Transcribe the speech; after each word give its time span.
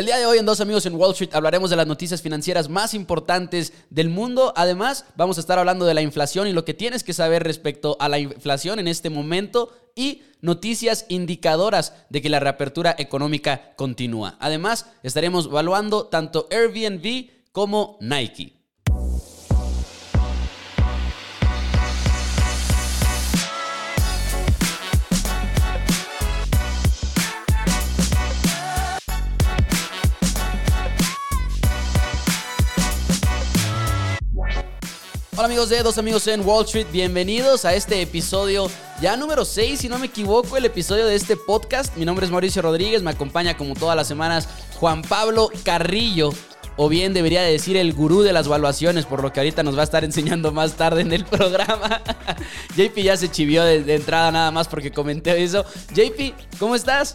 El 0.00 0.06
día 0.06 0.16
de 0.16 0.24
hoy 0.24 0.38
en 0.38 0.46
Dos 0.46 0.62
Amigos 0.62 0.86
en 0.86 0.94
Wall 0.94 1.10
Street 1.10 1.34
hablaremos 1.34 1.68
de 1.68 1.76
las 1.76 1.86
noticias 1.86 2.22
financieras 2.22 2.70
más 2.70 2.94
importantes 2.94 3.74
del 3.90 4.08
mundo. 4.08 4.54
Además, 4.56 5.04
vamos 5.14 5.36
a 5.36 5.42
estar 5.42 5.58
hablando 5.58 5.84
de 5.84 5.92
la 5.92 6.00
inflación 6.00 6.48
y 6.48 6.54
lo 6.54 6.64
que 6.64 6.72
tienes 6.72 7.04
que 7.04 7.12
saber 7.12 7.42
respecto 7.42 7.98
a 8.00 8.08
la 8.08 8.18
inflación 8.18 8.78
en 8.78 8.88
este 8.88 9.10
momento 9.10 9.76
y 9.94 10.22
noticias 10.40 11.04
indicadoras 11.10 11.92
de 12.08 12.22
que 12.22 12.30
la 12.30 12.40
reapertura 12.40 12.96
económica 12.96 13.74
continúa. 13.76 14.38
Además, 14.40 14.86
estaremos 15.02 15.44
evaluando 15.44 16.06
tanto 16.06 16.48
Airbnb 16.50 17.28
como 17.52 17.98
Nike. 18.00 18.59
Hola 35.40 35.46
amigos 35.46 35.70
de 35.70 35.82
Dos 35.82 35.96
Amigos 35.96 36.26
en 36.26 36.46
Wall 36.46 36.66
Street, 36.66 36.88
bienvenidos 36.92 37.64
a 37.64 37.72
este 37.72 38.02
episodio 38.02 38.70
ya 39.00 39.16
número 39.16 39.46
6, 39.46 39.80
si 39.80 39.88
no 39.88 39.98
me 39.98 40.04
equivoco, 40.04 40.58
el 40.58 40.66
episodio 40.66 41.06
de 41.06 41.14
este 41.14 41.34
podcast. 41.34 41.96
Mi 41.96 42.04
nombre 42.04 42.26
es 42.26 42.30
Mauricio 42.30 42.60
Rodríguez, 42.60 43.02
me 43.02 43.12
acompaña 43.12 43.56
como 43.56 43.74
todas 43.74 43.96
las 43.96 44.06
semanas 44.06 44.50
Juan 44.78 45.00
Pablo 45.00 45.48
Carrillo, 45.64 46.28
o 46.76 46.90
bien 46.90 47.14
debería 47.14 47.40
decir 47.40 47.78
el 47.78 47.94
gurú 47.94 48.20
de 48.20 48.34
las 48.34 48.48
valuaciones, 48.48 49.06
por 49.06 49.22
lo 49.22 49.32
que 49.32 49.40
ahorita 49.40 49.62
nos 49.62 49.78
va 49.78 49.80
a 49.80 49.84
estar 49.84 50.04
enseñando 50.04 50.52
más 50.52 50.74
tarde 50.74 51.00
en 51.00 51.12
el 51.14 51.24
programa. 51.24 52.02
JP 52.76 52.98
ya 52.98 53.16
se 53.16 53.30
chivió 53.30 53.64
de, 53.64 53.94
entrada 53.94 54.30
nada 54.30 54.50
más 54.50 54.68
porque 54.68 54.92
comenté 54.92 55.42
eso. 55.42 55.64
JP, 55.94 56.34
¿cómo 56.58 56.74
estás? 56.74 57.14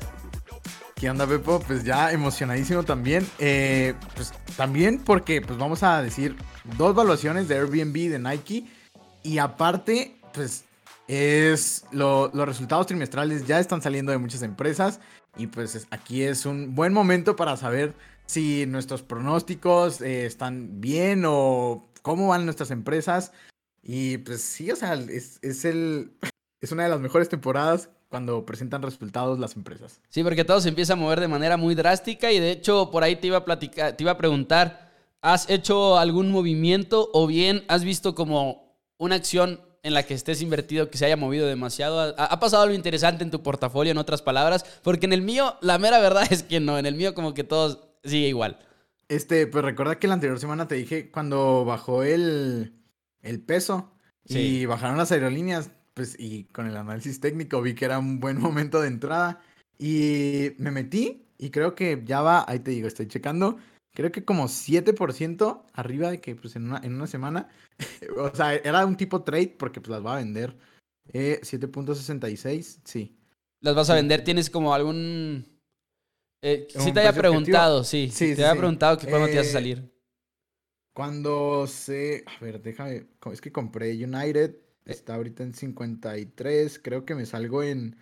¿Qué 0.95 1.09
onda, 1.09 1.27
Pepo? 1.27 1.59
Pues 1.59 1.83
ya 1.83 2.13
emocionadísimo 2.13 2.83
también. 2.83 3.27
Eh, 3.37 3.95
pues 4.15 4.31
también 4.55 5.03
porque 5.03 5.41
pues 5.41 5.59
vamos 5.59 5.83
a 5.83 6.01
decir 6.01 6.37
dos 6.77 6.91
evaluaciones 6.91 7.49
de 7.49 7.55
Airbnb, 7.55 8.09
de 8.09 8.17
Nike. 8.17 8.65
Y 9.21 9.39
aparte, 9.39 10.15
pues 10.33 10.63
es 11.09 11.83
los 11.91 12.31
resultados 12.33 12.87
trimestrales 12.87 13.45
ya 13.45 13.59
están 13.59 13.81
saliendo 13.81 14.13
de 14.13 14.19
muchas 14.19 14.41
empresas. 14.41 15.01
Y 15.35 15.47
pues 15.47 15.85
aquí 15.91 16.23
es 16.23 16.45
un 16.45 16.75
buen 16.75 16.93
momento 16.93 17.35
para 17.35 17.57
saber 17.57 17.93
si 18.25 18.65
nuestros 18.65 19.01
pronósticos 19.01 19.99
eh, 19.99 20.25
están 20.25 20.79
bien 20.79 21.23
o 21.27 21.89
cómo 22.03 22.29
van 22.29 22.45
nuestras 22.45 22.71
empresas. 22.71 23.33
Y 23.83 24.19
pues 24.19 24.41
sí, 24.41 24.71
o 24.71 24.77
sea, 24.77 24.93
es, 24.93 25.39
es, 25.41 25.65
el, 25.65 26.13
es 26.61 26.71
una 26.71 26.83
de 26.83 26.89
las 26.89 27.01
mejores 27.01 27.27
temporadas 27.27 27.89
cuando 28.09 28.45
presentan 28.45 28.81
resultados 28.81 29.39
las 29.39 29.55
empresas. 29.55 30.01
Sí, 30.09 30.23
porque 30.23 30.45
todo 30.45 30.61
se 30.61 30.69
empieza 30.69 30.93
a 30.93 30.95
mover 30.95 31.19
de 31.19 31.27
manera 31.27 31.57
muy 31.57 31.75
drástica 31.75 32.31
y 32.31 32.39
de 32.39 32.51
hecho 32.51 32.91
por 32.91 33.03
ahí 33.03 33.15
te 33.15 33.27
iba 33.27 33.37
a 33.37 33.45
platicar, 33.45 33.97
te 33.97 34.03
iba 34.03 34.11
a 34.11 34.17
preguntar 34.17 34.85
¿Has 35.25 35.49
hecho 35.49 35.97
algún 35.97 36.29
movimiento 36.29 37.09
o 37.11 37.25
bien 37.25 37.63
has 37.67 37.83
visto 37.83 38.13
como 38.13 38.77
una 38.99 39.15
acción 39.15 39.59
en 39.81 39.95
la 39.95 40.03
que 40.03 40.13
estés 40.13 40.39
invertido 40.43 40.91
que 40.91 40.99
se 40.99 41.05
haya 41.07 41.17
movido 41.17 41.47
demasiado? 41.47 42.13
¿Ha, 42.15 42.39
pasado 42.39 42.61
algo 42.61 42.75
interesante 42.75 43.23
en 43.23 43.31
tu 43.31 43.41
portafolio, 43.41 43.89
en 43.89 43.97
otras 43.97 44.21
palabras? 44.21 44.63
Porque 44.83 45.07
en 45.07 45.13
el 45.13 45.23
mío, 45.23 45.57
la 45.61 45.79
mera 45.79 45.97
verdad 45.97 46.27
es 46.31 46.43
que 46.43 46.59
no. 46.59 46.77
En 46.77 46.85
el 46.85 46.93
mío, 46.93 47.15
como 47.15 47.33
que 47.33 47.43
todo 47.43 47.97
sigue 48.03 48.27
igual. 48.27 48.59
Este, 49.09 49.47
pues 49.47 49.65
recuerda 49.65 49.97
que 49.97 50.07
la 50.07 50.13
anterior 50.13 50.39
semana 50.39 50.67
te 50.67 50.75
dije 50.75 51.09
cuando 51.09 51.65
bajó 51.65 52.03
el, 52.03 52.75
el 53.23 53.41
peso 53.41 53.93
y 54.25 54.67
bajaron 54.67 54.95
las 54.95 55.11
aerolíneas, 55.11 55.71
pues 55.95 56.15
y 56.19 56.43
con 56.45 56.67
el 56.67 56.77
análisis 56.77 57.19
técnico 57.19 57.61
vi 57.63 57.73
que 57.73 57.85
era 57.85 57.97
un 57.97 58.19
buen 58.19 58.39
momento 58.39 58.81
de 58.81 58.89
entrada 58.89 59.41
y 59.79 60.51
me 60.59 60.69
metí 60.69 61.25
y 61.39 61.49
creo 61.49 61.73
que 61.73 62.03
ya 62.05 62.21
va, 62.21 62.45
ahí 62.47 62.59
te 62.59 62.71
digo, 62.71 62.87
estoy 62.87 63.07
checando 63.07 63.57
creo 63.95 64.11
que 64.11 64.23
como 64.23 64.45
7% 64.45 65.63
arriba 65.73 66.11
de 66.11 66.21
que 66.21 66.35
pues 66.35 66.55
en 66.55 66.65
una, 66.65 66.81
en 66.83 66.93
una 66.93 67.07
semana, 67.07 67.49
o 68.17 68.35
sea, 68.35 68.53
era 68.53 68.85
un 68.85 68.97
tipo 68.97 69.23
trade 69.23 69.55
porque 69.57 69.81
pues 69.81 69.89
las 69.89 70.05
va 70.05 70.15
a 70.15 70.19
vender. 70.19 70.55
Eh, 71.13 71.39
7.66, 71.41 72.81
sí. 72.83 73.17
¿Las 73.61 73.73
vas 73.73 73.89
a 73.89 73.95
vender? 73.95 74.23
¿Tienes 74.23 74.49
como 74.49 74.73
algún... 74.73 75.47
Eh, 76.43 76.67
sí 76.69 76.91
te 76.91 76.99
había 76.99 77.13
preguntado, 77.13 77.83
sí. 77.83 78.11
sí. 78.11 78.35
Te 78.35 78.45
había 78.45 78.59
preguntado 78.59 78.97
que 78.97 79.07
cuándo 79.07 79.27
te 79.27 79.33
ibas 79.33 79.47
a 79.47 79.49
eh, 79.49 79.53
salir. 79.53 79.91
Cuando 80.93 81.65
se... 81.65 82.23
A 82.27 82.43
ver, 82.43 82.61
déjame... 82.61 83.07
Es 83.31 83.41
que 83.41 83.51
compré 83.51 83.91
United. 83.91 84.55
Eh. 84.85 84.91
Está 84.91 85.15
ahorita 85.15 85.43
en 85.43 85.53
53. 85.53 86.79
Creo 86.79 87.05
que 87.05 87.15
me 87.15 87.25
salgo 87.25 87.63
en... 87.63 87.95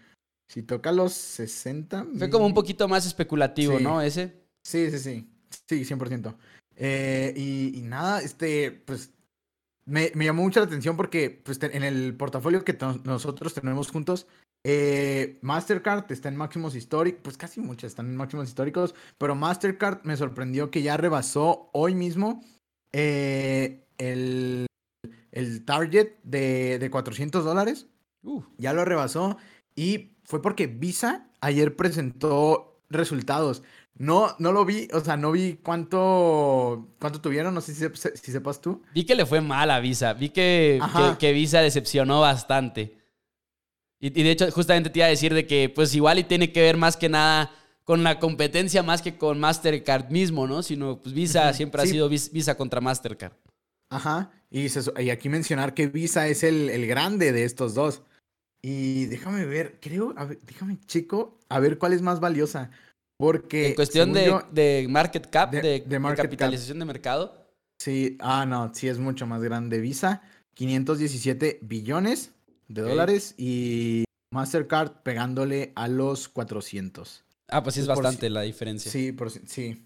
Si 0.49 0.63
toca 0.63 0.91
los 0.91 1.13
60... 1.13 2.05
Fue 2.17 2.29
como 2.29 2.45
un 2.45 2.53
poquito 2.53 2.87
más 2.87 3.05
especulativo, 3.05 3.79
¿no? 3.79 4.01
Ese. 4.01 4.43
Sí, 4.63 4.91
sí, 4.91 4.99
sí. 4.99 5.29
Sí, 5.67 5.83
100%. 5.85 6.35
Eh, 6.75 7.33
y, 7.35 7.81
nada, 7.81 8.21
este, 8.21 8.71
pues 8.71 9.13
me, 9.85 10.11
llamó 10.15 10.43
mucho 10.43 10.59
la 10.59 10.65
atención 10.65 10.97
porque 10.97 11.29
pues, 11.29 11.59
en 11.61 11.83
el 11.83 12.15
portafolio 12.15 12.63
que 12.63 12.77
nosotros 13.03 13.53
tenemos 13.53 13.89
juntos, 13.89 14.27
eh, 14.65 15.39
Mastercard 15.41 16.09
está 16.11 16.29
en 16.29 16.37
máximos 16.37 16.75
históricos, 16.75 17.21
pues 17.23 17.37
casi 17.37 17.59
muchas 17.59 17.91
están 17.91 18.07
en 18.07 18.15
máximos 18.15 18.47
históricos, 18.47 18.95
pero 19.17 19.35
Mastercard 19.35 20.03
me 20.03 20.15
sorprendió 20.15 20.71
que 20.71 20.81
ya 20.81 20.97
rebasó 20.97 21.69
hoy 21.73 21.95
mismo 21.95 22.41
eh, 22.93 23.85
el, 23.97 24.67
el, 25.33 25.65
target 25.65 26.13
de, 26.23 26.79
de 26.79 26.89
400 26.89 27.43
dólares. 27.43 27.87
Ya 28.57 28.71
lo 28.71 28.85
rebasó 28.85 29.37
y 29.75 30.13
fue 30.23 30.41
porque 30.41 30.67
Visa 30.67 31.27
ayer 31.41 31.75
presentó 31.75 32.79
resultados. 32.89 33.63
No, 33.95 34.35
no 34.39 34.51
lo 34.51 34.65
vi, 34.65 34.87
o 34.91 35.01
sea, 35.01 35.17
no 35.17 35.31
vi 35.31 35.59
cuánto, 35.61 36.95
cuánto 36.99 37.21
tuvieron, 37.21 37.53
no 37.53 37.61
sé 37.61 37.75
si, 37.75 37.85
si 38.15 38.31
sepas 38.31 38.59
tú. 38.59 38.81
Vi 38.93 39.05
que 39.05 39.13
le 39.13 39.25
fue 39.25 39.39
mal 39.41 39.69
a 39.69 39.79
Visa, 39.79 40.13
vi 40.13 40.29
que, 40.29 40.81
que, 41.19 41.31
Visa 41.31 41.61
decepcionó 41.61 42.19
bastante. 42.21 42.97
Y, 43.99 44.09
de 44.09 44.31
hecho, 44.31 44.51
justamente 44.51 44.89
te 44.89 44.99
iba 44.99 45.05
a 45.05 45.09
decir 45.11 45.33
de 45.33 45.45
que, 45.45 45.69
pues 45.69 45.93
igual 45.95 46.19
y 46.19 46.23
tiene 46.23 46.51
que 46.51 46.61
ver 46.61 46.75
más 46.75 46.97
que 46.97 47.07
nada 47.07 47.51
con 47.83 48.03
la 48.03 48.19
competencia 48.19 48.81
más 48.81 49.01
que 49.01 49.17
con 49.17 49.39
Mastercard 49.39 50.09
mismo, 50.09 50.47
¿no? 50.47 50.63
Sino, 50.63 50.99
pues 51.01 51.13
Visa 51.13 51.53
siempre 51.53 51.81
ha 51.81 51.85
sido 51.85 52.09
Visa 52.09 52.57
contra 52.57 52.81
Mastercard. 52.81 53.33
Ajá, 53.89 54.31
y, 54.53 54.67
y 55.01 55.09
aquí 55.09 55.29
mencionar 55.29 55.73
que 55.73 55.87
Visa 55.87 56.27
es 56.27 56.43
el, 56.43 56.69
el, 56.69 56.85
grande 56.85 57.31
de 57.31 57.43
estos 57.43 57.73
dos. 57.73 58.03
Y 58.61 59.05
déjame 59.05 59.45
ver, 59.45 59.79
creo, 59.81 60.13
a 60.15 60.25
ver, 60.25 60.39
déjame 60.45 60.79
chico, 60.85 61.39
a 61.49 61.59
ver 61.59 61.79
cuál 61.79 61.91
es 61.91 62.03
más 62.03 62.19
valiosa. 62.19 62.69
Porque. 63.17 63.69
En 63.69 63.73
cuestión 63.75 64.13
de, 64.13 64.85
market 64.87 65.27
cap, 65.31 65.51
de, 65.51 65.83
capitalización 66.15 66.77
de 66.77 66.85
mercado. 66.85 67.47
Sí, 67.79 68.15
ah, 68.21 68.45
no, 68.45 68.71
sí 68.75 68.87
es 68.87 68.99
mucho 68.99 69.25
más 69.25 69.41
grande. 69.41 69.79
Visa, 69.79 70.21
517 70.53 71.59
billones 71.63 72.31
de 72.67 72.83
dólares 72.83 73.33
y 73.39 74.05
Mastercard 74.29 75.01
pegándole 75.01 75.73
a 75.75 75.87
los 75.87 76.29
400. 76.29 77.23
Ah, 77.49 77.63
pues 77.63 77.73
sí 77.73 77.81
es 77.81 77.87
bastante 77.87 78.29
la 78.29 78.41
diferencia. 78.41 78.91
Sí, 78.91 79.11
por, 79.13 79.31
sí. 79.31 79.83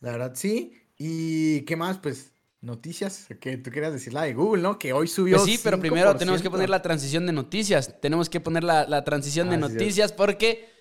La 0.00 0.12
verdad, 0.12 0.32
sí. 0.34 0.72
¿Y 0.96 1.62
qué 1.62 1.76
más? 1.76 1.98
Pues 1.98 2.29
noticias, 2.60 3.26
que 3.40 3.56
tú 3.56 3.70
querías 3.70 3.92
decir 3.92 4.12
la 4.12 4.22
de 4.22 4.34
Google, 4.34 4.62
¿no? 4.62 4.78
Que 4.78 4.92
hoy 4.92 5.08
subió. 5.08 5.38
Pues 5.38 5.50
sí, 5.50 5.60
pero 5.62 5.80
primero 5.80 6.14
tenemos 6.16 6.42
que 6.42 6.50
poner 6.50 6.68
la 6.68 6.82
transición 6.82 7.26
de 7.26 7.32
noticias. 7.32 8.00
Tenemos 8.00 8.28
que 8.28 8.40
poner 8.40 8.64
la, 8.64 9.04
transición 9.04 9.50
de 9.50 9.56
noticias 9.56 10.12
porque 10.12 10.80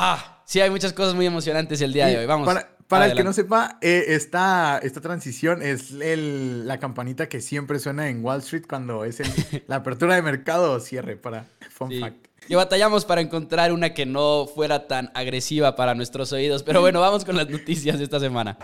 Ah, 0.00 0.42
sí, 0.44 0.60
hay 0.60 0.70
muchas 0.70 0.92
cosas 0.92 1.16
muy 1.16 1.26
emocionantes 1.26 1.80
el 1.80 1.92
día 1.92 2.06
de 2.06 2.18
hoy. 2.18 2.26
Vamos. 2.26 2.48
Para, 2.86 3.06
el 3.06 3.16
que 3.16 3.24
no 3.24 3.32
sepa, 3.32 3.78
eh, 3.82 4.04
esta, 4.08 4.80
transición 5.02 5.60
es 5.60 5.90
la 5.90 6.78
campanita 6.78 7.28
que 7.28 7.40
siempre 7.40 7.80
suena 7.80 8.08
en 8.08 8.24
Wall 8.24 8.38
Street 8.38 8.62
cuando 8.68 9.04
es 9.04 9.18
la 9.66 9.76
apertura 9.76 10.14
de 10.14 10.22
mercado 10.22 10.72
o 10.72 10.80
cierre 10.80 11.16
para 11.16 11.46
fun 11.68 11.90
fact. 12.00 12.28
Y 12.48 12.54
batallamos 12.54 13.04
para 13.04 13.20
encontrar 13.20 13.72
una 13.72 13.92
que 13.92 14.06
no 14.06 14.46
fuera 14.46 14.86
tan 14.86 15.10
agresiva 15.14 15.74
para 15.74 15.94
nuestros 15.94 16.32
oídos. 16.32 16.62
Pero 16.62 16.80
bueno, 16.80 17.00
vamos 17.00 17.24
con 17.24 17.36
las 17.36 17.50
noticias 17.50 17.98
de 17.98 18.04
esta 18.04 18.20
semana. 18.20 18.56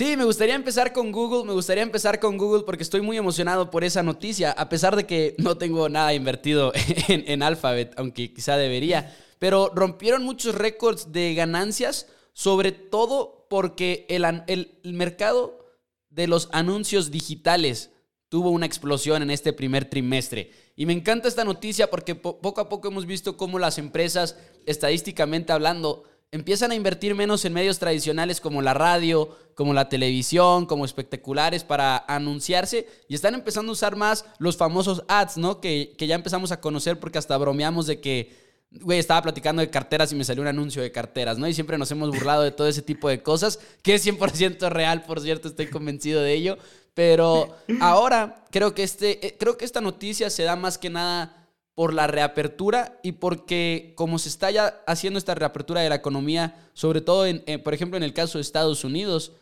Sí, 0.00 0.16
me 0.16 0.24
gustaría 0.24 0.54
empezar 0.54 0.94
con 0.94 1.12
Google, 1.12 1.44
me 1.44 1.52
gustaría 1.52 1.82
empezar 1.82 2.20
con 2.20 2.38
Google 2.38 2.62
porque 2.64 2.84
estoy 2.84 3.02
muy 3.02 3.18
emocionado 3.18 3.70
por 3.70 3.84
esa 3.84 4.02
noticia, 4.02 4.50
a 4.50 4.70
pesar 4.70 4.96
de 4.96 5.04
que 5.04 5.34
no 5.36 5.58
tengo 5.58 5.90
nada 5.90 6.14
invertido 6.14 6.72
en, 7.08 7.42
Alphabet, 7.42 7.92
aunque 7.98 8.32
quizá 8.32 8.56
debería. 8.56 9.14
Pero 9.38 9.70
rompieron 9.74 10.22
muchos 10.22 10.54
récords 10.54 11.12
de 11.12 11.34
ganancias, 11.34 12.06
sobre 12.32 12.72
todo 12.72 13.46
porque 13.50 14.06
el, 14.08 14.72
mercado 14.84 15.68
de 16.08 16.28
los 16.28 16.48
anuncios 16.52 17.10
digitales 17.10 17.90
tuvo 18.30 18.48
una 18.48 18.64
explosión 18.64 19.22
en 19.22 19.30
este 19.30 19.52
primer 19.52 19.84
trimestre. 19.84 20.50
Y 20.76 20.86
me 20.86 20.94
encanta 20.94 21.28
esta 21.28 21.44
noticia 21.44 21.90
porque 21.90 22.14
poco 22.14 22.62
a 22.62 22.70
poco 22.70 22.88
hemos 22.88 23.04
visto 23.04 23.36
cómo 23.36 23.58
las 23.58 23.76
empresas, 23.76 24.38
estadísticamente 24.64 25.52
hablando, 25.52 26.04
empiezan 26.32 26.70
a 26.70 26.74
invertir 26.74 27.14
menos 27.14 27.44
en 27.44 27.52
medios 27.52 27.78
tradicionales 27.78 28.40
como 28.40 28.62
la 28.62 28.74
radio, 28.74 29.36
como 29.54 29.74
la 29.74 29.88
televisión, 29.88 30.66
como 30.66 30.84
espectaculares 30.84 31.64
para 31.64 32.04
anunciarse 32.06 32.86
y 33.08 33.14
están 33.14 33.34
empezando 33.34 33.70
a 33.70 33.72
usar 33.72 33.96
más 33.96 34.24
los 34.38 34.56
famosos 34.56 35.02
ads, 35.08 35.36
¿no? 35.36 35.60
Que, 35.60 35.94
ya 35.98 36.14
empezamos 36.14 36.52
a 36.52 36.60
conocer 36.60 37.00
porque 37.00 37.18
hasta 37.18 37.36
bromeamos 37.36 37.86
de 37.86 38.00
que 38.00 38.50
güey, 38.70 39.00
estaba 39.00 39.22
platicando 39.22 39.60
de 39.60 39.70
carteras 39.70 40.12
y 40.12 40.14
me 40.14 40.22
salió 40.22 40.42
un 40.42 40.48
anuncio 40.48 40.80
de 40.80 40.92
carteras, 40.92 41.38
¿no? 41.38 41.48
Y 41.48 41.54
siempre 41.54 41.76
nos 41.76 41.90
hemos 41.90 42.10
burlado 42.10 42.42
de 42.42 42.52
todo 42.52 42.68
ese 42.68 42.82
tipo 42.82 43.08
de 43.08 43.20
cosas, 43.20 43.58
que 43.82 43.94
es 43.94 44.06
100% 44.06 44.68
real, 44.68 45.02
por 45.02 45.20
cierto, 45.20 45.48
estoy 45.48 45.66
convencido 45.66 46.22
de 46.22 46.32
ello. 46.34 46.56
Pero 46.94 47.56
ahora 47.80 48.44
creo 48.50 48.74
que, 48.74 48.82
este, 48.84 49.26
eh, 49.26 49.36
creo 49.38 49.56
que 49.56 49.64
esta 49.64 49.80
noticia 49.80 50.30
se 50.30 50.44
da 50.44 50.54
más 50.54 50.78
que 50.78 50.90
nada 50.90 51.39
por 51.80 51.94
la 51.94 52.06
reapertura 52.06 53.00
y 53.02 53.12
porque 53.12 53.94
como 53.96 54.18
se 54.18 54.28
está 54.28 54.50
ya 54.50 54.82
haciendo 54.86 55.18
esta 55.18 55.34
reapertura 55.34 55.80
de 55.80 55.88
la 55.88 55.94
economía, 55.94 56.68
sobre 56.74 57.00
todo, 57.00 57.24
en, 57.24 57.42
eh, 57.46 57.58
por 57.58 57.72
ejemplo, 57.72 57.96
en 57.96 58.02
el 58.02 58.12
caso 58.12 58.36
de 58.36 58.42
Estados 58.42 58.84
Unidos, 58.84 59.32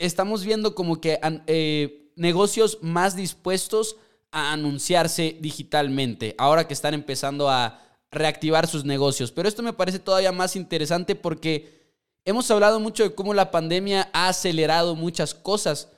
estamos 0.00 0.44
viendo 0.44 0.74
como 0.74 1.00
que 1.00 1.20
eh, 1.46 2.10
negocios 2.16 2.78
más 2.82 3.14
dispuestos 3.14 3.98
a 4.32 4.52
anunciarse 4.52 5.36
digitalmente, 5.40 6.34
ahora 6.38 6.66
que 6.66 6.74
están 6.74 6.92
empezando 6.92 7.48
a 7.48 7.80
reactivar 8.10 8.66
sus 8.66 8.84
negocios. 8.84 9.30
Pero 9.30 9.46
esto 9.46 9.62
me 9.62 9.74
parece 9.74 10.00
todavía 10.00 10.32
más 10.32 10.56
interesante 10.56 11.14
porque 11.14 11.84
hemos 12.24 12.50
hablado 12.50 12.80
mucho 12.80 13.04
de 13.04 13.14
cómo 13.14 13.32
la 13.32 13.52
pandemia 13.52 14.10
ha 14.12 14.26
acelerado 14.26 14.96
muchas 14.96 15.34
cosas 15.34 15.88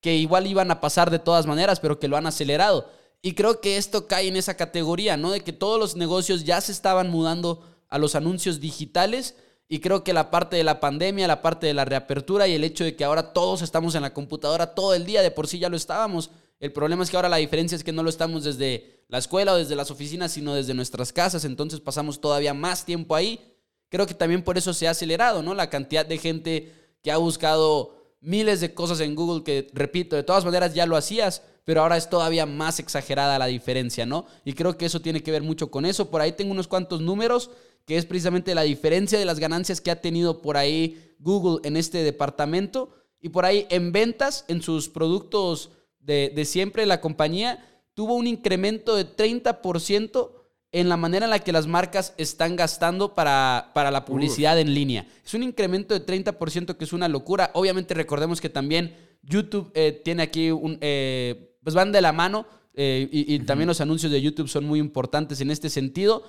que 0.00 0.14
igual 0.14 0.46
iban 0.46 0.70
a 0.70 0.80
pasar 0.80 1.10
de 1.10 1.18
todas 1.18 1.44
maneras, 1.44 1.78
pero 1.78 2.00
que 2.00 2.08
lo 2.08 2.16
han 2.16 2.26
acelerado. 2.26 3.01
Y 3.22 3.34
creo 3.34 3.60
que 3.60 3.76
esto 3.76 4.08
cae 4.08 4.26
en 4.26 4.36
esa 4.36 4.56
categoría, 4.56 5.16
¿no? 5.16 5.30
De 5.30 5.40
que 5.40 5.52
todos 5.52 5.78
los 5.78 5.94
negocios 5.94 6.42
ya 6.42 6.60
se 6.60 6.72
estaban 6.72 7.08
mudando 7.08 7.62
a 7.88 7.98
los 7.98 8.16
anuncios 8.16 8.58
digitales 8.58 9.36
y 9.68 9.78
creo 9.78 10.02
que 10.02 10.12
la 10.12 10.30
parte 10.30 10.56
de 10.56 10.64
la 10.64 10.80
pandemia, 10.80 11.28
la 11.28 11.40
parte 11.40 11.66
de 11.66 11.74
la 11.74 11.84
reapertura 11.84 12.48
y 12.48 12.54
el 12.54 12.64
hecho 12.64 12.82
de 12.84 12.96
que 12.96 13.04
ahora 13.04 13.32
todos 13.32 13.62
estamos 13.62 13.94
en 13.94 14.02
la 14.02 14.12
computadora 14.12 14.74
todo 14.74 14.92
el 14.92 15.06
día, 15.06 15.22
de 15.22 15.30
por 15.30 15.46
sí 15.46 15.60
ya 15.60 15.68
lo 15.68 15.76
estábamos. 15.76 16.30
El 16.58 16.72
problema 16.72 17.04
es 17.04 17.10
que 17.10 17.16
ahora 17.16 17.28
la 17.28 17.36
diferencia 17.36 17.76
es 17.76 17.84
que 17.84 17.92
no 17.92 18.02
lo 18.02 18.10
estamos 18.10 18.44
desde 18.44 19.04
la 19.08 19.18
escuela 19.18 19.52
o 19.52 19.56
desde 19.56 19.76
las 19.76 19.90
oficinas, 19.90 20.32
sino 20.32 20.54
desde 20.54 20.74
nuestras 20.74 21.12
casas, 21.12 21.44
entonces 21.44 21.80
pasamos 21.80 22.20
todavía 22.20 22.54
más 22.54 22.84
tiempo 22.84 23.14
ahí. 23.14 23.40
Creo 23.88 24.06
que 24.06 24.14
también 24.14 24.42
por 24.42 24.58
eso 24.58 24.74
se 24.74 24.88
ha 24.88 24.90
acelerado, 24.90 25.42
¿no? 25.42 25.54
La 25.54 25.70
cantidad 25.70 26.04
de 26.04 26.18
gente 26.18 26.72
que 27.02 27.12
ha 27.12 27.18
buscado 27.18 28.16
miles 28.20 28.60
de 28.60 28.74
cosas 28.74 29.00
en 29.00 29.14
Google 29.14 29.44
que, 29.44 29.68
repito, 29.74 30.16
de 30.16 30.22
todas 30.22 30.44
maneras 30.44 30.74
ya 30.74 30.86
lo 30.86 30.96
hacías, 30.96 31.42
pero 31.64 31.82
ahora 31.82 31.96
es 31.96 32.10
todavía 32.10 32.46
más 32.46 32.78
exagerada 32.78 33.38
la 33.38 33.46
diferencia, 33.46 34.06
¿no? 34.06 34.26
Y 34.44 34.54
creo 34.54 34.76
que 34.76 34.86
eso 34.86 35.00
tiene 35.00 35.22
que 35.22 35.30
ver 35.30 35.42
mucho 35.42 35.70
con 35.70 35.86
eso. 35.86 36.10
Por 36.10 36.20
ahí 36.20 36.32
tengo 36.32 36.52
unos 36.52 36.68
cuantos 36.68 37.00
números, 37.00 37.50
que 37.86 37.96
es 37.96 38.06
precisamente 38.06 38.54
la 38.54 38.62
diferencia 38.62 39.18
de 39.18 39.24
las 39.24 39.38
ganancias 39.38 39.80
que 39.80 39.90
ha 39.90 40.00
tenido 40.00 40.42
por 40.42 40.56
ahí 40.56 41.14
Google 41.18 41.66
en 41.66 41.76
este 41.76 42.02
departamento. 42.02 42.94
Y 43.20 43.28
por 43.28 43.44
ahí 43.44 43.66
en 43.70 43.92
ventas, 43.92 44.44
en 44.48 44.62
sus 44.62 44.88
productos 44.88 45.70
de, 46.00 46.32
de 46.34 46.44
siempre, 46.44 46.86
la 46.86 47.00
compañía 47.00 47.64
tuvo 47.94 48.14
un 48.14 48.26
incremento 48.26 48.96
de 48.96 49.06
30% 49.06 50.30
en 50.72 50.88
la 50.88 50.96
manera 50.96 51.26
en 51.26 51.30
la 51.30 51.38
que 51.38 51.52
las 51.52 51.66
marcas 51.66 52.14
están 52.16 52.56
gastando 52.56 53.14
para, 53.14 53.70
para 53.74 53.90
la 53.90 54.06
publicidad 54.06 54.58
en 54.58 54.74
línea. 54.74 55.06
Es 55.24 55.34
un 55.34 55.42
incremento 55.42 55.92
de 55.92 56.04
30% 56.04 56.76
que 56.76 56.84
es 56.84 56.94
una 56.94 57.08
locura. 57.08 57.50
Obviamente 57.52 57.92
recordemos 57.92 58.40
que 58.40 58.48
también 58.48 58.96
YouTube 59.22 59.70
eh, 59.74 60.00
tiene 60.04 60.22
aquí 60.22 60.50
un... 60.50 60.78
Eh, 60.80 61.50
pues 61.62 61.74
van 61.74 61.92
de 61.92 62.00
la 62.00 62.12
mano 62.12 62.46
eh, 62.74 63.08
y, 63.10 63.38
también 63.40 63.68
los 63.68 63.80
anuncios 63.80 64.10
de 64.10 64.22
YouTube 64.22 64.48
son 64.48 64.64
muy 64.64 64.78
importantes 64.78 65.40
en 65.40 65.50
este 65.50 65.68
sentido. 65.68 66.24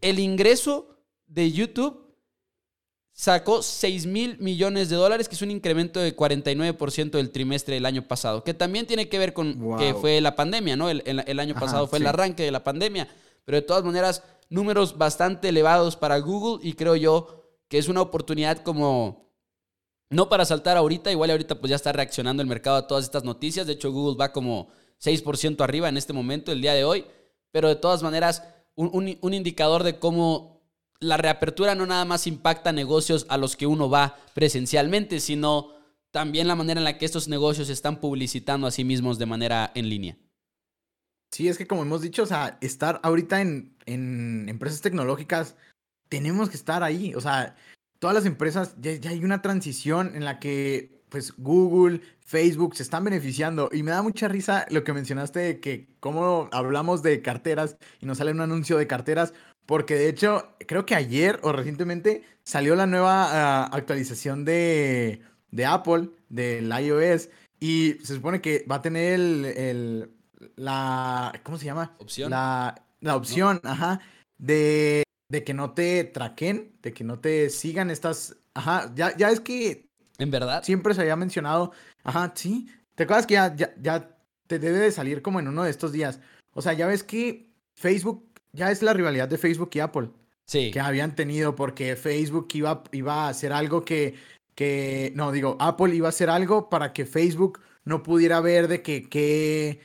El 0.00 0.18
ingreso 0.18 0.96
de 1.26 1.52
YouTube 1.52 2.02
sacó 3.12 3.62
6 3.62 4.06
mil 4.06 4.38
millones 4.38 4.88
de 4.88 4.96
dólares, 4.96 5.28
que 5.28 5.34
es 5.34 5.42
un 5.42 5.50
incremento 5.50 6.00
de 6.00 6.16
49% 6.16 7.10
del 7.10 7.30
trimestre 7.30 7.74
del 7.74 7.86
año 7.86 8.08
pasado, 8.08 8.42
que 8.42 8.54
también 8.54 8.86
tiene 8.86 9.08
que 9.08 9.18
ver 9.18 9.34
con 9.34 9.76
que 9.76 9.94
fue 9.94 10.20
la 10.20 10.34
pandemia, 10.34 10.76
¿no? 10.76 10.88
El, 10.88 11.40
año 11.40 11.54
pasado 11.54 11.86
fue 11.86 11.98
el 11.98 12.06
arranque 12.06 12.42
de 12.42 12.50
la 12.50 12.64
pandemia. 12.64 13.08
Pero 13.44 13.56
de 13.56 13.62
todas 13.62 13.84
maneras, 13.84 14.22
números 14.48 14.96
bastante 14.96 15.48
elevados 15.48 15.96
para 15.96 16.18
Google 16.18 16.66
y 16.66 16.72
creo 16.74 16.96
yo 16.96 17.44
que 17.68 17.78
es 17.78 17.88
una 17.88 18.00
oportunidad 18.00 18.62
como... 18.62 19.22
No 20.12 20.28
para 20.28 20.44
saltar 20.44 20.76
ahorita, 20.76 21.10
igual 21.10 21.30
ahorita 21.30 21.58
pues 21.58 21.70
ya 21.70 21.76
está 21.76 21.90
reaccionando 21.90 22.42
el 22.42 22.48
mercado 22.48 22.76
a 22.76 22.86
todas 22.86 23.04
estas 23.04 23.24
noticias. 23.24 23.66
De 23.66 23.72
hecho, 23.72 23.90
Google 23.90 24.18
va 24.20 24.30
como 24.30 24.68
6% 25.02 25.64
arriba 25.64 25.88
en 25.88 25.96
este 25.96 26.12
momento, 26.12 26.52
el 26.52 26.60
día 26.60 26.74
de 26.74 26.84
hoy. 26.84 27.06
Pero 27.50 27.68
de 27.68 27.76
todas 27.76 28.02
maneras, 28.02 28.44
un, 28.74 29.08
indicador 29.08 29.84
de 29.84 29.98
cómo 29.98 30.60
la 31.00 31.16
reapertura 31.16 31.74
no 31.74 31.86
nada 31.86 32.04
más 32.04 32.26
impacta 32.26 32.72
negocios 32.72 33.24
a 33.30 33.38
los 33.38 33.56
que 33.56 33.66
uno 33.66 33.88
va 33.88 34.18
presencialmente, 34.34 35.18
sino 35.18 35.72
también 36.10 36.46
la 36.46 36.56
manera 36.56 36.78
en 36.78 36.84
la 36.84 36.98
que 36.98 37.06
estos 37.06 37.28
negocios 37.28 37.70
están 37.70 37.98
publicitando 37.98 38.66
a 38.66 38.70
sí 38.70 38.84
mismos 38.84 39.18
de 39.18 39.26
manera 39.26 39.72
en 39.74 39.88
línea. 39.88 40.18
Sí, 41.30 41.48
es 41.48 41.56
que 41.56 41.66
como 41.66 41.82
hemos 41.82 42.02
dicho, 42.02 42.24
o 42.24 42.26
sea, 42.26 42.58
estar 42.60 43.00
ahorita 43.02 43.40
en, 43.40 43.78
en 43.86 44.50
empresas 44.50 44.82
tecnológicas, 44.82 45.56
tenemos 46.10 46.50
que 46.50 46.56
estar 46.56 46.82
ahí. 46.82 47.14
O 47.14 47.22
sea, 47.22 47.56
todas 48.02 48.16
las 48.16 48.26
empresas, 48.26 48.74
ya, 48.80 49.10
hay 49.10 49.24
una 49.24 49.42
transición 49.42 50.16
en 50.16 50.24
la 50.24 50.40
que 50.40 51.04
pues 51.08 51.34
Google, 51.36 52.00
Facebook 52.18 52.74
se 52.74 52.82
están 52.82 53.04
beneficiando. 53.04 53.68
Y 53.70 53.84
me 53.84 53.92
da 53.92 54.02
mucha 54.02 54.26
risa 54.26 54.66
lo 54.70 54.82
que 54.82 54.92
mencionaste 54.92 55.38
de 55.38 55.60
que 55.60 55.86
cómo 56.00 56.48
hablamos 56.50 57.04
de 57.04 57.22
carteras 57.22 57.76
y 58.00 58.06
nos 58.06 58.18
sale 58.18 58.32
un 58.32 58.40
anuncio 58.40 58.76
de 58.76 58.88
carteras. 58.88 59.34
Porque 59.66 59.94
de 59.94 60.08
hecho, 60.08 60.56
creo 60.66 60.84
que 60.84 60.96
ayer 60.96 61.38
o 61.44 61.52
recientemente 61.52 62.24
salió 62.42 62.74
la 62.74 62.86
nueva 62.86 63.28
ah, 63.30 63.70
actualización 63.70 64.44
de, 64.44 65.20
de 65.52 65.64
Apple, 65.64 66.10
del 66.28 66.72
iOS. 66.76 67.28
Y 67.60 67.98
se 68.02 68.16
supone 68.16 68.40
que 68.40 68.66
va 68.68 68.76
a 68.76 68.82
tener 68.82 69.20
el 69.20 70.10
la, 70.56 71.32
¿cómo 71.44 71.56
se 71.56 71.66
llama? 71.66 71.94
Opción. 71.98 72.30
La, 72.30 72.74
opción, 73.16 73.60
ajá, 73.64 74.00
de, 74.38 75.02
de 75.32 75.44
que 75.44 75.54
no 75.54 75.72
te 75.72 76.04
traquen, 76.04 76.76
de 76.82 76.92
que 76.92 77.04
no 77.04 77.18
te 77.18 77.48
sigan 77.48 77.90
estas, 77.90 78.36
ajá, 78.52 78.92
ya, 78.94 79.16
ya 79.16 79.30
es 79.30 79.40
que... 79.40 79.88
¿En 80.18 80.30
verdad? 80.30 80.62
Siempre 80.62 80.92
se 80.92 81.00
había 81.00 81.16
mencionado, 81.16 81.72
ajá, 82.04 82.34
sí, 82.36 82.68
¿te 82.94 83.04
acuerdas 83.04 83.26
que 83.26 83.34
ya, 83.34 83.56
ya, 83.56 83.74
ya 83.80 84.14
te 84.46 84.58
debe 84.58 84.78
de 84.78 84.92
salir 84.92 85.22
como 85.22 85.40
en 85.40 85.48
uno 85.48 85.64
de 85.64 85.70
estos 85.70 85.90
días? 85.90 86.20
O 86.52 86.60
sea, 86.60 86.74
ya 86.74 86.86
ves 86.86 87.02
que 87.02 87.48
Facebook, 87.74 88.28
ya 88.52 88.70
es 88.70 88.82
la 88.82 88.92
rivalidad 88.92 89.26
de 89.26 89.38
Facebook 89.38 89.70
y 89.72 89.80
Apple. 89.80 90.10
Sí. 90.44 90.70
Que 90.70 90.80
habían 90.80 91.14
tenido 91.14 91.56
porque 91.56 91.96
Facebook 91.96 92.48
iba, 92.52 92.82
iba 92.92 93.24
a 93.24 93.28
hacer 93.30 93.54
algo 93.54 93.86
que, 93.86 94.16
que, 94.54 95.14
no, 95.16 95.32
digo, 95.32 95.56
Apple 95.60 95.96
iba 95.96 96.08
a 96.08 96.10
hacer 96.10 96.28
algo 96.28 96.68
para 96.68 96.92
que 96.92 97.06
Facebook 97.06 97.58
no 97.86 98.02
pudiera 98.02 98.42
ver 98.42 98.68
de 98.68 98.82
que, 98.82 99.08
que 99.08 99.80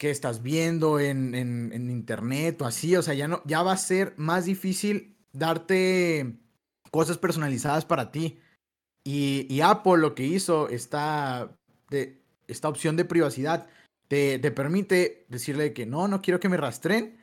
que 0.00 0.10
estás 0.10 0.42
viendo 0.42 0.98
en, 0.98 1.34
en, 1.34 1.90
internet 1.90 2.62
o 2.62 2.64
así. 2.64 2.96
O 2.96 3.02
sea, 3.02 3.12
ya, 3.12 3.28
no, 3.28 3.42
ya 3.44 3.62
va 3.62 3.72
a 3.72 3.76
ser 3.76 4.14
más 4.16 4.46
difícil 4.46 5.18
darte 5.34 6.38
cosas 6.90 7.18
personalizadas 7.18 7.84
para 7.84 8.10
ti. 8.10 8.40
Y, 9.04 9.46
y 9.50 9.60
Apple 9.60 9.98
lo 9.98 10.14
que 10.14 10.24
hizo, 10.24 10.70
esta, 10.70 11.54
esta 12.48 12.68
opción 12.70 12.96
de 12.96 13.04
privacidad, 13.04 13.68
te, 14.08 14.38
te, 14.38 14.50
permite 14.50 15.26
decirle 15.28 15.74
que 15.74 15.84
no, 15.84 16.08
no 16.08 16.22
quiero 16.22 16.40
que 16.40 16.48
me 16.48 16.56
rastren. 16.56 17.18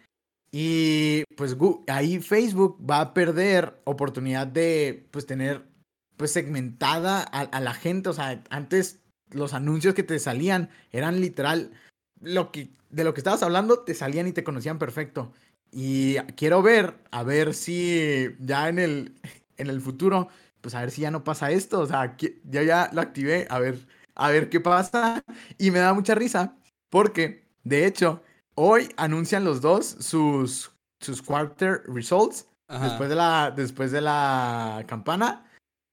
Y 0.52 1.24
pues 1.36 1.58
ahí 1.88 2.20
Facebook 2.20 2.78
va 2.88 3.02
a 3.02 3.14
perder 3.16 3.82
oportunidad 3.86 4.46
de 4.46 5.08
pues 5.10 5.26
tener 5.26 5.66
pues 6.16 6.32
segmentada 6.32 7.22
a, 7.22 7.42
a 7.42 7.60
la 7.60 7.74
gente. 7.74 8.10
O 8.10 8.14
sea, 8.14 8.44
antes 8.52 9.00
los 9.32 9.56
anuncios 9.56 9.96
que 9.96 10.04
te 10.04 10.20
salían 10.20 10.70
eran 10.92 11.20
literal 11.20 11.72
lo 12.22 12.52
que, 12.52 12.70
de 12.90 13.04
lo 13.04 13.14
que 13.14 13.20
estabas 13.20 13.44
hablando 13.44 13.80
te 13.80 13.94
salían 13.94 14.28
y 14.28 14.32
te 14.32 14.44
conocían 14.44 14.80
perfecto. 14.80 15.32
Y 15.72 16.16
quiero 16.36 16.62
ver, 16.62 16.96
a 17.12 17.24
ver 17.24 17.54
si 17.54 18.36
ya 18.40 18.70
en 18.70 18.80
el, 18.80 19.14
en 19.58 19.68
el 19.68 19.82
futuro, 19.82 20.30
pues 20.62 20.76
a 20.76 20.82
ver 20.82 20.92
si 20.92 21.02
ya 21.02 21.12
no 21.12 21.24
pasa 21.24 21.52
esto. 21.52 21.80
O 21.82 21.88
sea, 21.88 22.16
yo 22.18 22.62
ya 22.62 22.90
lo 22.94 23.02
activé, 23.02 23.48
a 23.50 23.60
ver, 23.60 23.88
a 24.16 24.30
ver 24.30 24.50
qué 24.50 24.60
pasa. 24.60 25.24
Y 25.58 25.72
me 25.72 25.80
da 25.80 25.94
mucha 25.94 26.16
risa 26.16 26.56
porque, 26.90 27.48
de 27.64 27.86
hecho, 27.86 28.22
hoy 28.56 28.90
anuncian 28.98 29.44
los 29.44 29.62
dos 29.62 29.86
sus, 30.00 30.72
sus 31.00 31.22
quarter 31.22 31.84
results 31.88 32.48
después 32.68 33.10
de, 33.10 33.16
la, 33.16 33.52
después 33.56 33.92
de 33.92 34.02
la 34.02 34.84
campana 34.88 35.46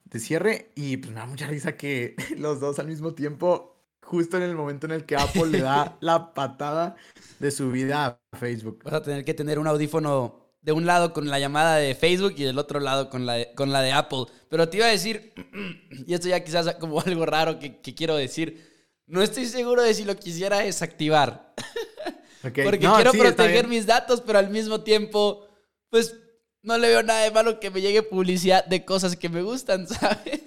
de 0.04 0.19
cierre. 0.19 0.73
Y 0.75 0.97
pues 0.99 1.12
me 1.12 1.21
da 1.21 1.26
mucha 1.26 1.47
risa 1.47 1.76
que 1.76 2.16
los 2.38 2.61
dos 2.61 2.78
al 2.78 2.88
mismo 2.88 3.14
tiempo 3.14 3.74
justo 4.04 4.37
en 4.37 4.44
el 4.44 4.54
momento 4.54 4.87
en 4.87 4.92
el 4.92 5.04
que 5.04 5.16
Apple 5.16 5.46
le 5.46 5.61
da 5.61 5.96
la 6.00 6.34
patada 6.34 6.96
de 7.38 7.50
su 7.50 7.70
vida 7.70 8.20
a 8.32 8.37
Facebook. 8.37 8.82
Vas 8.84 8.94
a 8.94 9.02
tener 9.02 9.25
que 9.25 9.34
tener 9.34 9.58
un 9.58 9.66
audífono 9.66 10.44
de 10.61 10.73
un 10.73 10.87
lado 10.87 11.12
con 11.12 11.28
la 11.28 11.38
llamada 11.38 11.76
de 11.76 11.94
Facebook 11.94 12.34
y 12.37 12.44
del 12.44 12.58
otro 12.58 12.80
lado 12.80 13.11
con 13.11 13.26
la 13.26 13.34
de, 13.34 13.54
con 13.54 13.73
la 13.73 13.82
de 13.82 13.92
Apple. 13.92 14.26
Pero 14.49 14.68
te 14.68 14.78
iba 14.78 14.87
a 14.87 14.90
decir, 14.90 15.34
y 16.06 16.14
esto 16.14 16.28
ya 16.28 16.42
quizás 16.42 16.75
como 16.76 17.00
algo 17.06 17.26
raro 17.26 17.58
que, 17.58 17.80
quiero 17.80 18.16
decir, 18.16 18.73
no 19.06 19.23
estoy 19.23 19.46
seguro 19.46 19.82
de 19.82 19.94
si 19.94 20.04
lo 20.04 20.16
quisiera 20.16 20.58
desactivar. 20.58 21.54
Porque 22.42 22.78
quiero 22.78 23.12
proteger 23.12 23.66
mis 23.68 23.87
datos, 23.87 24.20
pero 24.20 24.38
al 24.38 24.50
mismo 24.50 24.82
tiempo, 24.82 25.49
pues 25.88 26.14
no 26.62 26.76
le 26.76 26.88
veo 26.88 27.02
nada 27.02 27.23
de 27.23 27.30
malo 27.30 27.58
que 27.58 27.70
me 27.70 27.80
llegue 27.80 28.02
publicidad 28.02 28.66
de 28.66 28.84
cosas 28.84 29.16
que 29.16 29.30
me 29.30 29.42
gustan, 29.42 29.87
¿sabes? 29.88 30.42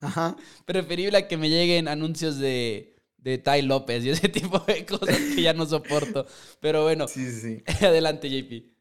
Ajá. 0.00 0.36
Preferible 0.66 1.16
a 1.16 1.26
que 1.26 1.38
me 1.38 1.48
lleguen 1.48 1.88
anuncios 1.88 2.38
de 2.38 2.97
de 3.18 3.38
Tai 3.38 3.62
López 3.62 4.04
y 4.04 4.10
ese 4.10 4.28
tipo 4.28 4.58
de 4.60 4.86
cosas 4.86 5.16
que 5.16 5.42
ya 5.42 5.52
no 5.52 5.66
soporto. 5.66 6.26
Pero 6.60 6.82
bueno, 6.84 7.06
sí, 7.08 7.30
sí, 7.30 7.62
adelante, 7.84 8.30
JP. 8.30 8.78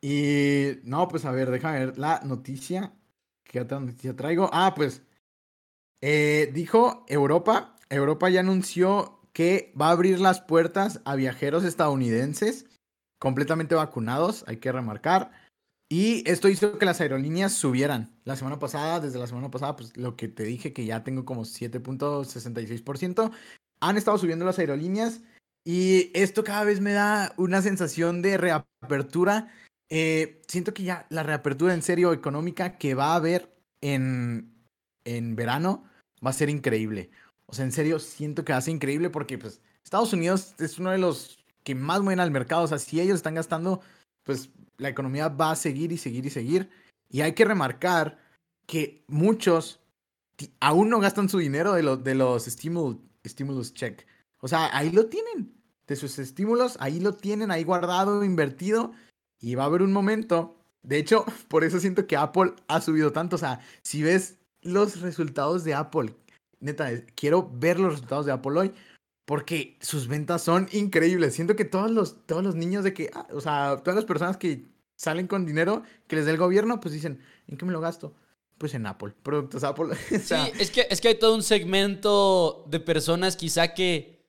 Y 0.00 0.80
no, 0.84 1.06
pues 1.08 1.24
a 1.24 1.30
ver, 1.30 1.50
déjame 1.50 1.86
ver 1.86 1.98
la 1.98 2.20
noticia. 2.24 2.92
¿Qué 3.44 3.60
otra 3.60 3.78
noticia 3.80 4.16
traigo? 4.16 4.48
Ah, 4.52 4.72
pues 4.74 5.02
eh, 6.00 6.50
dijo 6.52 7.04
Europa, 7.08 7.76
Europa 7.88 8.28
ya 8.28 8.40
anunció 8.40 9.20
que 9.32 9.72
va 9.80 9.88
a 9.88 9.92
abrir 9.92 10.20
las 10.20 10.40
puertas 10.40 11.00
a 11.04 11.14
viajeros 11.14 11.64
estadounidenses 11.64 12.66
completamente 13.18 13.76
vacunados, 13.76 14.44
hay 14.48 14.56
que 14.56 14.72
remarcar. 14.72 15.30
Y 15.88 16.28
esto 16.28 16.48
hizo 16.48 16.78
que 16.78 16.86
las 16.86 17.00
aerolíneas 17.00 17.52
subieran. 17.52 18.18
La 18.24 18.34
semana 18.34 18.58
pasada, 18.58 18.98
desde 18.98 19.18
la 19.18 19.28
semana 19.28 19.50
pasada, 19.50 19.76
pues 19.76 19.96
lo 19.96 20.16
que 20.16 20.26
te 20.26 20.42
dije 20.42 20.72
que 20.72 20.86
ya 20.86 21.04
tengo 21.04 21.24
como 21.24 21.42
7.66%, 21.42 23.30
han 23.82 23.96
estado 23.96 24.16
subiendo 24.16 24.44
las 24.44 24.58
aerolíneas 24.58 25.20
y 25.64 26.10
esto 26.14 26.44
cada 26.44 26.64
vez 26.64 26.80
me 26.80 26.92
da 26.92 27.34
una 27.36 27.60
sensación 27.62 28.22
de 28.22 28.38
reapertura. 28.38 29.52
Eh, 29.90 30.40
siento 30.46 30.72
que 30.72 30.84
ya 30.84 31.06
la 31.10 31.24
reapertura 31.24 31.74
en 31.74 31.82
serio 31.82 32.12
económica 32.12 32.78
que 32.78 32.94
va 32.94 33.12
a 33.12 33.16
haber 33.16 33.52
en, 33.80 34.54
en 35.04 35.34
verano 35.34 35.84
va 36.24 36.30
a 36.30 36.34
ser 36.34 36.48
increíble. 36.48 37.10
O 37.46 37.54
sea, 37.54 37.64
en 37.64 37.72
serio, 37.72 37.98
siento 37.98 38.44
que 38.44 38.52
va 38.52 38.58
a 38.58 38.62
ser 38.62 38.74
increíble 38.74 39.10
porque 39.10 39.36
pues 39.36 39.60
Estados 39.84 40.12
Unidos 40.12 40.54
es 40.60 40.78
uno 40.78 40.92
de 40.92 40.98
los 40.98 41.44
que 41.64 41.74
más 41.74 42.00
mueven 42.02 42.20
al 42.20 42.30
mercado. 42.30 42.62
O 42.62 42.68
sea, 42.68 42.78
si 42.78 43.00
ellos 43.00 43.16
están 43.16 43.34
gastando, 43.34 43.80
pues 44.22 44.48
la 44.78 44.88
economía 44.88 45.28
va 45.28 45.50
a 45.50 45.56
seguir 45.56 45.90
y 45.90 45.98
seguir 45.98 46.24
y 46.24 46.30
seguir. 46.30 46.70
Y 47.10 47.20
hay 47.22 47.32
que 47.32 47.44
remarcar 47.44 48.18
que 48.66 49.04
muchos 49.08 49.80
aún 50.60 50.88
no 50.88 51.00
gastan 51.00 51.28
su 51.28 51.38
dinero 51.38 51.72
de, 51.72 51.96
de 51.96 52.14
los 52.14 52.44
stimulus 52.44 52.96
check. 53.74 54.06
O 54.40 54.48
sea, 54.48 54.76
ahí 54.76 54.90
lo 54.90 55.06
tienen. 55.06 55.54
De 55.86 55.96
sus 55.96 56.18
estímulos, 56.18 56.76
ahí 56.80 57.00
lo 57.00 57.14
tienen, 57.14 57.50
ahí 57.50 57.64
guardado, 57.64 58.24
invertido. 58.24 58.92
Y 59.40 59.54
va 59.54 59.64
a 59.64 59.66
haber 59.66 59.82
un 59.82 59.92
momento. 59.92 60.56
De 60.82 60.98
hecho, 60.98 61.24
por 61.48 61.64
eso 61.64 61.80
siento 61.80 62.06
que 62.06 62.16
Apple 62.16 62.54
ha 62.68 62.80
subido 62.80 63.12
tanto. 63.12 63.36
O 63.36 63.38
sea, 63.38 63.60
si 63.82 64.02
ves 64.02 64.38
los 64.62 65.00
resultados 65.00 65.64
de 65.64 65.74
Apple, 65.74 66.14
neta, 66.60 66.90
quiero 67.14 67.50
ver 67.52 67.78
los 67.78 67.94
resultados 67.94 68.26
de 68.26 68.32
Apple 68.32 68.58
hoy. 68.58 68.72
Porque 69.24 69.78
sus 69.80 70.08
ventas 70.08 70.42
son 70.42 70.68
increíbles. 70.72 71.34
Siento 71.34 71.54
que 71.54 71.64
todos 71.64 71.90
los, 71.90 72.26
todos 72.26 72.42
los 72.42 72.56
niños 72.56 72.82
de 72.82 72.92
que, 72.92 73.10
ah, 73.14 73.26
o 73.32 73.40
sea, 73.40 73.76
todas 73.78 73.94
las 73.94 74.04
personas 74.04 74.36
que 74.36 74.66
salen 74.96 75.28
con 75.28 75.46
dinero 75.46 75.84
que 76.08 76.16
les 76.16 76.26
dé 76.26 76.32
el 76.32 76.38
gobierno, 76.38 76.80
pues 76.80 76.92
dicen, 76.92 77.20
¿en 77.46 77.56
qué 77.56 77.64
me 77.64 77.72
lo 77.72 77.80
gasto? 77.80 78.14
Pues 78.62 78.74
en 78.74 78.86
Apple, 78.86 79.12
productos 79.24 79.64
Apple. 79.64 79.96
sí, 80.08 80.36
es 80.56 80.70
que, 80.70 80.86
es 80.88 81.00
que 81.00 81.08
hay 81.08 81.14
todo 81.16 81.34
un 81.34 81.42
segmento 81.42 82.64
de 82.68 82.78
personas 82.78 83.34
quizá 83.34 83.74
que... 83.74 84.24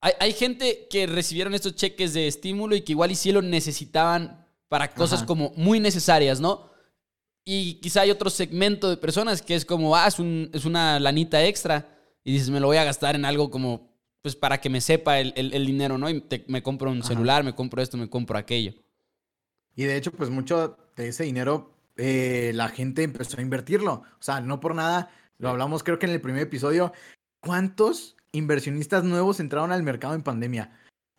Hay, 0.00 0.14
hay, 0.18 0.32
gente 0.32 0.88
que 0.90 1.06
recibieron 1.06 1.54
estos 1.54 1.76
cheques 1.76 2.12
de 2.12 2.26
estímulo 2.26 2.74
y 2.74 2.80
que 2.80 2.90
igual 2.90 3.12
y 3.12 3.14
sí 3.14 3.30
lo 3.30 3.40
necesitaban 3.40 4.44
para 4.68 4.92
cosas 4.92 5.22
como 5.22 5.52
muy 5.54 5.78
necesarias, 5.78 6.40
¿no? 6.40 6.72
Y 7.44 7.74
quizá 7.74 8.00
hay 8.00 8.10
otro 8.10 8.30
segmento 8.30 8.90
de 8.90 8.96
personas 8.96 9.42
que 9.42 9.54
es 9.54 9.64
como, 9.64 9.94
ah, 9.94 10.08
es, 10.08 10.18
un, 10.18 10.50
es 10.52 10.64
una 10.64 10.98
lanita 10.98 11.44
extra 11.46 11.88
y 12.24 12.32
dices, 12.32 12.50
me 12.50 12.58
lo 12.58 12.66
voy 12.66 12.78
a 12.78 12.84
gastar 12.84 13.14
en 13.14 13.24
algo 13.24 13.48
como, 13.48 13.92
pues 14.22 14.34
para 14.34 14.60
que 14.60 14.70
me 14.70 14.80
sepa 14.80 15.20
el, 15.20 15.32
el, 15.36 15.66
dinero, 15.66 15.98
¿no? 15.98 16.10
Y 16.10 16.24
me 16.48 16.64
compro 16.64 16.90
un 16.90 17.04
celular, 17.04 17.44
me 17.44 17.54
compro 17.54 17.80
esto, 17.80 17.96
me 17.96 18.10
compro 18.10 18.38
aquello. 18.38 18.74
Y 19.76 19.84
de 19.84 19.96
hecho, 19.96 20.10
pues 20.10 20.30
mucho 20.30 20.76
de 20.96 21.10
ese 21.10 21.22
dinero 21.22 21.77
eh, 21.98 22.52
la 22.54 22.68
gente 22.70 23.02
empezó 23.02 23.38
a 23.38 23.42
invertirlo. 23.42 23.92
O 23.92 24.22
sea, 24.22 24.40
no 24.40 24.60
por 24.60 24.74
nada, 24.74 25.10
lo 25.38 25.50
hablamos 25.50 25.82
creo 25.82 25.98
que 25.98 26.06
en 26.06 26.12
el 26.12 26.20
primer 26.20 26.42
episodio. 26.42 26.92
¿Cuántos 27.40 28.16
inversionistas 28.32 29.04
nuevos 29.04 29.40
entraron 29.40 29.72
al 29.72 29.82
mercado 29.82 30.14
en 30.14 30.22
pandemia? 30.22 30.72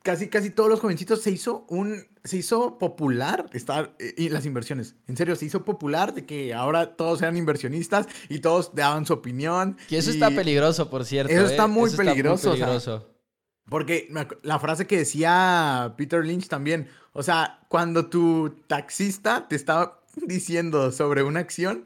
casi, 0.04 0.28
casi 0.28 0.50
todos 0.50 0.70
los 0.70 0.80
jovencitos 0.80 1.22
se 1.22 1.32
hizo 1.32 1.66
un, 1.70 2.08
se 2.24 2.38
hizo 2.38 2.78
popular 2.78 3.46
estar, 3.54 3.96
eh, 4.00 4.14
y 4.18 4.30
las 4.30 4.46
inversiones. 4.46 4.96
En 5.08 5.18
serio, 5.18 5.36
se 5.36 5.46
hizo 5.46 5.64
popular 5.66 6.14
de 6.14 6.26
que 6.26 6.54
ahora 6.54 6.96
todos 6.96 7.22
eran 7.22 7.38
inversionistas 7.38 8.08
y 8.30 8.40
todos 8.40 8.74
daban 8.76 9.06
su 9.06 9.14
opinión. 9.14 9.78
Y 9.90 9.96
eso 9.96 10.12
está 10.12 10.30
peligroso, 10.30 10.90
por 10.90 11.06
cierto. 11.06 11.32
Eso, 11.32 11.46
está, 11.46 11.66
¿eh? 11.66 11.68
muy 11.68 11.90
peligroso, 11.92 12.56
porque 13.66 14.12
la 14.42 14.58
frase 14.58 14.88
que 14.88 14.98
decía 14.98 15.94
Peter 15.96 16.26
Lynch 16.26 16.48
también, 16.48 16.88
o 17.14 17.22
sea, 17.22 17.60
cuando 17.68 18.08
tu 18.08 18.50
taxista 18.66 19.48
te 19.48 19.56
está 19.56 19.99
diciendo 20.28 20.92
sobre 20.92 21.24
una 21.24 21.40
acción, 21.40 21.86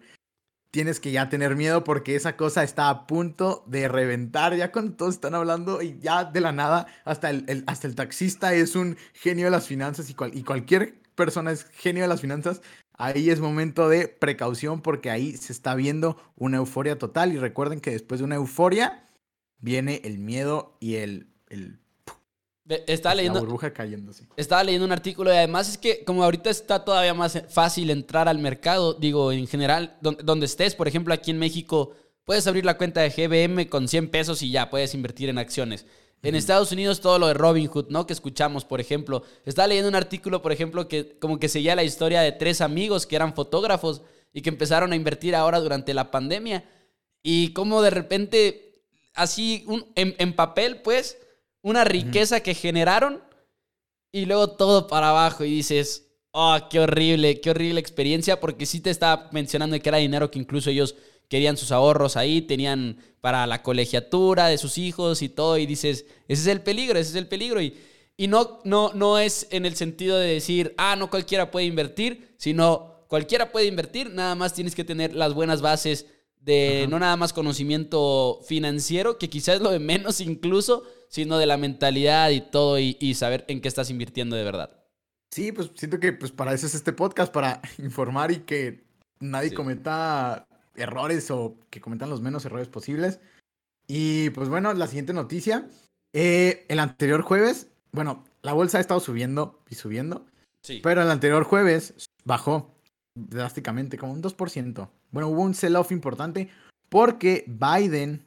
tienes 0.72 1.00
que 1.00 1.12
ya 1.12 1.30
tener 1.30 1.56
miedo 1.56 1.84
porque 1.84 2.16
esa 2.16 2.36
cosa 2.36 2.64
está 2.64 2.90
a 2.90 3.06
punto 3.06 3.64
de 3.68 3.88
reventar. 3.88 4.56
Ya 4.56 4.72
cuando 4.72 4.96
todos 4.96 5.16
están 5.16 5.36
hablando 5.36 5.82
y 5.82 6.00
ya 6.00 6.26
de 6.26 6.42
la 6.42 6.52
nada, 6.52 6.88
hasta 7.06 7.30
el, 7.30 7.64
hasta 7.68 7.88
el 7.88 7.96
taxista 7.96 8.54
es 8.54 8.76
un 8.76 8.98
genio 9.14 9.46
de 9.46 9.52
las 9.52 9.68
finanzas 9.68 10.10
y, 10.10 10.16
y 10.34 10.44
cualquier 10.44 11.02
persona 11.16 11.52
es 11.52 11.66
genio 11.66 12.04
de 12.04 12.10
las 12.10 12.22
finanzas. 12.22 12.62
Ahí 12.96 13.30
es 13.30 13.40
momento 13.40 13.90
de 13.90 14.08
precaución 14.08 14.82
porque 14.82 15.10
ahí 15.10 15.38
se 15.38 15.54
está 15.54 15.76
viendo 15.76 16.18
una 16.36 16.58
euforia 16.58 16.98
total. 16.98 17.34
Y 17.34 17.38
recuerden 17.38 17.80
que 17.80 17.92
después 17.92 18.20
de 18.20 18.26
una 18.26 18.36
euforia 18.36 19.06
viene 19.60 20.02
el 20.04 20.18
miedo 20.18 20.78
y 20.80 20.96
el 20.96 21.28
estaba 22.66 23.16
leyendo. 23.16 23.40
La 23.40 23.46
burbuja 23.46 23.74
cayéndose. 23.74 24.26
Estaba 24.38 24.64
leyendo 24.64 24.86
un 24.86 24.92
artículo 24.92 25.34
y 25.34 25.38
además 25.38 25.70
es 25.70 25.78
que, 25.78 26.04
como 26.06 26.24
ahorita 26.24 26.50
está 26.50 26.84
todavía 26.84 27.14
más 27.14 27.42
fácil 27.50 27.90
entrar 27.90 28.28
al 28.28 28.40
mercado, 28.40 28.94
digo, 28.94 29.32
en 29.32 29.48
general, 29.48 29.98
donde, 30.02 30.46
estés, 30.46 30.76
por 30.76 30.88
ejemplo, 30.88 31.14
aquí 31.14 31.32
en 31.32 31.40
México, 31.40 31.92
puedes 32.24 32.48
abrir 32.48 32.66
la 32.66 32.78
cuenta 32.78 33.02
de 33.02 33.10
GBM 33.10 33.68
con 33.68 33.88
100 33.88 34.10
pesos 34.10 34.42
y 34.42 34.52
ya 34.52 34.70
puedes 34.70 34.94
invertir 34.94 35.30
en 35.30 35.38
acciones. 35.38 35.86
En 36.22 36.36
Estados 36.36 36.72
Unidos, 36.72 37.02
todo 37.02 37.20
lo 37.20 37.28
de 37.28 37.34
Robinhood, 37.34 37.90
¿no? 37.90 38.08
Que 38.08 38.14
escuchamos, 38.14 38.64
por 38.64 38.80
ejemplo. 38.80 39.24
Estaba 39.46 39.68
leyendo 39.68 39.90
un 39.90 39.96
artículo, 39.96 40.42
por 40.42 40.54
ejemplo, 40.54 40.88
que 40.88 41.20
como 41.20 41.38
que 41.38 41.50
seguía 41.50 41.76
la 41.76 41.84
historia 41.84 42.22
de 42.22 42.32
tres 42.32 42.62
amigos 42.62 43.06
que 43.06 43.18
eran 43.18 43.34
fotógrafos 43.34 44.04
y 44.32 44.42
que 44.42 44.50
empezaron 44.50 44.94
a 44.94 44.96
invertir 44.96 45.36
ahora 45.36 45.60
durante 45.60 45.94
la 45.94 46.12
pandemia. 46.12 46.64
Y 47.22 47.52
como 47.52 47.82
de 47.82 47.90
repente, 47.90 48.84
así, 49.14 49.66
un, 49.68 49.86
en 49.96 50.34
papel, 50.34 50.82
pues 50.82 51.18
una 51.64 51.84
riqueza 51.84 52.42
que 52.42 52.54
generaron 52.54 53.24
y 54.12 54.26
luego 54.26 54.52
todo 54.52 54.86
para 54.86 55.10
abajo 55.10 55.44
y 55.44 55.50
dices, 55.50 56.12
oh, 56.32 56.58
qué 56.70 56.80
horrible, 56.80 57.42
qué 57.42 57.50
horrible 57.50 57.80
experiencia, 57.80 58.40
porque 58.40 58.68
sí 58.68 58.80
te 58.80 58.92
estaba 58.92 59.30
mencionando 59.32 59.80
que 59.80 59.90
era 59.90 59.98
dinero 59.98 60.30
que 60.30 60.40
incluso 60.40 60.70
ellos 60.70 60.96
querían 61.30 61.58
sus 61.58 61.72
ahorros 61.72 62.16
ahí, 62.18 62.42
tenían 62.42 62.98
para 63.22 63.48
la 63.48 63.64
colegiatura 63.64 64.48
de 64.48 64.58
sus 64.58 64.78
hijos 64.78 65.22
y 65.22 65.30
todo, 65.30 65.58
y 65.58 65.66
dices, 65.66 66.06
ese 66.28 66.42
es 66.42 66.48
el 66.48 66.62
peligro, 66.62 67.00
ese 67.00 67.12
es 67.12 67.16
el 67.16 67.28
peligro. 67.28 67.62
Y, 67.62 67.76
y 68.18 68.28
no, 68.28 68.60
no, 68.66 68.92
no 68.94 69.18
es 69.18 69.48
en 69.50 69.66
el 69.66 69.76
sentido 69.76 70.18
de 70.18 70.34
decir, 70.34 70.76
ah, 70.78 70.96
no 70.96 71.10
cualquiera 71.10 71.50
puede 71.50 71.66
invertir, 71.66 72.36
sino 72.38 73.06
cualquiera 73.08 73.52
puede 73.52 73.68
invertir, 73.68 74.12
nada 74.12 74.36
más 74.36 74.54
tienes 74.54 74.76
que 74.76 74.84
tener 74.84 75.16
las 75.16 75.34
buenas 75.34 75.62
bases 75.62 76.08
de 76.40 76.88
no 76.90 77.00
nada 77.00 77.16
más 77.16 77.32
conocimiento 77.32 78.42
financiero, 78.46 79.18
que 79.18 79.30
quizás 79.30 79.56
es 79.56 79.62
lo 79.62 79.72
de 79.72 79.80
menos 79.80 80.20
incluso, 80.20 80.84
sino 81.14 81.38
de 81.38 81.46
la 81.46 81.58
mentalidad 81.58 82.32
y 82.32 82.42
todo 82.42 82.80
y, 82.80 83.14
saber 83.14 83.46
en 83.48 83.62
qué 83.62 83.68
estás 83.68 83.92
invirtiendo 83.92 84.36
de 84.36 84.44
verdad. 84.44 84.72
Sí, 85.32 85.52
pues 85.52 85.70
siento 85.76 86.00
que 86.00 86.12
pues 86.12 86.32
para 86.32 86.56
eso 86.56 86.66
es 86.66 86.74
este 86.74 86.92
podcast, 86.92 87.32
para 87.32 87.62
informar 87.78 88.32
y 88.32 88.38
que 88.40 88.84
nadie 89.20 89.54
cometa 89.54 90.48
errores 90.76 91.30
o 91.30 91.56
que 91.70 91.82
cometan 91.82 92.10
los 92.10 92.22
menos 92.22 92.46
errores 92.46 92.68
posibles. 92.68 93.20
Y 93.86 94.32
pues 94.32 94.50
bueno, 94.50 94.74
la 94.74 94.88
siguiente 94.88 95.14
noticia. 95.14 95.68
Eh, 96.14 96.66
el 96.68 96.80
anterior 96.80 97.22
jueves, 97.22 97.68
bueno, 97.92 98.24
la 98.42 98.54
bolsa 98.54 98.80
ha 98.80 98.82
estado 98.82 99.00
subiendo 99.00 99.62
y 99.70 99.76
subiendo. 99.76 100.26
Sí. 100.62 100.80
Pero 100.82 101.04
el 101.04 101.12
anterior 101.12 101.44
jueves 101.44 101.94
bajó 102.24 102.74
drásticamente, 103.14 104.00
como 104.00 104.14
un 104.14 104.24
2%. 104.24 104.90
Bueno, 105.12 105.28
hubo 105.28 105.44
un 105.44 105.54
sell-off 105.54 105.92
importante 105.92 106.50
porque 106.90 107.46
Biden 107.46 108.26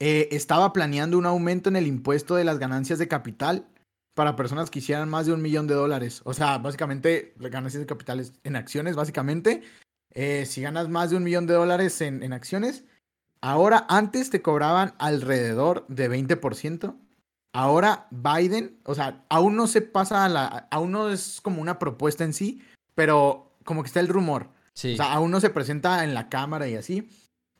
eh, 0.00 0.28
estaba 0.30 0.72
planeando 0.72 1.18
un 1.18 1.26
aumento 1.26 1.68
en 1.68 1.76
el 1.76 1.86
impuesto 1.86 2.36
de 2.36 2.44
las 2.44 2.58
ganancias 2.58 2.98
de 2.98 3.08
capital 3.08 3.66
para 4.14 4.36
personas 4.36 4.70
que 4.70 4.78
hicieran 4.80 5.08
más 5.08 5.26
de 5.26 5.32
un 5.32 5.42
millón 5.42 5.66
de 5.66 5.74
dólares. 5.74 6.22
O 6.24 6.34
sea, 6.34 6.58
básicamente, 6.58 7.34
ganancias 7.36 7.80
de 7.80 7.86
capital 7.86 8.24
en 8.42 8.56
acciones, 8.56 8.96
básicamente. 8.96 9.62
Eh, 10.10 10.46
si 10.46 10.62
ganas 10.62 10.88
más 10.88 11.10
de 11.10 11.16
un 11.16 11.22
millón 11.24 11.46
de 11.46 11.54
dólares 11.54 12.00
en, 12.00 12.22
en 12.22 12.32
acciones, 12.32 12.84
ahora 13.40 13.86
antes 13.88 14.30
te 14.30 14.42
cobraban 14.42 14.94
alrededor 14.98 15.86
de 15.88 16.10
20%. 16.10 16.96
Ahora 17.52 18.06
Biden, 18.10 18.78
o 18.84 18.94
sea, 18.94 19.24
aún 19.28 19.56
no 19.56 19.66
se 19.66 19.82
pasa 19.82 20.24
a 20.24 20.28
la, 20.28 20.68
aún 20.70 20.92
no 20.92 21.10
es 21.10 21.40
como 21.40 21.62
una 21.62 21.78
propuesta 21.78 22.24
en 22.24 22.32
sí, 22.32 22.62
pero 22.94 23.52
como 23.64 23.82
que 23.82 23.88
está 23.88 24.00
el 24.00 24.08
rumor. 24.08 24.48
Sí. 24.74 24.94
O 24.94 24.96
sea, 24.96 25.12
aún 25.12 25.30
no 25.30 25.40
se 25.40 25.50
presenta 25.50 26.04
en 26.04 26.14
la 26.14 26.28
cámara 26.28 26.68
y 26.68 26.74
así. 26.74 27.08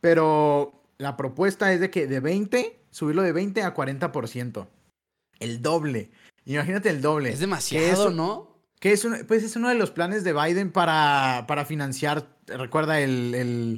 Pero 0.00 0.77
la 0.98 1.16
propuesta 1.16 1.72
es 1.72 1.80
de 1.80 1.90
que 1.90 2.06
de 2.06 2.20
20, 2.20 2.80
subirlo 2.90 3.22
de 3.22 3.32
20 3.32 3.62
a 3.62 3.74
40%. 3.74 4.68
El 5.38 5.62
doble. 5.62 6.10
Imagínate 6.44 6.90
el 6.90 7.00
doble. 7.00 7.30
Es 7.30 7.40
demasiado, 7.40 8.10
¿no? 8.10 8.58
Que 8.80 8.92
es 8.92 9.06
pues 9.26 9.42
es 9.42 9.56
uno 9.56 9.68
de 9.68 9.74
los 9.74 9.90
planes 9.90 10.24
de 10.24 10.32
Biden 10.32 10.72
para, 10.72 11.44
para 11.46 11.64
financiar, 11.64 12.36
recuerda, 12.46 13.00
el, 13.00 13.34
el, 13.34 13.76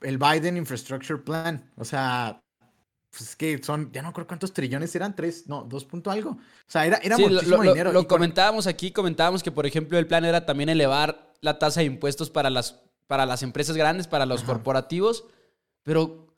el 0.00 0.18
Biden 0.18 0.56
Infrastructure 0.56 1.20
Plan. 1.20 1.70
O 1.76 1.84
sea, 1.84 2.40
pues 3.10 3.22
es 3.22 3.36
que 3.36 3.62
son, 3.62 3.90
ya 3.92 4.02
no 4.02 4.12
creo 4.12 4.26
cuántos 4.26 4.52
trillones 4.52 4.94
eran, 4.94 5.16
tres, 5.16 5.48
no, 5.48 5.64
dos 5.64 5.84
punto 5.84 6.10
algo. 6.10 6.30
O 6.30 6.38
sea, 6.66 6.86
era, 6.86 6.98
era 6.98 7.18
muchísimo 7.18 7.62
lo, 7.62 7.72
dinero. 7.72 7.92
Lo, 7.92 8.06
comentábamos 8.06 8.66
aquí, 8.66 8.92
comentábamos 8.92 9.42
que, 9.42 9.50
por 9.50 9.66
ejemplo, 9.66 9.98
el 9.98 10.06
plan 10.06 10.24
era 10.24 10.46
también 10.46 10.68
elevar 10.68 11.32
la 11.40 11.58
tasa 11.58 11.80
de 11.80 11.86
impuestos 11.86 12.30
para 12.30 12.50
las, 12.50 12.80
para 13.06 13.26
las 13.26 13.42
empresas 13.42 13.76
grandes, 13.76 14.06
para 14.06 14.26
los 14.26 14.44
corporativos, 14.44 15.24
pero, 15.90 16.36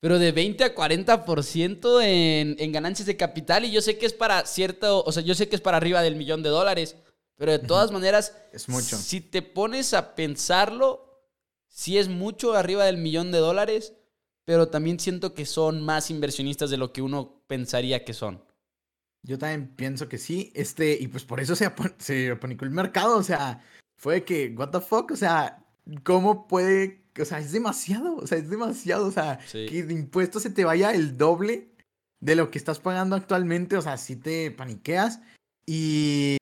pero 0.00 0.18
de 0.18 0.32
20 0.32 0.64
a 0.64 0.74
40% 0.74 2.02
en, 2.02 2.56
en 2.58 2.72
ganancias 2.72 3.06
de 3.06 3.16
capital, 3.16 3.64
y 3.64 3.70
yo 3.70 3.80
sé 3.80 3.98
que 3.98 4.06
es 4.06 4.12
para 4.12 4.44
cierto, 4.46 5.04
o 5.04 5.12
sea, 5.12 5.22
yo 5.22 5.34
sé 5.34 5.48
que 5.48 5.54
es 5.54 5.62
para 5.62 5.76
arriba 5.76 6.02
del 6.02 6.16
millón 6.16 6.42
de 6.42 6.48
dólares, 6.48 6.96
pero 7.36 7.52
de 7.52 7.60
todas 7.60 7.92
maneras, 7.92 8.36
es 8.52 8.68
mucho. 8.68 8.96
Si 8.96 9.20
te 9.20 9.42
pones 9.42 9.94
a 9.94 10.14
pensarlo, 10.14 11.22
sí 11.68 11.98
es 11.98 12.08
mucho 12.08 12.54
arriba 12.54 12.84
del 12.84 12.96
millón 12.96 13.30
de 13.30 13.38
dólares 13.38 13.94
pero 14.50 14.68
también 14.68 14.98
siento 14.98 15.32
que 15.32 15.46
son 15.46 15.80
más 15.80 16.10
inversionistas 16.10 16.70
de 16.70 16.76
lo 16.76 16.92
que 16.92 17.02
uno 17.02 17.40
pensaría 17.46 18.04
que 18.04 18.12
son. 18.12 18.42
Yo 19.22 19.38
también 19.38 19.76
pienso 19.76 20.08
que 20.08 20.18
sí, 20.18 20.50
este, 20.56 20.98
y 21.00 21.06
pues 21.06 21.24
por 21.24 21.38
eso 21.38 21.54
se, 21.54 21.70
se 21.98 22.32
apanicó 22.32 22.64
el 22.64 22.72
mercado, 22.72 23.16
o 23.16 23.22
sea, 23.22 23.62
fue 23.94 24.24
que, 24.24 24.52
what 24.56 24.70
the 24.70 24.80
fuck, 24.80 25.12
o 25.12 25.16
sea, 25.16 25.64
¿cómo 26.02 26.48
puede, 26.48 26.99
o 27.18 27.24
sea, 27.24 27.38
es 27.38 27.52
demasiado, 27.52 28.16
o 28.16 28.26
sea, 28.26 28.38
es 28.38 28.50
demasiado, 28.50 29.06
o 29.06 29.10
sea, 29.10 29.38
que 29.50 29.82
de 29.82 29.94
impuestos 29.94 30.42
se 30.42 30.50
te 30.50 30.64
vaya 30.64 30.92
el 30.92 31.16
doble 31.16 31.70
de 32.20 32.36
lo 32.36 32.50
que 32.50 32.58
estás 32.58 32.78
pagando 32.78 33.16
actualmente, 33.16 33.76
o 33.76 33.82
sea, 33.82 33.96
si 33.96 34.16
te 34.16 34.50
paniqueas, 34.50 35.20
y, 35.66 36.36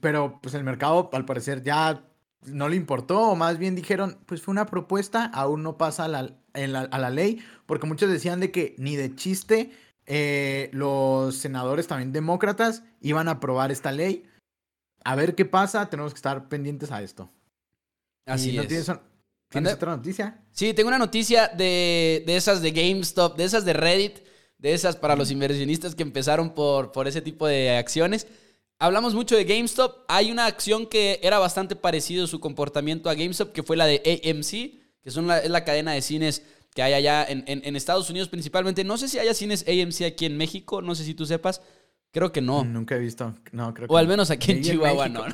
pero 0.00 0.38
pues 0.40 0.54
el 0.54 0.64
mercado 0.64 1.10
al 1.12 1.24
parecer 1.24 1.62
ya 1.62 2.04
no 2.44 2.68
le 2.68 2.76
importó, 2.76 3.20
o 3.20 3.36
más 3.36 3.58
bien 3.58 3.74
dijeron, 3.74 4.18
pues 4.26 4.42
fue 4.42 4.52
una 4.52 4.66
propuesta, 4.66 5.24
aún 5.26 5.62
no 5.62 5.76
pasa 5.76 6.04
a 6.04 6.08
la, 6.08 6.38
a 6.54 6.98
la 6.98 7.10
ley, 7.10 7.42
porque 7.66 7.86
muchos 7.86 8.10
decían 8.10 8.40
de 8.40 8.50
que 8.50 8.74
ni 8.78 8.96
de 8.96 9.14
chiste 9.14 9.72
eh, 10.06 10.70
los 10.72 11.36
senadores 11.36 11.88
también 11.88 12.12
demócratas 12.12 12.84
iban 13.00 13.28
a 13.28 13.32
aprobar 13.32 13.72
esta 13.72 13.90
ley. 13.90 14.24
A 15.04 15.16
ver 15.16 15.34
qué 15.34 15.44
pasa, 15.44 15.90
tenemos 15.90 16.12
que 16.12 16.18
estar 16.18 16.48
pendientes 16.48 16.92
a 16.92 17.02
esto. 17.02 17.30
Así 18.26 18.56
es. 18.56 18.68
¿Tienes, 18.68 18.90
¿tienes 19.62 19.74
otra 19.74 19.96
noticia? 19.96 20.40
Sí, 20.52 20.74
tengo 20.74 20.88
una 20.88 20.98
noticia 20.98 21.48
de, 21.48 22.22
de, 22.26 22.36
esas 22.36 22.62
de 22.62 22.70
GameStop, 22.70 23.36
de 23.36 23.44
esas 23.44 23.64
de 23.64 23.72
Reddit, 23.72 24.18
de 24.58 24.74
esas 24.74 24.96
para 24.96 25.16
los 25.16 25.30
inversionistas 25.30 25.94
que 25.94 26.02
empezaron 26.02 26.50
por, 26.50 26.92
por 26.92 27.06
ese 27.08 27.20
tipo 27.20 27.46
de 27.46 27.76
acciones. 27.76 28.26
Hablamos 28.78 29.14
mucho 29.14 29.36
de 29.36 29.44
GameStop. 29.44 30.04
Hay 30.08 30.30
una 30.30 30.46
acción 30.46 30.86
que 30.86 31.18
era 31.22 31.38
bastante 31.38 31.76
parecido 31.76 32.26
su 32.26 32.40
comportamiento 32.40 33.08
a 33.08 33.14
GameStop, 33.14 33.52
que 33.52 33.62
fue 33.62 33.76
la 33.76 33.86
de 33.86 34.02
AMC, 34.24 35.02
que 35.02 35.10
son 35.10 35.26
la, 35.26 35.38
es 35.38 35.50
la 35.50 35.64
cadena 35.64 35.92
de 35.92 36.02
cines 36.02 36.42
que 36.74 36.82
hay 36.82 36.92
allá 36.92 37.24
en, 37.26 37.44
en, 37.46 37.74
Estados 37.74 38.10
Unidos 38.10 38.28
principalmente. 38.28 38.84
No 38.84 38.98
sé 38.98 39.08
si 39.08 39.18
haya 39.18 39.32
cines 39.32 39.64
AMC 39.66 40.02
aquí 40.02 40.26
en 40.26 40.36
México, 40.36 40.82
no 40.82 40.94
sé 40.94 41.04
si 41.04 41.14
tú 41.14 41.24
sepas. 41.24 41.62
Creo 42.16 42.32
que 42.32 42.40
no. 42.40 42.64
Nunca 42.64 42.96
he 42.96 42.98
visto. 42.98 43.34
No, 43.52 43.74
creo 43.74 43.88
que 43.88 43.92
O 43.92 43.98
al 43.98 44.08
menos 44.08 44.30
aquí 44.30 44.52
en 44.52 44.62
Chihuahua, 44.62 45.06
no. 45.06 45.26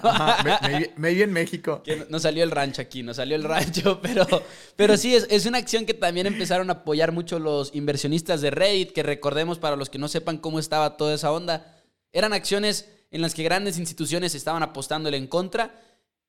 me, 0.97 1.11
vi 1.15 1.23
en 1.23 1.33
México. 1.33 1.81
Que 1.85 2.07
no 2.11 2.19
salió 2.19 2.43
el 2.43 2.51
rancho 2.51 2.83
aquí, 2.83 3.05
no 3.05 3.15
salió 3.15 3.37
el 3.37 3.45
rancho, 3.45 4.01
pero, 4.03 4.27
pero 4.75 4.97
sí, 4.97 5.15
es, 5.15 5.29
es, 5.31 5.47
una 5.47 5.59
acción 5.59 5.87
que 5.87 5.95
también 5.95 6.27
empezaron 6.27 6.71
a 6.71 6.73
apoyar 6.73 7.13
mucho 7.13 7.39
los 7.39 7.73
inversionistas 7.73 8.41
de 8.41 8.51
Reddit, 8.51 8.91
que 8.91 9.05
recordemos 9.05 9.61
para 9.61 9.77
los 9.77 9.91
que 9.91 9.99
no 9.99 10.09
sepan 10.09 10.39
cómo 10.39 10.59
estaba 10.59 10.97
toda 10.97 11.15
esa 11.15 11.31
onda, 11.31 11.73
eran 12.11 12.33
acciones 12.33 12.89
en 13.13 13.23
las 13.23 13.33
que 13.33 13.45
grandes 13.45 13.79
instituciones 13.79 14.35
estaban 14.35 14.65
apostándole 14.65 15.19
en 15.19 15.29
contra 15.29 15.81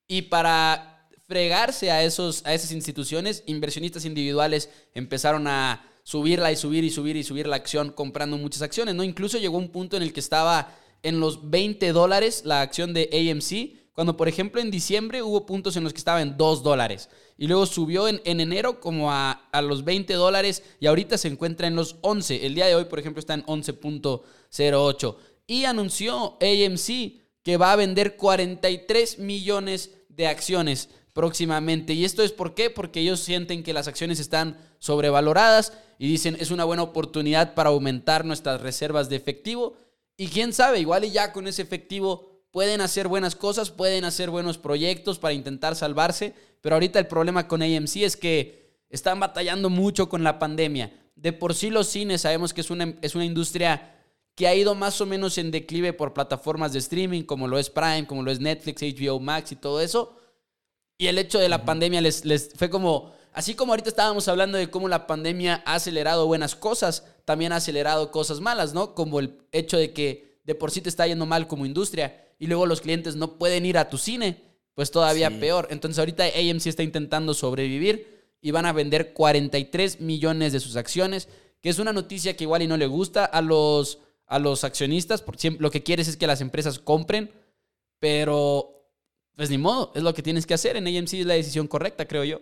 y 0.08 0.22
para 0.22 1.08
fregarse 1.28 1.90
a, 1.90 2.04
esos, 2.04 2.46
a 2.46 2.54
esas 2.54 2.74
instituciones, 2.74 3.42
inversionistas 3.48 4.06
individuales 4.06 4.70
empezaron 4.94 5.48
a 5.48 5.84
subirla 6.04 6.52
y 6.52 6.56
subir 6.56 6.84
y 6.84 6.90
subir 6.90 7.16
y 7.16 7.24
subir 7.24 7.48
la 7.48 7.56
acción 7.56 7.92
comprando 7.92 8.38
muchas 8.38 8.62
acciones, 8.62 8.94
¿no? 8.94 9.04
Incluso 9.04 9.38
llegó 9.38 9.58
un 9.58 9.70
punto 9.70 9.98
en 9.98 10.04
el 10.04 10.14
que 10.14 10.20
estaba 10.20 10.76
en 11.02 11.20
los 11.20 11.50
20 11.50 11.92
dólares 11.94 12.44
la 12.46 12.62
acción 12.62 12.94
de 12.94 13.10
AMC, 13.12 13.94
cuando 13.94 14.18
por 14.18 14.28
ejemplo 14.28 14.62
en 14.62 14.72
diciembre 14.72 15.22
hubo 15.22 15.46
puntos 15.46 15.78
en 15.78 15.84
los 15.84 15.94
que 15.94 16.00
estaba 16.00 16.22
en 16.22 16.38
2 16.38 16.64
dólares. 16.64 17.10
Y 17.38 17.48
luego 17.48 17.66
subió 17.66 18.08
en, 18.08 18.22
en 18.26 18.40
enero 18.40 18.80
como 18.80 19.12
a, 19.12 19.32
a, 19.52 19.62
los 19.62 19.84
20 19.84 20.14
dólares 20.14 20.64
y 20.80 20.88
ahorita 20.88 21.18
se 21.18 21.28
encuentra 21.28 21.68
en 21.68 21.76
los 21.76 21.98
11. 22.02 22.46
El 22.46 22.56
día 22.56 22.68
de 22.68 22.76
hoy, 22.76 22.86
por 22.86 23.00
ejemplo, 23.00 23.20
está 23.20 23.34
en 23.34 23.46
11.08 23.46 25.16
y 25.48 25.66
anunció 25.66 26.38
AMC 26.42 27.24
que 27.44 27.58
va 27.58 27.74
a 27.74 27.76
vender 27.76 28.16
43 28.16 29.20
millones 29.20 29.92
de 30.10 30.28
acciones 30.28 30.90
próximamente. 31.14 31.94
¿Y 31.94 32.06
esto 32.06 32.24
es 32.24 32.32
por 32.32 32.56
qué? 32.56 32.70
Porque 32.70 33.02
ellos 33.02 33.20
sienten 33.20 33.64
que 33.64 33.74
las 33.74 33.88
acciones 33.88 34.20
están 34.20 34.58
sobrevaloradas 34.84 35.72
y 35.98 36.10
dicen 36.10 36.36
es 36.42 36.52
una 36.52 36.66
buena 36.66 36.84
oportunidad 36.84 37.54
para 37.54 37.70
aumentar 37.70 38.26
nuestras 38.26 38.60
reservas 38.60 39.08
de 39.08 39.16
efectivo. 39.16 39.78
Y 40.18 40.28
quién 40.28 40.52
sabe, 40.52 40.82
igual 40.82 41.06
y 41.06 41.12
ya 41.12 41.32
con 41.32 41.48
ese 41.48 41.62
efectivo 41.62 42.42
pueden 42.52 42.82
hacer 42.82 43.08
buenas 43.08 43.38
cosas, 43.38 43.72
pueden 43.72 44.04
hacer 44.04 44.30
buenos 44.30 44.58
proyectos 44.58 45.20
para 45.20 45.34
intentar 45.34 45.78
salvarse, 45.78 46.34
pero 46.60 46.76
ahorita 46.76 47.00
el 47.00 47.08
problema 47.08 47.48
con 47.48 47.62
AMC 47.62 47.96
es 47.98 48.18
que 48.18 48.82
están 48.90 49.22
batallando 49.22 49.70
mucho 49.70 50.10
con 50.10 50.22
la 50.22 50.38
pandemia. 50.38 50.92
De 51.16 51.32
por 51.32 51.54
sí 51.54 51.70
los 51.70 51.88
cines 51.88 52.22
sabemos 52.22 52.54
que 52.54 52.60
es 52.60 52.70
una, 52.70 52.94
es 53.02 53.16
una 53.16 53.24
industria 53.24 53.96
que 54.36 54.48
ha 54.48 54.54
ido 54.54 54.76
más 54.76 55.00
o 55.00 55.06
menos 55.06 55.38
en 55.38 55.50
declive 55.50 55.94
por 55.94 56.14
plataformas 56.14 56.74
de 56.74 56.80
streaming 56.80 57.24
como 57.24 57.48
lo 57.48 57.58
es 57.58 57.70
Prime, 57.70 58.06
como 58.06 58.22
lo 58.22 58.32
es 58.32 58.42
Netflix, 58.42 58.82
HBO 58.82 59.22
Max 59.22 59.54
y 59.54 59.56
todo 59.56 59.80
eso. 59.80 60.18
Y 60.98 61.08
el 61.08 61.18
hecho 61.20 61.40
de 61.40 61.48
la 61.48 61.64
pandemia 61.64 62.02
les, 62.02 62.26
les 62.26 62.50
fue 62.54 62.70
como, 62.70 63.14
así 63.34 63.56
como 63.56 63.74
ahorita 63.74 63.90
estábamos 63.90 64.28
hablando 64.28 64.58
de 64.58 64.70
cómo 64.70 64.88
la 64.88 65.08
pandemia 65.08 65.62
ha 65.66 65.76
acelerado 65.76 66.28
buenas 66.28 66.56
cosas, 66.56 67.06
también 67.26 67.52
ha 67.52 67.58
acelerado 67.58 68.12
cosas 68.12 68.40
malas, 68.40 68.74
¿no? 68.74 68.96
Como 68.96 69.20
el 69.20 69.38
hecho 69.52 69.78
de 69.78 69.94
que 69.94 70.40
de 70.44 70.56
por 70.56 70.72
sí 70.72 70.82
te 70.82 70.90
está 70.90 71.08
yendo 71.08 71.26
mal 71.26 71.48
como 71.48 71.66
industria 71.66 72.26
y 72.40 72.48
luego 72.48 72.66
los 72.66 72.82
clientes 72.82 73.16
no 73.16 73.38
pueden 73.38 73.66
ir 73.66 73.78
a 73.78 73.90
tu 73.90 73.98
cine, 73.98 74.42
pues 74.76 74.92
todavía 74.92 75.30
peor. 75.40 75.68
Entonces 75.72 76.00
ahorita 76.00 76.24
AMC 76.24 76.68
está 76.68 76.84
intentando 76.84 77.34
sobrevivir 77.34 78.24
y 78.42 78.52
van 78.52 78.66
a 78.66 78.74
vender 78.74 79.14
43 79.14 80.02
millones 80.02 80.54
de 80.54 80.60
sus 80.60 80.76
acciones, 80.76 81.30
que 81.62 81.70
es 81.70 81.80
una 81.80 81.94
noticia 81.94 82.36
que 82.36 82.44
igual 82.44 82.62
y 82.62 82.68
no 82.68 82.78
le 82.78 82.88
gusta 82.88 83.26
a 83.26 83.42
los 83.42 84.00
a 84.26 84.40
los 84.40 84.64
accionistas, 84.64 85.22
porque 85.22 85.52
lo 85.60 85.70
que 85.70 85.84
quieres 85.84 86.08
es 86.08 86.18
que 86.18 86.26
las 86.26 86.42
empresas 86.42 86.80
compren, 86.80 87.32
pero 88.00 88.90
pues 89.36 89.50
ni 89.50 89.58
modo, 89.58 89.92
es 89.96 90.04
lo 90.04 90.14
que 90.14 90.24
tienes 90.24 90.46
que 90.46 90.54
hacer. 90.54 90.76
En 90.76 90.88
AMC 90.88 91.14
es 91.14 91.26
la 91.26 91.36
decisión 91.36 91.68
correcta, 91.68 92.08
creo 92.08 92.24
yo. 92.24 92.42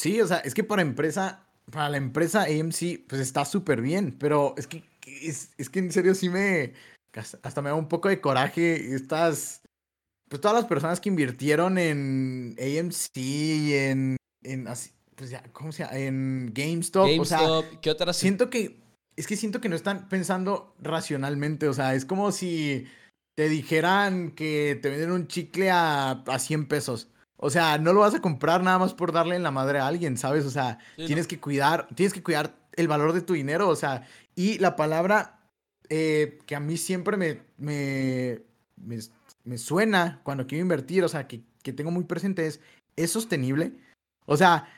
Sí, 0.00 0.18
o 0.22 0.26
sea, 0.26 0.38
es 0.38 0.54
que 0.54 0.64
para 0.64 0.80
empresa, 0.80 1.46
para 1.70 1.90
la 1.90 1.98
empresa 1.98 2.44
AMC, 2.44 3.06
pues 3.06 3.20
está 3.20 3.44
súper 3.44 3.82
bien, 3.82 4.16
pero 4.18 4.54
es 4.56 4.66
que, 4.66 4.82
es, 5.04 5.50
que 5.70 5.78
en 5.78 5.92
serio 5.92 6.14
sí 6.14 6.30
me, 6.30 6.72
hasta 7.42 7.60
me 7.60 7.68
da 7.68 7.74
un 7.74 7.86
poco 7.86 8.08
de 8.08 8.18
coraje 8.18 8.94
estas, 8.94 9.60
pues 10.30 10.40
todas 10.40 10.56
las 10.56 10.64
personas 10.64 11.00
que 11.00 11.10
invirtieron 11.10 11.76
en 11.76 12.56
AMC 12.58 13.16
y 13.16 13.74
en, 13.74 14.16
en 14.42 14.68
así, 14.68 14.90
pues 15.16 15.28
ya, 15.28 15.42
¿cómo 15.52 15.70
se 15.70 15.82
llama? 15.82 15.98
En 15.98 16.50
GameStop. 16.54 17.06
GameStop, 17.06 17.20
o 17.20 17.60
sea, 17.60 17.80
¿qué 17.82 17.90
otras? 17.90 18.16
Siento 18.16 18.48
que 18.48 18.80
es 19.16 19.26
que 19.26 19.36
siento 19.36 19.60
que 19.60 19.68
no 19.68 19.76
están 19.76 20.08
pensando 20.08 20.74
racionalmente. 20.80 21.68
O 21.68 21.74
sea, 21.74 21.94
es 21.94 22.06
como 22.06 22.32
si 22.32 22.86
te 23.36 23.50
dijeran 23.50 24.30
que 24.30 24.78
te 24.80 24.88
venden 24.88 25.10
un 25.10 25.26
chicle 25.26 25.70
a, 25.70 26.12
a 26.12 26.38
100 26.38 26.68
pesos. 26.68 27.10
O 27.42 27.48
sea, 27.48 27.78
no 27.78 27.94
lo 27.94 28.00
vas 28.00 28.14
a 28.14 28.20
comprar 28.20 28.62
nada 28.62 28.78
más 28.78 28.92
por 28.92 29.12
darle 29.12 29.34
en 29.34 29.42
la 29.42 29.50
madre 29.50 29.78
a 29.78 29.86
alguien, 29.86 30.18
¿sabes? 30.18 30.44
O 30.44 30.50
sea, 30.50 30.78
tienes 30.96 31.26
que 31.26 31.40
cuidar, 31.40 31.88
tienes 31.94 32.12
que 32.12 32.22
cuidar 32.22 32.54
el 32.72 32.86
valor 32.86 33.14
de 33.14 33.22
tu 33.22 33.32
dinero. 33.32 33.70
O 33.70 33.76
sea, 33.76 34.06
y 34.34 34.58
la 34.58 34.76
palabra 34.76 35.40
eh, 35.88 36.38
que 36.46 36.54
a 36.54 36.60
mí 36.60 36.76
siempre 36.76 37.16
me, 37.16 37.40
me, 37.56 38.42
me, 39.44 39.58
suena 39.58 40.20
cuando 40.22 40.46
quiero 40.46 40.60
invertir, 40.60 41.02
o 41.02 41.08
sea, 41.08 41.26
que, 41.26 41.42
que 41.62 41.72
tengo 41.72 41.90
muy 41.90 42.04
presente 42.04 42.46
es, 42.46 42.60
¿es 42.94 43.10
sostenible? 43.10 43.72
O 44.26 44.36
sea, 44.36 44.68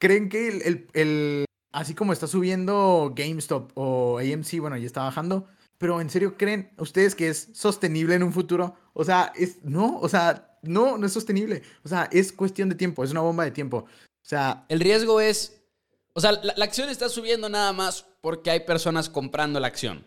¿creen 0.00 0.30
que 0.30 0.86
el, 0.94 1.44
así 1.72 1.94
como 1.94 2.14
está 2.14 2.26
subiendo 2.26 3.12
GameStop 3.14 3.72
o 3.74 4.18
AMC, 4.18 4.58
bueno, 4.58 4.78
ya 4.78 4.86
está 4.86 5.02
bajando, 5.02 5.46
pero 5.76 6.00
en 6.00 6.08
serio 6.08 6.38
creen 6.38 6.72
ustedes 6.78 7.14
que 7.14 7.28
es 7.28 7.50
sostenible 7.52 8.14
en 8.14 8.22
un 8.22 8.32
futuro? 8.32 8.74
O 8.94 9.04
sea, 9.04 9.32
es 9.36 9.62
no, 9.64 9.98
o 9.98 10.08
sea, 10.08 10.47
no, 10.62 10.98
no 10.98 11.06
es 11.06 11.12
sostenible. 11.12 11.62
O 11.84 11.88
sea, 11.88 12.08
es 12.12 12.32
cuestión 12.32 12.68
de 12.68 12.74
tiempo, 12.74 13.04
es 13.04 13.10
una 13.10 13.20
bomba 13.20 13.44
de 13.44 13.50
tiempo. 13.50 13.78
O 13.78 13.86
sea, 14.28 14.64
el 14.68 14.80
riesgo 14.80 15.20
es, 15.20 15.60
o 16.12 16.20
sea, 16.20 16.32
la, 16.32 16.64
acción 16.64 16.88
está 16.88 17.08
subiendo 17.08 17.48
nada 17.48 17.72
más 17.72 18.04
porque 18.20 18.50
hay 18.50 18.60
personas 18.60 19.08
comprando 19.08 19.60
la 19.60 19.68
acción. 19.68 20.04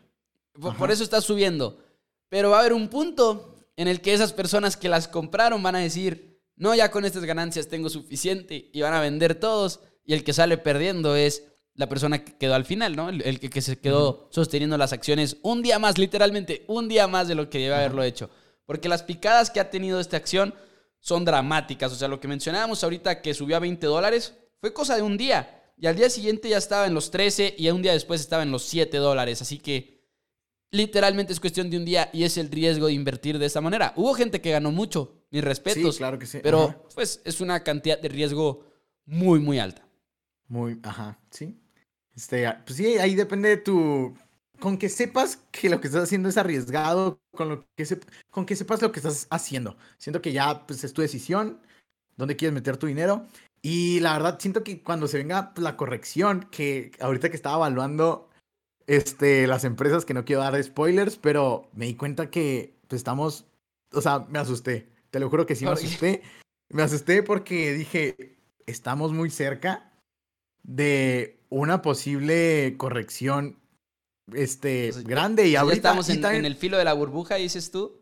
Por, 0.78 0.92
eso 0.92 1.04
está 1.04 1.22
subiendo. 1.22 1.80
Pero 2.30 2.50
va 2.50 2.58
a 2.58 2.60
haber 2.60 2.74
un 2.74 2.90
punto 2.90 3.56
en 3.78 3.88
el 3.88 4.02
que 4.02 4.14
esas 4.14 4.34
personas 4.34 4.78
que 4.78 4.90
las 4.90 5.08
compraron 5.08 5.64
van 5.64 5.76
a 5.76 5.80
decir, 5.80 6.40
no, 6.56 6.76
ya 6.76 6.92
con 6.92 7.06
estas 7.06 7.26
ganancias 7.26 7.68
tengo 7.68 7.90
suficiente 7.90 8.70
y 8.72 8.82
van 8.82 8.94
a 8.94 9.02
vender 9.02 9.36
todos. 9.36 9.80
Y 10.06 10.14
el 10.14 10.24
que 10.24 10.34
sale 10.34 10.58
perdiendo 10.58 11.16
es 11.16 11.44
la 11.76 11.88
persona 11.88 12.24
que 12.24 12.38
quedó 12.38 12.56
al 12.56 12.66
final, 12.66 12.96
¿no? 12.96 13.10
El, 13.10 13.40
que, 13.40 13.62
se 13.62 13.80
quedó 13.80 14.28
sosteniendo 14.30 14.78
las 14.78 14.94
acciones 14.94 15.38
un 15.42 15.62
día 15.62 15.80
más, 15.80 15.98
literalmente 15.98 16.64
un 16.68 16.88
día 16.88 17.08
más 17.08 17.28
de 17.28 17.36
lo 17.36 17.50
que 17.50 17.60
debe 17.60 17.76
haberlo 17.76 18.04
hecho. 18.04 18.30
Porque 18.72 18.88
las 18.88 19.04
picadas 19.04 19.52
que 19.52 19.60
ha 19.60 19.70
tenido 19.70 20.00
esta 20.00 20.16
acción 20.16 20.56
son 21.02 21.26
dramáticas. 21.26 21.92
O 21.92 21.96
sea, 21.96 22.08
lo 22.08 22.22
que 22.22 22.30
mencionábamos 22.30 22.82
ahorita 22.86 23.22
que 23.22 23.34
subió 23.34 23.58
a 23.58 23.60
20 23.60 23.86
dólares 23.86 24.34
fue 24.62 24.72
cosa 24.72 24.96
de 24.96 25.02
un 25.02 25.18
día. 25.18 25.74
y 25.78 25.88
al 25.88 25.98
día 25.98 26.10
siguiente 26.10 26.48
ya 26.48 26.58
estaba 26.58 26.88
en 26.88 26.94
los 26.94 27.12
13 27.12 27.56
y 27.58 27.70
un 27.70 27.82
día 27.82 27.92
después 27.92 28.22
estaba 28.22 28.44
en 28.44 28.52
los 28.52 28.64
7 28.64 28.96
dólares. 28.96 29.42
Así 29.42 29.58
que 29.58 30.08
literalmente 30.70 31.34
es 31.34 31.42
cuestión 31.42 31.70
de 31.70 31.76
un 31.76 31.84
día 31.84 32.10
y 32.14 32.24
es 32.24 32.38
el 32.38 32.50
riesgo 32.50 32.88
de 32.88 32.94
invertir 32.94 33.40
de 33.40 33.46
esta 33.46 33.60
manera. 33.60 33.92
Hubo 33.98 34.14
gente 34.14 34.40
que 34.40 34.52
ganó 34.52 34.72
mucho, 34.72 35.26
mis 35.32 35.44
respetos. 35.44 35.96
Sí, 35.96 35.98
claro 35.98 36.18
que 36.18 36.26
sí. 36.26 36.40
Pero 36.42 36.70
Ajá. 36.70 36.82
pues 36.96 37.22
es 37.26 37.42
una 37.42 37.66
cantidad 37.66 38.00
de 38.00 38.08
riesgo 38.08 38.72
muy, 39.06 39.42
muy 39.42 39.60
alta. 39.60 39.86
Muy, 40.48 40.80
ajá, 40.84 41.20
sí. 41.30 41.60
Este, 42.16 42.50
pues 42.66 42.78
sí, 42.78 42.98
ahí 43.00 43.16
depende 43.16 43.50
de 43.50 43.58
tu. 43.58 44.18
Con 44.62 44.78
que 44.78 44.90
sepas 44.90 45.40
que 45.52 45.70
lo 45.70 45.82
que 45.82 45.88
estás 45.88 46.04
haciendo 46.04 46.30
es 46.30 46.38
arriesgado, 46.38 47.20
con, 47.36 47.50
lo 47.50 47.66
que 47.76 47.84
sep- 47.84 48.06
con 48.30 48.46
que 48.46 48.56
sepas 48.56 48.82
lo 48.82 48.92
que 48.92 49.00
estás 49.00 49.26
haciendo. 49.32 49.76
Siento 49.98 50.22
que 50.22 50.34
ya 50.34 50.68
pues, 50.68 50.84
es 50.84 50.94
tu 50.94 51.02
decisión, 51.02 51.60
dónde 52.16 52.36
quieres 52.36 52.54
meter 52.54 52.78
tu 52.78 52.86
dinero. 52.86 53.26
Y 53.64 54.00
la 54.02 54.14
verdad, 54.14 54.40
siento 54.40 54.64
que 54.64 54.84
cuando 54.84 55.08
se 55.08 55.18
venga 55.18 55.54
pues, 55.56 55.64
la 55.64 55.76
corrección, 55.78 56.48
que 56.52 56.92
ahorita 57.00 57.30
que 57.30 57.36
estaba 57.36 57.56
evaluando 57.56 58.30
este, 58.86 59.48
las 59.48 59.64
empresas, 59.64 60.06
que 60.06 60.14
no 60.14 60.26
quiero 60.26 60.44
dar 60.44 60.64
spoilers, 60.64 61.18
pero 61.18 61.68
me 61.74 61.88
di 61.88 61.96
cuenta 61.96 62.30
que 62.30 62.76
pues, 62.88 63.00
estamos. 63.00 63.48
O 63.94 64.02
sea, 64.02 64.20
me 64.30 64.38
asusté. 64.38 64.88
Te 65.10 65.20
lo 65.20 65.30
juro 65.30 65.48
que 65.48 65.56
sí 65.56 65.66
me 65.66 65.72
asusté. 65.72 66.22
Me 66.70 66.84
asusté 66.84 67.24
porque 67.24 67.74
dije, 67.74 68.38
estamos 68.68 69.12
muy 69.12 69.32
cerca 69.32 69.92
de 70.64 71.40
una 71.50 71.82
posible 71.82 72.76
corrección 72.78 73.58
este, 74.34 74.90
O 74.90 74.94
sea, 74.94 75.02
ya- 75.04 75.08
grande. 75.10 75.48
Y 75.48 75.52
ya 75.52 75.62
ahorita 75.62 75.76
estamos 75.90 76.10
y 76.10 76.14
en, 76.14 76.22
también- 76.22 76.46
en 76.46 76.52
el 76.52 76.56
filo 76.58 76.78
de 76.78 76.84
la 76.86 76.94
burbuja, 76.94 77.36
dices 77.36 77.72
tú. 77.72 78.00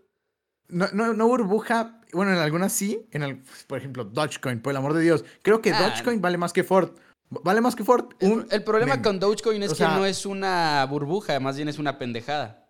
no, 0.67 0.87
no, 0.93 1.13
no 1.13 1.27
burbuja, 1.27 1.99
bueno, 2.13 2.31
en 2.31 2.37
algunas 2.37 2.71
sí, 2.73 3.07
en 3.11 3.23
el, 3.23 3.41
por 3.67 3.79
ejemplo, 3.79 4.03
Dogecoin, 4.05 4.61
por 4.61 4.71
el 4.71 4.77
amor 4.77 4.93
de 4.93 5.01
Dios. 5.01 5.25
Creo 5.41 5.61
que 5.61 5.71
Ah. 5.73 5.89
Dogecoin 5.89 6.21
vale 6.21 6.37
más 6.37 6.53
que 6.53 6.63
Ford. 6.63 6.91
Vale 7.29 7.61
más 7.61 7.75
que 7.75 7.83
Ford. 7.83 8.09
El, 8.19 8.31
un 8.31 8.47
el 8.51 8.63
problema 8.63 9.01
con 9.01 9.19
Dogecoin 9.19 9.61
es 9.63 9.71
O 9.71 9.75
que 9.75 9.83
no 9.83 10.05
es 10.05 10.25
una 10.25 10.85
burbuja, 10.89 11.39
más 11.39 11.55
bien 11.57 11.69
es 11.69 11.77
una 11.79 11.97
pendejada. 11.97 12.67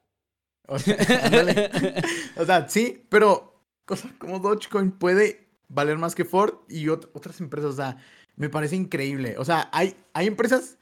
O 0.68 0.80
sea, 0.80 0.96
ándale. 1.24 1.72
O 2.38 2.46
sea, 2.46 2.68
sí, 2.70 3.06
pero 3.10 3.62
cosas 3.86 4.12
como 4.18 4.40
Dogecoin 4.40 4.92
puede 4.92 5.50
valer 5.68 5.98
más 5.98 6.16
que 6.16 6.26
Ford 6.26 6.54
y 6.70 6.86
ot- 6.86 7.10
otras 7.14 7.40
empresas. 7.42 7.72
O 7.72 7.76
sea, 7.76 7.98
me 8.38 8.50
parece 8.50 8.76
increíble. 8.78 9.36
O 9.38 9.44
sea, 9.46 9.70
hay, 9.74 9.96
hay 10.14 10.28
empresas 10.28 10.78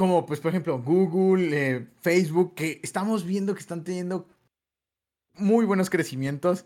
como, 0.00 0.24
pues, 0.24 0.40
por 0.40 0.48
ejemplo, 0.48 0.80
Google, 0.80 1.50
eh, 1.52 1.86
Facebook, 2.00 2.54
que 2.54 2.80
estamos 2.82 3.26
viendo 3.26 3.52
que 3.52 3.60
están 3.60 3.84
teniendo 3.84 4.26
muy 5.36 5.66
buenos 5.66 5.90
crecimientos. 5.90 6.64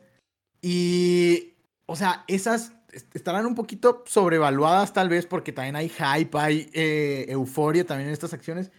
Y, 0.63 1.55
o 1.87 1.97
sea, 1.97 2.25
esas 2.29 2.75
est- 2.93 3.13
estarán 3.17 3.45
un 3.47 3.57
poquito 3.57 4.05
sobrevaluadas 4.07 4.93
tal 4.93 5.09
vez 5.09 5.27
porque 5.27 5.51
también 5.51 5.75
hay 5.75 5.89
hype, 5.89 6.39
hay 6.39 6.71
eh, 6.75 7.27
euforia 7.29 7.85
también 7.85 8.07
en 8.07 8.13
estas 8.13 8.35
acciones. 8.35 8.71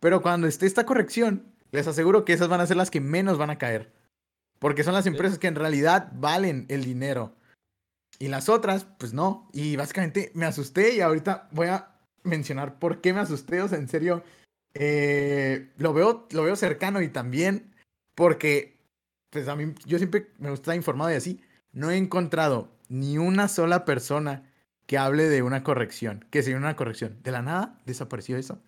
Pero 0.00 0.22
cuando 0.22 0.48
esté 0.48 0.66
esta 0.66 0.84
corrección, 0.84 1.46
les 1.70 1.86
aseguro 1.86 2.24
que 2.24 2.32
esas 2.32 2.48
van 2.48 2.60
a 2.60 2.66
ser 2.66 2.78
las 2.78 2.90
que 2.90 3.00
menos 3.00 3.38
van 3.38 3.50
a 3.50 3.58
caer. 3.58 3.92
Porque 4.58 4.82
son 4.82 4.94
las 4.94 5.06
empresas 5.06 5.38
que 5.38 5.46
en 5.46 5.54
realidad 5.54 6.10
valen 6.16 6.66
el 6.68 6.82
dinero. 6.82 7.36
Y 8.18 8.26
las 8.26 8.48
otras, 8.48 8.88
pues 8.98 9.14
no. 9.14 9.48
Y 9.52 9.76
básicamente 9.76 10.32
me 10.34 10.46
asusté 10.46 10.96
y 10.96 11.00
ahorita 11.00 11.48
voy 11.52 11.68
a 11.68 11.94
mencionar 12.22 12.78
por 12.78 13.00
qué 13.00 13.12
me 13.12 13.20
asusté. 13.20 13.62
O 13.62 13.68
sea, 13.68 13.78
en 13.78 13.88
serio, 13.88 14.22
eh, 14.74 15.70
lo, 15.78 15.92
veo, 15.92 16.26
lo 16.30 16.42
veo 16.44 16.56
cercano 16.56 17.00
y 17.02 17.08
también 17.08 17.74
porque, 18.14 18.78
pues 19.30 19.48
a 19.48 19.56
mí, 19.56 19.74
yo 19.86 19.98
siempre 19.98 20.28
me 20.38 20.50
gusta 20.50 20.74
informado 20.74 21.10
y 21.10 21.14
así. 21.14 21.40
No 21.72 21.90
he 21.90 21.96
encontrado 21.96 22.68
ni 22.88 23.18
una 23.18 23.48
sola 23.48 23.84
persona 23.84 24.50
que 24.86 24.98
hable 24.98 25.28
de 25.28 25.42
una 25.42 25.62
corrección, 25.62 26.26
que 26.30 26.42
sea 26.42 26.56
una 26.56 26.74
corrección. 26.76 27.18
De 27.22 27.30
la 27.30 27.42
nada 27.42 27.78
desapareció 27.86 28.36
eso. 28.36 28.58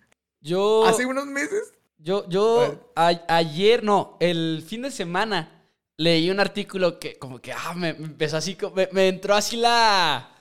Yo. 0.41 0.85
Hace 0.85 1.05
unos 1.05 1.25
meses. 1.25 1.73
Yo, 1.97 2.27
yo 2.29 2.91
a- 2.95 3.21
ayer, 3.29 3.83
no, 3.83 4.17
el 4.19 4.63
fin 4.65 4.81
de 4.81 4.91
semana 4.91 5.63
leí 5.97 6.29
un 6.29 6.39
artículo 6.39 6.99
que 6.99 7.17
como 7.17 7.39
que 7.39 7.53
ah, 7.53 7.73
me, 7.75 7.93
me 7.93 8.05
empezó 8.05 8.37
así, 8.37 8.57
me 8.91 9.07
entró 9.07 9.35
así 9.35 9.55
la... 9.55 10.32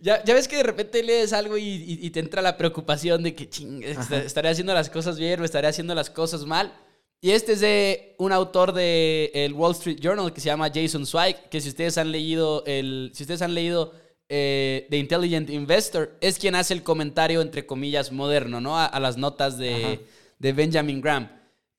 Ya, 0.00 0.22
ya 0.24 0.34
ves 0.34 0.46
que 0.48 0.56
de 0.56 0.62
repente 0.62 1.02
lees 1.02 1.32
algo 1.32 1.56
y, 1.56 1.62
y- 1.64 1.98
y 2.06 2.10
te 2.10 2.20
entra 2.20 2.42
la 2.42 2.56
preocupación 2.56 3.22
de 3.22 3.34
que 3.34 3.48
ching, 3.48 3.82
estaré 3.82 4.48
haciendo 4.48 4.74
las 4.74 4.90
cosas 4.90 5.18
bien 5.18 5.40
o 5.40 5.44
estaré 5.44 5.68
haciendo 5.68 5.94
las 5.94 6.10
cosas 6.10 6.44
mal. 6.44 6.72
Y 7.20 7.30
este 7.30 7.52
es 7.52 7.60
de 7.60 8.14
un 8.18 8.30
autor 8.32 8.72
de 8.72 9.30
el 9.34 9.54
Wall 9.54 9.72
Street 9.72 9.98
Journal 10.00 10.32
que 10.32 10.40
se 10.40 10.46
llama 10.46 10.70
Jason 10.72 11.06
Zweig, 11.06 11.48
que 11.50 11.60
si 11.60 11.70
ustedes 11.70 11.96
han 11.98 12.12
leído 12.12 12.62
el, 12.66 13.10
si 13.14 13.22
ustedes 13.22 13.40
han 13.42 13.54
leído 13.54 13.94
eh, 14.28 14.86
The 14.90 14.98
Intelligent 14.98 15.48
Investor, 15.50 16.16
es 16.20 16.38
quien 16.38 16.54
hace 16.56 16.74
el 16.74 16.82
comentario 16.82 17.40
entre 17.40 17.64
comillas 17.64 18.12
moderno, 18.12 18.60
¿no? 18.60 18.78
A, 18.78 18.84
a 18.86 19.00
las 19.00 19.16
notas 19.16 19.56
de, 19.56 20.00
de 20.38 20.52
Benjamin 20.52 21.00
Graham. 21.00 21.30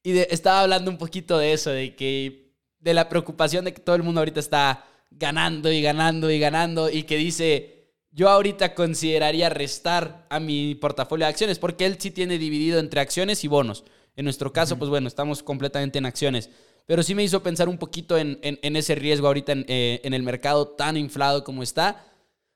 Y 0.02 0.14
de- 0.14 0.28
estaba 0.32 0.62
hablando 0.62 0.90
un 0.90 0.98
poquito 0.98 1.38
de 1.38 1.54
eso, 1.54 1.70
de 1.70 1.96
que 1.96 2.52
de 2.80 2.94
la 2.96 3.08
preocupación 3.10 3.66
de 3.66 3.74
que 3.74 3.82
todo 3.82 3.96
el 3.96 4.04
mundo 4.04 4.22
ahorita 4.22 4.40
está 4.40 4.86
ganando 5.12 5.72
y 5.72 5.82
ganando 5.82 6.32
y 6.32 6.40
ganando 6.40 6.90
y 6.90 7.04
que 7.04 7.18
dice, 7.18 7.77
yo 8.18 8.30
ahorita 8.30 8.74
consideraría 8.74 9.48
restar 9.50 10.26
a 10.32 10.40
mi 10.40 10.74
portafolio 10.74 11.26
de 11.28 11.30
acciones 11.30 11.60
porque 11.60 11.86
él 11.86 11.98
sí 12.00 12.10
tiene 12.10 12.40
dividido 12.40 12.80
entre 12.80 13.00
acciones 13.00 13.44
y 13.44 13.48
bonos. 13.48 13.84
En 14.16 14.26
nuestro 14.26 14.52
caso, 14.52 14.78
pues 14.80 14.90
bueno, 14.90 15.08
estamos 15.08 15.44
completamente 15.44 16.00
en 16.00 16.08
acciones. 16.08 16.50
Pero 16.88 17.04
sí 17.04 17.14
me 17.14 17.24
hizo 17.24 17.44
pensar 17.44 17.70
un 17.70 17.78
poquito 17.78 18.18
en, 18.18 18.40
en- 18.42 18.58
en 18.64 18.76
ese 18.76 18.96
riesgo 18.96 19.28
ahorita 19.28 19.52
en, 19.52 19.66
eh, 19.68 20.02
en 20.04 20.16
el 20.16 20.24
mercado 20.24 20.70
tan 20.70 20.98
inflado 20.98 21.44
como 21.44 21.62
está. 21.62 22.04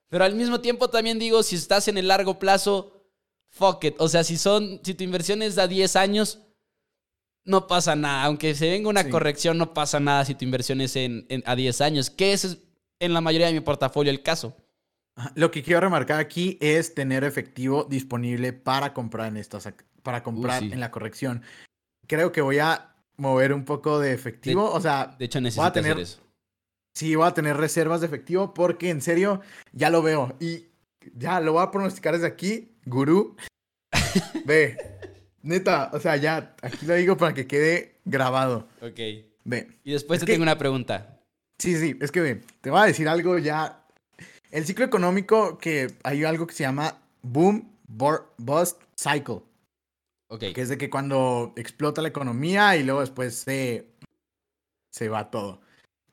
Pero 0.10 0.24
al 0.26 0.34
mismo 0.34 0.62
tiempo 0.62 0.89
también 0.89 1.19
digo, 1.19 1.43
si 1.43 1.56
estás 1.58 1.88
en 1.88 2.00
el 2.00 2.08
largo 2.08 2.39
plazo, 2.39 3.06
fuck 3.50 3.84
it. 3.84 3.95
O 4.00 4.10
sea, 4.10 4.24
si 4.24 4.38
son, 4.38 4.80
si 4.84 4.95
tu 4.95 5.04
inversión 5.04 5.43
es 5.43 5.60
a 5.60 5.67
10 5.67 5.95
años, 5.95 6.39
no 7.43 7.67
pasa 7.67 7.95
nada. 7.95 8.24
Aunque 8.24 8.56
se 8.56 8.67
venga 8.69 8.89
una 8.89 9.04
Sí. 9.04 9.10
corrección, 9.12 9.60
no 9.60 9.76
pasa 9.76 10.00
nada 10.00 10.26
si 10.26 10.34
tu 10.34 10.43
inversión 10.45 10.82
es 10.82 10.95
en, 10.95 11.28
en- 11.30 11.43
a 11.45 11.56
10 11.56 11.82
años. 11.82 12.10
Que 12.10 12.34
ese 12.34 12.47
es 12.47 12.58
en 13.00 13.13
la 13.13 13.21
mayoría 13.21 13.45
de 13.47 13.54
mi 13.54 13.60
portafolio 13.62 14.12
el 14.12 14.24
caso. 14.24 14.56
Lo 15.36 15.52
que 15.52 15.64
quiero 15.64 15.80
remarcar 15.82 16.20
aquí 16.20 16.58
es 16.62 16.94
tener 16.94 17.24
efectivo 17.24 17.84
disponible 17.90 18.54
para 18.54 18.94
comprar 18.94 19.28
en 19.28 19.38
estas 19.38 19.68
para 20.04 20.24
comprar 20.24 20.60
sí. 20.62 20.72
en 20.72 20.80
la 20.80 20.90
corrección. 20.92 21.44
Creo 22.08 22.32
que 22.32 22.42
voy 22.42 22.60
a 22.60 22.96
mover 23.18 23.54
un 23.54 23.66
poco 23.66 24.00
de 24.00 24.14
efectivo, 24.14 24.72
o 24.72 24.82
sea, 24.82 25.16
De 25.20 25.26
hecho, 25.26 25.40
necesito 25.42 25.72
tener- 25.72 25.92
hacer 25.94 26.04
eso. 26.04 26.22
sí 26.96 27.16
voy 27.16 27.28
a 27.28 27.34
tener 27.34 27.56
reservas 27.58 28.02
de 28.02 28.08
efectivo 28.08 28.54
porque 28.54 28.90
en 28.90 29.02
serio 29.02 29.42
ya 29.74 29.90
lo 29.90 30.02
veo 30.02 30.36
y 30.40 30.66
ya 31.16 31.40
lo 31.40 31.54
voy 31.54 31.64
a 31.64 31.72
pronosticar 31.72 32.14
desde 32.14 32.28
aquí, 32.28 32.76
gurú. 32.86 33.36
Ve, 34.46 34.78
neta, 35.42 35.90
o 35.94 36.00
sea, 36.00 36.16
ya 36.18 36.56
aquí 36.62 36.86
lo 36.86 36.94
digo 36.96 37.18
para 37.18 37.34
que 37.34 37.48
quede 37.48 38.00
grabado. 38.06 38.68
Ok. 38.82 39.00
Ve, 39.44 39.68
Y 39.84 39.92
después 39.94 40.18
Es 40.18 40.22
te 40.22 40.26
que- 40.28 40.32
tengo 40.34 40.44
una 40.44 40.58
pregunta. 40.58 41.18
Sí, 41.60 41.76
sí, 41.78 41.96
es 42.02 42.12
que 42.12 42.22
ve, 42.22 42.42
te 42.62 42.72
voy 42.72 42.80
a 42.82 42.86
decir 42.86 43.08
algo 43.08 43.38
ya. 43.38 43.81
El 44.52 44.66
ciclo 44.66 44.84
económico, 44.86 45.58
que 45.58 45.96
hay 46.04 46.24
algo 46.26 46.46
que 46.46 46.54
se 46.54 46.64
llama 46.64 47.02
boom, 47.22 47.72
bust 47.88 48.82
cycle, 49.00 49.42
Ok. 50.30 50.40
que 50.54 50.62
es 50.62 50.70
de 50.70 50.78
que 50.78 50.90
cuando 50.90 51.54
explota 51.56 52.02
la 52.02 52.10
economía 52.10 52.76
y 52.76 52.84
luego 52.84 53.00
después 53.00 53.36
se, 53.36 53.88
se 54.92 55.10
va 55.10 55.32
todo. 55.32 55.62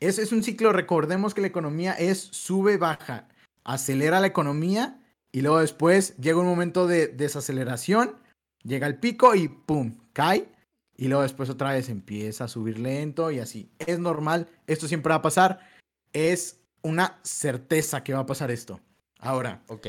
Ese 0.01 0.22
es 0.22 0.31
un 0.31 0.44
ciclo, 0.44 0.72
recordemos 0.72 1.35
que 1.35 1.40
la 1.40 1.48
economía 1.48 1.92
es 1.94 2.20
sube, 2.20 2.77
baja, 2.77 3.29
acelera 3.64 4.20
la 4.20 4.29
economía 4.29 5.01
y 5.33 5.40
luego 5.42 5.59
después 5.59 6.16
llega 6.16 6.38
un 6.38 6.46
momento 6.46 6.87
de 6.87 7.09
desaceleración, 7.09 8.16
llega 8.62 8.87
el 8.87 8.98
pico 8.98 9.35
y 9.35 9.48
pum, 9.48 9.98
cae 10.12 10.48
y 10.96 11.09
luego 11.09 11.22
después 11.22 11.51
otra 11.51 11.72
vez 11.72 11.88
empieza 11.88 12.44
a 12.44 12.48
subir 12.48 12.79
lento 12.79 13.33
y 13.33 13.40
así. 13.40 13.70
Es 13.79 13.98
normal, 13.98 14.48
esto 14.68 14.87
siempre 14.87 15.11
va 15.11 15.16
a 15.16 15.22
pasar. 15.22 15.61
Es 16.12 16.61
una 16.82 17.18
certeza 17.22 18.02
que 18.04 18.12
va 18.14 18.20
a 18.20 18.26
pasar 18.26 18.50
esto. 18.50 18.80
Ahora, 19.18 19.62
Ok. 19.68 19.86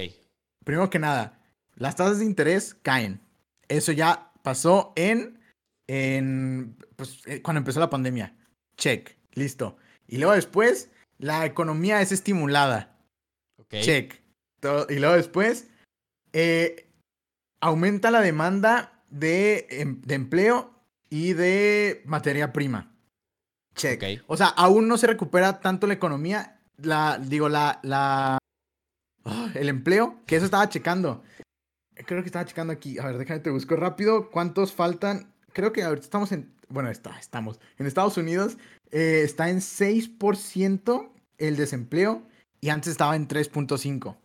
primero 0.64 0.90
que 0.90 1.00
nada, 1.00 1.40
las 1.76 1.96
tasas 1.96 2.20
de 2.20 2.26
interés 2.26 2.74
caen. 2.82 3.22
Eso 3.68 3.92
ya 3.92 4.32
pasó 4.44 4.94
en, 4.96 5.40
en 5.88 6.76
pues, 6.96 7.22
eh, 7.26 7.42
cuando 7.42 7.60
empezó 7.60 7.80
la 7.80 7.90
pandemia. 7.90 8.36
Check, 8.78 9.18
listo. 9.34 9.78
Y 10.08 10.18
luego 10.18 10.34
después, 10.34 10.90
la 11.18 11.46
economía 11.46 12.02
es 12.02 12.12
estimulada. 12.12 12.98
Check. 13.70 14.22
Y 14.90 14.96
luego 15.00 15.16
después, 15.16 15.68
eh, 16.34 16.90
aumenta 17.62 18.10
la 18.12 18.22
demanda 18.22 19.04
de, 19.10 19.68
em- 19.70 20.02
de 20.02 20.16
empleo 20.16 20.74
y 21.10 21.34
de 21.34 22.02
materia 22.06 22.52
prima. 22.54 22.96
Check. 23.76 24.24
O 24.28 24.36
sea, 24.38 24.48
aún 24.48 24.88
no 24.88 24.98
se 24.98 25.08
recupera 25.08 25.60
tanto 25.60 25.88
la 25.88 25.94
economía, 25.94 26.59
la, 26.84 27.20
digo, 27.20 27.50
la, 27.50 27.80
la, 27.84 28.38
el 29.56 29.70
empleo, 29.70 30.20
que 30.26 30.36
eso 30.36 30.46
estaba 30.46 30.70
checando. 30.70 31.24
Creo 32.06 32.22
que 32.22 32.28
estaba 32.28 32.46
checando 32.46 32.74
aquí. 32.74 32.98
A 33.00 33.06
ver, 33.06 33.18
déjame 33.18 33.42
te 33.42 33.50
busco 33.50 33.76
rápido. 33.76 34.30
¿Cuántos 34.32 34.74
faltan? 34.74 35.34
Creo 35.54 35.74
que 35.74 35.84
ahorita 35.84 36.06
estamos 36.06 36.32
en, 36.32 36.54
bueno, 36.70 36.90
está, 36.90 37.18
estamos 37.20 37.60
en 37.78 37.86
Estados 37.86 38.18
Unidos. 38.18 38.58
eh, 38.92 39.22
está 39.24 39.50
en 39.50 39.60
6% 39.60 41.12
el 41.38 41.56
desempleo 41.58 42.24
y 42.62 42.70
antes 42.70 42.92
estaba 42.92 43.16
en 43.16 43.28
3.5. 43.28 44.16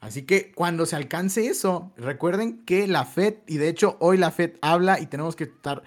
Así 0.00 0.22
que 0.22 0.52
cuando 0.52 0.86
se 0.86 0.96
alcance 0.96 1.46
eso, 1.46 1.92
recuerden 1.96 2.64
que 2.64 2.86
la 2.86 3.04
Fed, 3.04 3.34
y 3.46 3.58
de 3.58 3.68
hecho 3.68 3.96
hoy 4.00 4.16
la 4.16 4.30
Fed 4.30 4.56
habla 4.62 4.98
y 4.98 5.06
tenemos 5.06 5.36
que 5.36 5.44
estar 5.44 5.82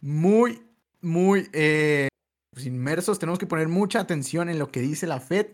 muy, 0.00 0.62
muy 1.00 1.48
eh, 1.52 2.08
pues, 2.56 2.64
inmersos, 2.64 3.18
tenemos 3.18 3.38
que 3.38 3.46
poner 3.46 3.68
mucha 3.68 4.00
atención 4.00 4.48
en 4.48 4.58
lo 4.58 4.72
que 4.72 4.80
dice 4.80 5.06
la 5.06 5.20
Fed, 5.20 5.48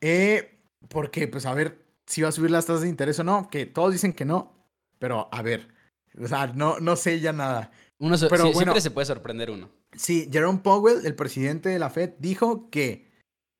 eh, 0.00 0.60
porque 0.88 1.26
pues 1.26 1.44
a 1.44 1.52
ver 1.54 1.84
si 2.06 2.22
va 2.22 2.28
a 2.28 2.32
subir 2.32 2.52
las 2.52 2.66
tasas 2.66 2.82
de 2.82 2.88
interés 2.88 3.18
o 3.18 3.24
no, 3.24 3.48
que 3.50 3.66
todos 3.66 3.90
dicen 3.90 4.12
que 4.12 4.24
no, 4.24 4.54
pero 5.00 5.28
a 5.32 5.42
ver, 5.42 5.74
o 6.16 6.28
sea, 6.28 6.46
no, 6.46 6.78
no 6.78 6.94
sé 6.94 7.18
ya 7.18 7.32
nada. 7.32 7.72
Uno 7.98 8.14
pero 8.30 8.52
siempre 8.52 8.80
se 8.80 8.92
puede 8.92 9.06
sorprender 9.06 9.50
uno. 9.50 9.70
Sí, 9.96 10.28
Jerome 10.30 10.60
Powell, 10.60 11.04
el 11.04 11.16
presidente 11.16 11.68
de 11.68 11.80
la 11.80 11.90
Fed, 11.90 12.12
dijo 12.20 12.70
que, 12.70 13.10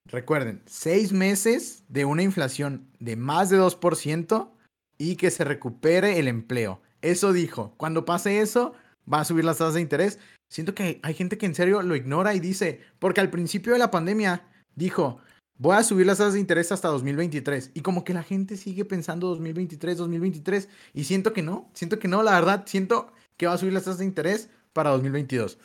recuerden, 0.05 0.63
seis 0.67 1.11
meses 1.11 1.83
de 1.89 2.05
una 2.05 2.23
inflación 2.23 2.89
de 3.01 3.17
más 3.17 3.51
de 3.51 3.59
2% 3.59 4.49
y 4.97 5.17
que 5.17 5.33
se 5.33 5.43
recupere 5.43 6.21
el 6.21 6.29
empleo. 6.29 6.81
Eso 7.03 7.33
dijo. 7.33 7.75
Cuando 7.79 8.05
pase 8.05 8.41
eso, 8.41 8.75
va 9.13 9.23
a 9.23 9.25
subir 9.25 9.45
las 9.45 9.59
tasas 9.59 9.75
de 9.75 9.81
interés. 9.81 10.21
Siento 10.51 10.75
que 10.75 10.99
hay 11.03 11.15
gente 11.15 11.39
que 11.39 11.47
en 11.47 11.55
serio 11.55 11.81
lo 11.81 11.95
ignora 11.95 12.35
y 12.35 12.41
dice, 12.41 12.81
porque 12.99 13.21
al 13.21 13.31
principio 13.31 13.73
de 13.73 13.79
la 13.79 13.93
pandemia 13.93 14.43
dijo, 14.75 15.21
voy 15.59 15.77
a 15.77 15.85
subir 15.85 16.07
las 16.07 16.19
tasas 16.19 16.35
de 16.35 16.41
interés 16.41 16.73
hasta 16.73 16.89
2023. 16.89 17.71
Y 17.73 17.83
como 17.83 18.03
que 18.03 18.13
la 18.13 18.25
gente 18.25 18.57
sigue 18.57 18.85
pensando 18.85 19.29
2023, 19.29 19.97
2023. 19.97 20.69
Y 20.93 21.05
siento 21.05 21.33
que 21.33 21.43
no, 21.43 21.71
siento 21.73 22.01
que 22.01 22.09
no, 22.09 22.25
la 22.25 22.33
verdad, 22.33 22.65
siento 22.67 23.13
que 23.37 23.47
va 23.47 23.53
a 23.53 23.59
subir 23.59 23.73
las 23.73 23.85
tasas 23.85 23.99
de 23.99 24.07
interés 24.07 24.51
para 24.73 24.91
2022. 24.91 25.59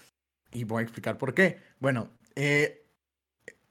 Y 0.51 0.65
voy 0.65 0.81
a 0.81 0.83
explicar 0.83 1.17
por 1.17 1.33
qué. 1.33 1.57
Bueno, 1.79 2.09
eh, 2.35 2.85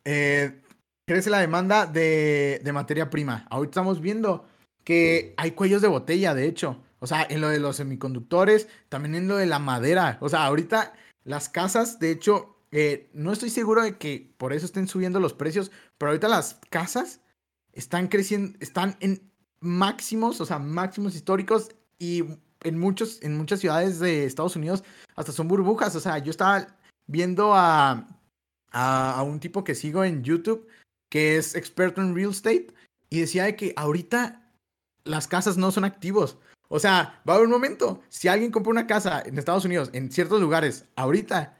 eh, 0.04 0.62
crece 1.06 1.30
la 1.30 1.38
demanda 1.38 1.86
de, 1.86 2.60
de 2.64 2.72
materia 2.72 3.08
prima. 3.08 3.46
Ahorita 3.50 3.70
estamos 3.70 4.00
viendo 4.00 4.48
que 4.82 5.32
hay 5.36 5.52
cuellos 5.52 5.80
de 5.80 5.88
botella, 5.88 6.34
de 6.34 6.48
hecho. 6.48 6.82
O 7.04 7.06
sea, 7.06 7.26
en 7.28 7.42
lo 7.42 7.50
de 7.50 7.60
los 7.60 7.76
semiconductores, 7.76 8.66
también 8.88 9.14
en 9.14 9.28
lo 9.28 9.36
de 9.36 9.44
la 9.44 9.58
madera. 9.58 10.16
O 10.22 10.30
sea, 10.30 10.46
ahorita 10.46 10.94
las 11.24 11.50
casas, 11.50 11.98
de 11.98 12.10
hecho, 12.10 12.56
eh, 12.72 13.10
no 13.12 13.30
estoy 13.30 13.50
seguro 13.50 13.82
de 13.82 13.98
que 13.98 14.32
por 14.38 14.54
eso 14.54 14.64
estén 14.64 14.88
subiendo 14.88 15.20
los 15.20 15.34
precios, 15.34 15.70
pero 15.98 16.12
ahorita 16.12 16.28
las 16.28 16.60
casas 16.70 17.20
están 17.74 18.08
creciendo, 18.08 18.56
están 18.58 18.96
en 19.00 19.30
máximos, 19.60 20.40
o 20.40 20.46
sea, 20.46 20.58
máximos 20.58 21.14
históricos 21.14 21.68
y 21.98 22.24
en, 22.62 22.78
muchos, 22.78 23.22
en 23.22 23.36
muchas 23.36 23.60
ciudades 23.60 23.98
de 23.98 24.24
Estados 24.24 24.56
Unidos 24.56 24.82
hasta 25.14 25.30
son 25.30 25.46
burbujas. 25.46 25.94
O 25.96 26.00
sea, 26.00 26.16
yo 26.16 26.30
estaba 26.30 26.74
viendo 27.06 27.52
a, 27.52 28.08
a, 28.70 29.22
un 29.24 29.40
tipo 29.40 29.62
que 29.62 29.74
sigo 29.74 30.04
en 30.04 30.24
YouTube 30.24 30.66
que 31.10 31.36
es 31.36 31.54
experto 31.54 32.00
en 32.00 32.14
real 32.14 32.30
estate 32.30 32.68
y 33.10 33.20
decía 33.20 33.44
de 33.44 33.56
que 33.56 33.74
ahorita 33.76 34.50
las 35.04 35.28
casas 35.28 35.58
no 35.58 35.70
son 35.70 35.84
activos. 35.84 36.38
O 36.68 36.78
sea, 36.78 37.22
va 37.28 37.34
a 37.34 37.36
haber 37.36 37.46
un 37.46 37.52
momento, 37.52 38.02
si 38.08 38.28
alguien 38.28 38.50
compra 38.50 38.70
una 38.70 38.86
casa 38.86 39.22
en 39.24 39.38
Estados 39.38 39.64
Unidos, 39.64 39.90
en 39.92 40.10
ciertos 40.10 40.40
lugares, 40.40 40.86
ahorita, 40.96 41.58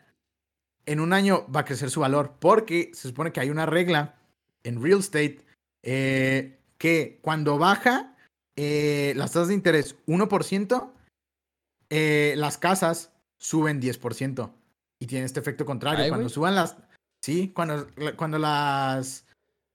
en 0.87 1.01
un 1.01 1.13
año 1.13 1.47
va 1.55 1.61
a 1.61 1.65
crecer 1.65 1.91
su 1.91 2.01
valor, 2.01 2.35
porque 2.39 2.91
se 2.95 3.09
supone 3.09 3.33
que 3.33 3.41
hay 3.41 3.51
una 3.51 3.67
regla 3.67 4.17
en 4.65 4.83
real 4.83 5.01
estate 5.01 5.45
eh, 5.83 6.59
que 6.79 7.19
cuando 7.23 7.59
baja 7.59 8.17
eh, 8.57 9.13
las 9.17 9.33
tasas 9.33 9.49
de 9.49 9.55
interés 9.55 9.97
1%, 10.07 10.91
eh, 11.91 12.35
las 12.37 12.59
casas 12.59 13.13
suben 13.39 13.81
10%. 13.81 14.51
Y 15.01 15.07
tiene 15.07 15.27
este 15.27 15.41
efecto 15.41 15.67
contrario. 15.67 16.09
cuando 16.09 16.29
suban 16.29 16.55
las. 16.55 16.77
Sí, 17.23 17.53
cuando, 17.55 17.87
cuando 18.17 18.39
las. 18.39 19.27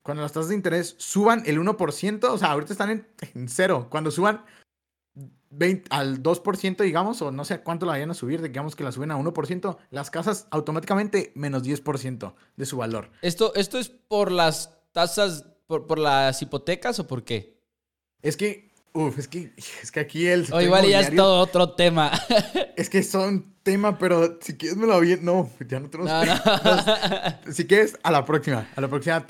Cuando 0.01 0.23
las 0.23 0.31
tasas 0.31 0.49
de 0.49 0.55
interés 0.55 0.95
suban 0.97 1.43
el 1.45 1.59
1%, 1.59 2.23
o 2.23 2.37
sea, 2.37 2.51
ahorita 2.51 2.73
están 2.73 3.05
en, 3.35 3.49
cero. 3.49 3.87
Cuando 3.91 4.09
suban 4.09 4.43
20, 5.51 5.87
al 5.89 6.21
2%, 6.21 6.83
digamos, 6.83 7.21
o 7.21 7.31
no 7.31 7.45
sé 7.45 7.61
cuánto 7.61 7.85
la 7.85 7.93
vayan 7.93 8.11
a 8.11 8.13
subir, 8.13 8.41
digamos 8.41 8.75
que 8.75 8.83
la 8.83 8.91
suben 8.91 9.11
a 9.11 9.17
1%, 9.17 9.77
las 9.91 10.11
casas 10.11 10.47
automáticamente 10.51 11.31
menos 11.35 11.63
10% 11.63 12.33
de 12.55 12.65
su 12.65 12.77
valor. 12.77 13.11
¿Esto, 13.21 13.53
¿Esto 13.55 13.79
es 13.79 13.89
por 13.89 14.31
las 14.31 14.77
tasas, 14.91 15.45
por, 15.67 15.87
por 15.87 15.99
las 15.99 16.41
hipotecas 16.41 16.99
o 16.99 17.07
por 17.07 17.23
qué? 17.23 17.59
Es 18.21 18.37
que 18.37 18.69
Uf, 18.93 19.19
es 19.19 19.27
que, 19.27 19.53
es 19.83 19.91
que 19.91 19.99
aquí 19.99 20.27
el. 20.27 20.47
O 20.51 20.59
igual 20.59 20.87
ya 20.87 21.01
es 21.01 21.15
todo 21.15 21.39
otro 21.39 21.73
tema. 21.73 22.11
Es 22.75 22.89
que 22.89 23.03
son 23.03 23.55
tema, 23.61 23.97
pero 23.97 24.39
si 24.41 24.55
quieres 24.55 24.77
me 24.77 24.87
lo 24.87 24.99
vi. 25.01 25.17
No, 25.21 25.49
ya 25.67 25.81
no 25.81 25.89
tenemos. 25.89 26.09
No, 26.11 27.51
si 27.51 27.67
quieres, 27.67 27.97
a 28.03 28.09
la 28.09 28.23
próxima. 28.23 28.69
A 28.73 28.79
la 28.79 28.87
próxima 28.87 29.27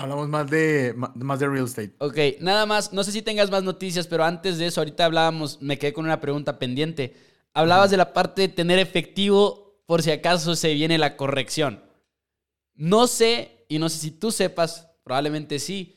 hablamos 0.00 0.28
más 0.28 0.50
de, 0.50 0.94
más 0.96 1.38
de 1.38 1.48
real 1.48 1.64
estate. 1.64 1.94
Ok, 1.98 2.40
nada 2.40 2.66
más. 2.66 2.92
No 2.92 3.04
sé 3.04 3.12
si 3.12 3.22
tengas 3.22 3.50
más 3.50 3.62
noticias, 3.62 4.06
pero 4.06 4.24
antes 4.24 4.58
de 4.58 4.66
eso, 4.66 4.80
ahorita 4.80 5.04
hablábamos, 5.04 5.60
me 5.60 5.78
quedé 5.78 5.92
con 5.92 6.04
una 6.04 6.20
pregunta 6.20 6.58
pendiente. 6.58 7.16
Hablabas 7.54 7.90
de 7.90 7.96
la 7.96 8.12
parte 8.12 8.42
de 8.42 8.48
tener 8.48 8.78
efectivo 8.78 9.82
por 9.86 10.02
si 10.02 10.10
acaso 10.10 10.54
se 10.54 10.74
viene 10.74 10.98
la 10.98 11.16
corrección. 11.16 11.82
No 12.74 13.06
sé, 13.06 13.66
y 13.68 13.78
no 13.78 13.88
sé 13.88 13.98
si 13.98 14.10
tú 14.10 14.30
sepas, 14.30 14.88
probablemente 15.02 15.58
sí 15.58 15.96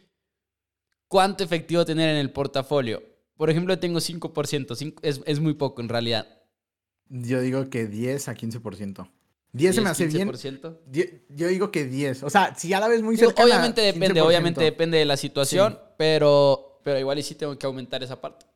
cuánto 1.13 1.43
efectivo 1.43 1.85
tener 1.85 2.09
en 2.09 2.15
el 2.15 2.31
portafolio. 2.31 3.03
Por 3.37 3.51
ejemplo, 3.51 3.77
tengo 3.77 3.99
5%, 3.99 4.95
es, 5.03 5.21
es 5.23 5.39
muy 5.39 5.53
poco 5.53 5.79
en 5.79 5.89
realidad. 5.89 6.27
Yo 7.07 7.39
digo 7.39 7.69
que 7.69 7.85
10 7.85 8.29
a 8.29 8.35
15%. 8.35 9.07
10 9.53 9.75
se 9.75 9.81
me 9.81 9.89
hace 9.89 10.09
15%? 10.09 10.79
bien. 10.87 11.23
Yo 11.29 11.47
digo 11.47 11.71
que 11.71 11.85
10. 11.85 12.23
O 12.23 12.29
sea, 12.29 12.55
si 12.55 12.69
ya 12.69 12.79
la 12.79 12.87
ves 12.87 13.03
muy 13.03 13.17
cerca. 13.17 13.43
Obviamente 13.43 13.81
depende, 13.81 14.19
obviamente 14.21 14.63
depende 14.63 14.97
de 14.97 15.05
la 15.05 15.15
situación, 15.15 15.79
pero, 15.97 16.79
pero 16.83 16.99
igual 16.99 17.19
y 17.19 17.23
sí 17.23 17.35
tengo 17.35 17.57
que 17.57 17.65
aumentar 17.65 18.03
esa 18.03 18.19
parte. 18.19 18.47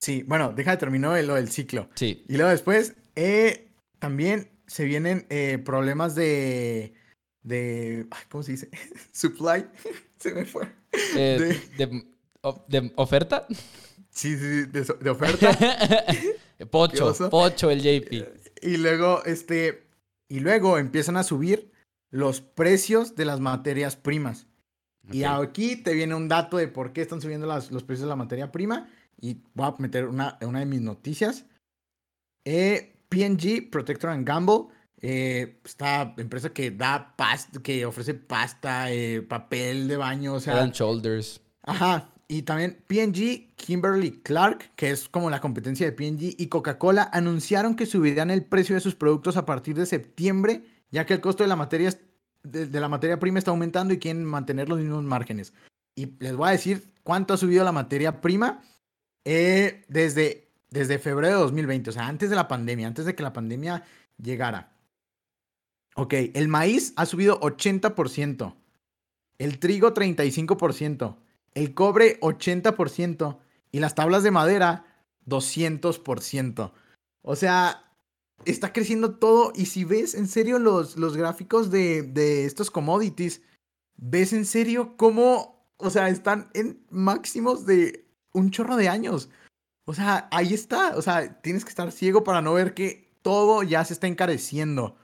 Sí, 0.00 0.24
bueno, 0.26 0.52
deja 0.52 0.72
de 0.72 0.76
terminar 0.76 1.22
lo 1.24 1.34
del 1.34 1.50
ciclo. 1.50 1.88
Sí. 1.94 2.24
Y 2.28 2.36
luego 2.36 2.50
después, 2.50 2.94
eh, 3.14 3.70
también 4.00 4.50
se 4.66 4.84
vienen 4.84 5.24
eh, 5.30 5.58
problemas 5.64 6.14
de, 6.14 6.94
de. 7.42 8.06
¿Cómo 8.28 8.42
se 8.42 8.52
dice? 8.52 8.68
Supply. 9.12 9.66
se 10.18 10.34
me 10.34 10.44
fue. 10.44 10.68
Eh, 11.16 11.60
de, 11.78 12.92
oferta? 12.96 13.46
Sí, 14.10 14.36
sí, 14.36 14.64
de, 14.66 15.10
oferta. 15.10 15.56
Pocho, 16.70 17.14
Pocho 17.30 17.70
el 17.70 17.80
JP. 17.80 18.43
Y 18.64 18.78
luego, 18.78 19.22
este, 19.24 19.86
y 20.26 20.40
luego 20.40 20.78
empiezan 20.78 21.18
a 21.18 21.22
subir 21.22 21.70
los 22.10 22.40
precios 22.40 23.14
de 23.14 23.26
las 23.26 23.38
materias 23.38 23.94
primas. 23.94 24.46
Y 25.12 25.24
aquí 25.24 25.76
te 25.76 25.92
viene 25.92 26.14
un 26.14 26.28
dato 26.28 26.56
de 26.56 26.66
por 26.66 26.94
qué 26.94 27.02
están 27.02 27.20
subiendo 27.20 27.46
los 27.46 27.82
precios 27.82 28.00
de 28.00 28.06
la 28.06 28.16
materia 28.16 28.50
prima. 28.50 28.88
Y 29.20 29.42
voy 29.52 29.66
a 29.66 29.74
meter 29.78 30.06
una, 30.06 30.38
una 30.40 30.60
de 30.60 30.66
mis 30.66 30.80
noticias. 30.80 31.44
Eh, 32.46 32.96
PNG, 33.10 33.70
Protector 33.70 34.08
and 34.08 34.26
Gamble, 34.26 34.68
eh, 35.02 35.60
esta 35.62 36.14
empresa 36.16 36.48
que 36.48 36.70
da 36.70 37.14
pasta, 37.16 37.60
que 37.62 37.84
ofrece 37.84 38.14
pasta, 38.14 38.90
eh, 38.90 39.20
papel 39.20 39.88
de 39.88 39.98
baño, 39.98 40.34
o 40.34 40.40
sea. 40.40 40.66
Shoulders. 40.68 41.42
Ajá. 41.62 42.13
Y 42.26 42.42
también 42.42 42.82
PNG, 42.86 43.54
Kimberly 43.56 44.22
Clark, 44.22 44.70
que 44.76 44.90
es 44.90 45.08
como 45.08 45.28
la 45.28 45.40
competencia 45.40 45.86
de 45.86 45.92
PNG, 45.92 46.34
y 46.38 46.46
Coca-Cola 46.46 47.10
anunciaron 47.12 47.76
que 47.76 47.86
subirían 47.86 48.30
el 48.30 48.44
precio 48.44 48.74
de 48.74 48.80
sus 48.80 48.94
productos 48.94 49.36
a 49.36 49.44
partir 49.44 49.76
de 49.76 49.84
septiembre, 49.84 50.64
ya 50.90 51.04
que 51.04 51.14
el 51.14 51.20
costo 51.20 51.44
de 51.44 51.48
la 51.48 51.56
materia, 51.56 51.92
de, 52.42 52.80
la 52.80 52.88
materia 52.88 53.20
prima 53.20 53.38
está 53.38 53.50
aumentando 53.50 53.92
y 53.92 53.98
quieren 53.98 54.24
mantener 54.24 54.68
los 54.68 54.78
mismos 54.78 55.04
márgenes. 55.04 55.52
Y 55.94 56.14
les 56.18 56.34
voy 56.34 56.48
a 56.48 56.52
decir 56.52 56.92
cuánto 57.02 57.34
ha 57.34 57.36
subido 57.36 57.62
la 57.62 57.72
materia 57.72 58.20
prima 58.22 58.62
eh, 59.24 59.84
desde, 59.88 60.48
desde 60.70 60.98
febrero 60.98 61.36
de 61.36 61.42
2020, 61.42 61.90
o 61.90 61.92
sea, 61.92 62.06
antes 62.06 62.30
de 62.30 62.36
la 62.36 62.48
pandemia, 62.48 62.86
antes 62.86 63.04
de 63.04 63.14
que 63.14 63.22
la 63.22 63.32
pandemia 63.34 63.84
llegara. 64.16 64.72
Ok, 65.96 66.14
el 66.34 66.48
maíz 66.48 66.92
ha 66.96 67.06
subido 67.06 67.38
80%, 67.40 68.54
el 69.38 69.58
trigo 69.58 69.94
35%, 69.94 71.16
el 71.54 71.74
cobre 71.74 72.20
80% 72.20 73.38
y 73.72 73.80
las 73.80 73.94
tablas 73.94 74.22
de 74.22 74.30
madera 74.30 74.84
200%. 75.26 76.72
O 77.22 77.36
sea, 77.36 77.92
está 78.44 78.72
creciendo 78.72 79.16
todo 79.16 79.52
y 79.54 79.66
si 79.66 79.84
ves 79.84 80.14
en 80.14 80.28
serio 80.28 80.58
los, 80.58 80.96
los 80.96 81.16
gráficos 81.16 81.70
de, 81.70 82.02
de 82.02 82.44
estos 82.44 82.70
commodities, 82.70 83.42
ves 83.96 84.32
en 84.32 84.44
serio 84.44 84.96
cómo, 84.96 85.68
o 85.78 85.90
sea, 85.90 86.08
están 86.08 86.50
en 86.54 86.84
máximos 86.90 87.66
de 87.66 88.06
un 88.32 88.50
chorro 88.50 88.76
de 88.76 88.88
años. 88.88 89.30
O 89.86 89.94
sea, 89.94 90.28
ahí 90.30 90.54
está. 90.54 90.96
O 90.96 91.02
sea, 91.02 91.40
tienes 91.42 91.64
que 91.64 91.70
estar 91.70 91.92
ciego 91.92 92.24
para 92.24 92.42
no 92.42 92.54
ver 92.54 92.74
que 92.74 93.12
todo 93.22 93.62
ya 93.62 93.84
se 93.84 93.94
está 93.94 94.06
encareciendo 94.06 94.96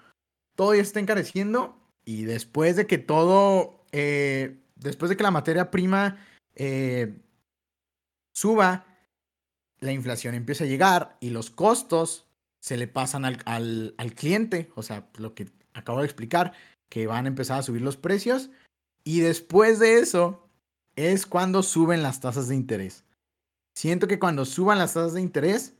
todo 0.60 0.74
ya 0.74 0.82
está 0.82 1.00
encareciendo 1.00 1.74
y 2.04 2.24
después 2.24 2.76
de 2.76 2.86
que 2.86 2.98
todo, 2.98 3.82
eh, 3.92 4.62
después 4.76 5.08
de 5.08 5.16
que 5.16 5.22
la 5.22 5.30
materia 5.30 5.70
prima 5.70 6.18
eh, 6.54 7.14
suba, 8.32 8.86
la 9.78 9.92
inflación 9.92 10.34
empieza 10.34 10.64
a 10.64 10.68
llegar 10.68 11.16
y 11.20 11.30
los 11.30 11.50
costos 11.50 12.26
se 12.60 12.76
le 12.76 12.86
pasan 12.86 13.24
al, 13.24 13.94
al, 13.96 14.14
cliente, 14.14 14.70
o 14.74 14.82
sea, 14.82 15.08
lo 15.16 15.34
que 15.34 15.48
acabo 15.72 16.00
de 16.00 16.04
explicar, 16.04 16.52
que 16.88 17.06
van 17.06 17.24
a 17.24 17.28
empezar 17.28 17.58
a 17.58 17.62
subir 17.62 17.80
los 17.80 17.96
precios 17.96 18.50
y 19.04 19.20
después 19.20 19.78
de 19.78 19.98
eso, 19.98 20.46
es 20.96 21.26
cuando 21.26 21.62
suben 21.62 22.02
las 22.02 22.20
tasas 22.20 22.48
de 22.48 22.56
interés. 22.56 23.04
Siento 23.74 24.06
que 24.06 24.18
cuando 24.18 24.44
suban 24.44 24.78
las 24.78 24.94
tasas 24.94 25.14
de 25.14 25.22
interés 25.22 25.74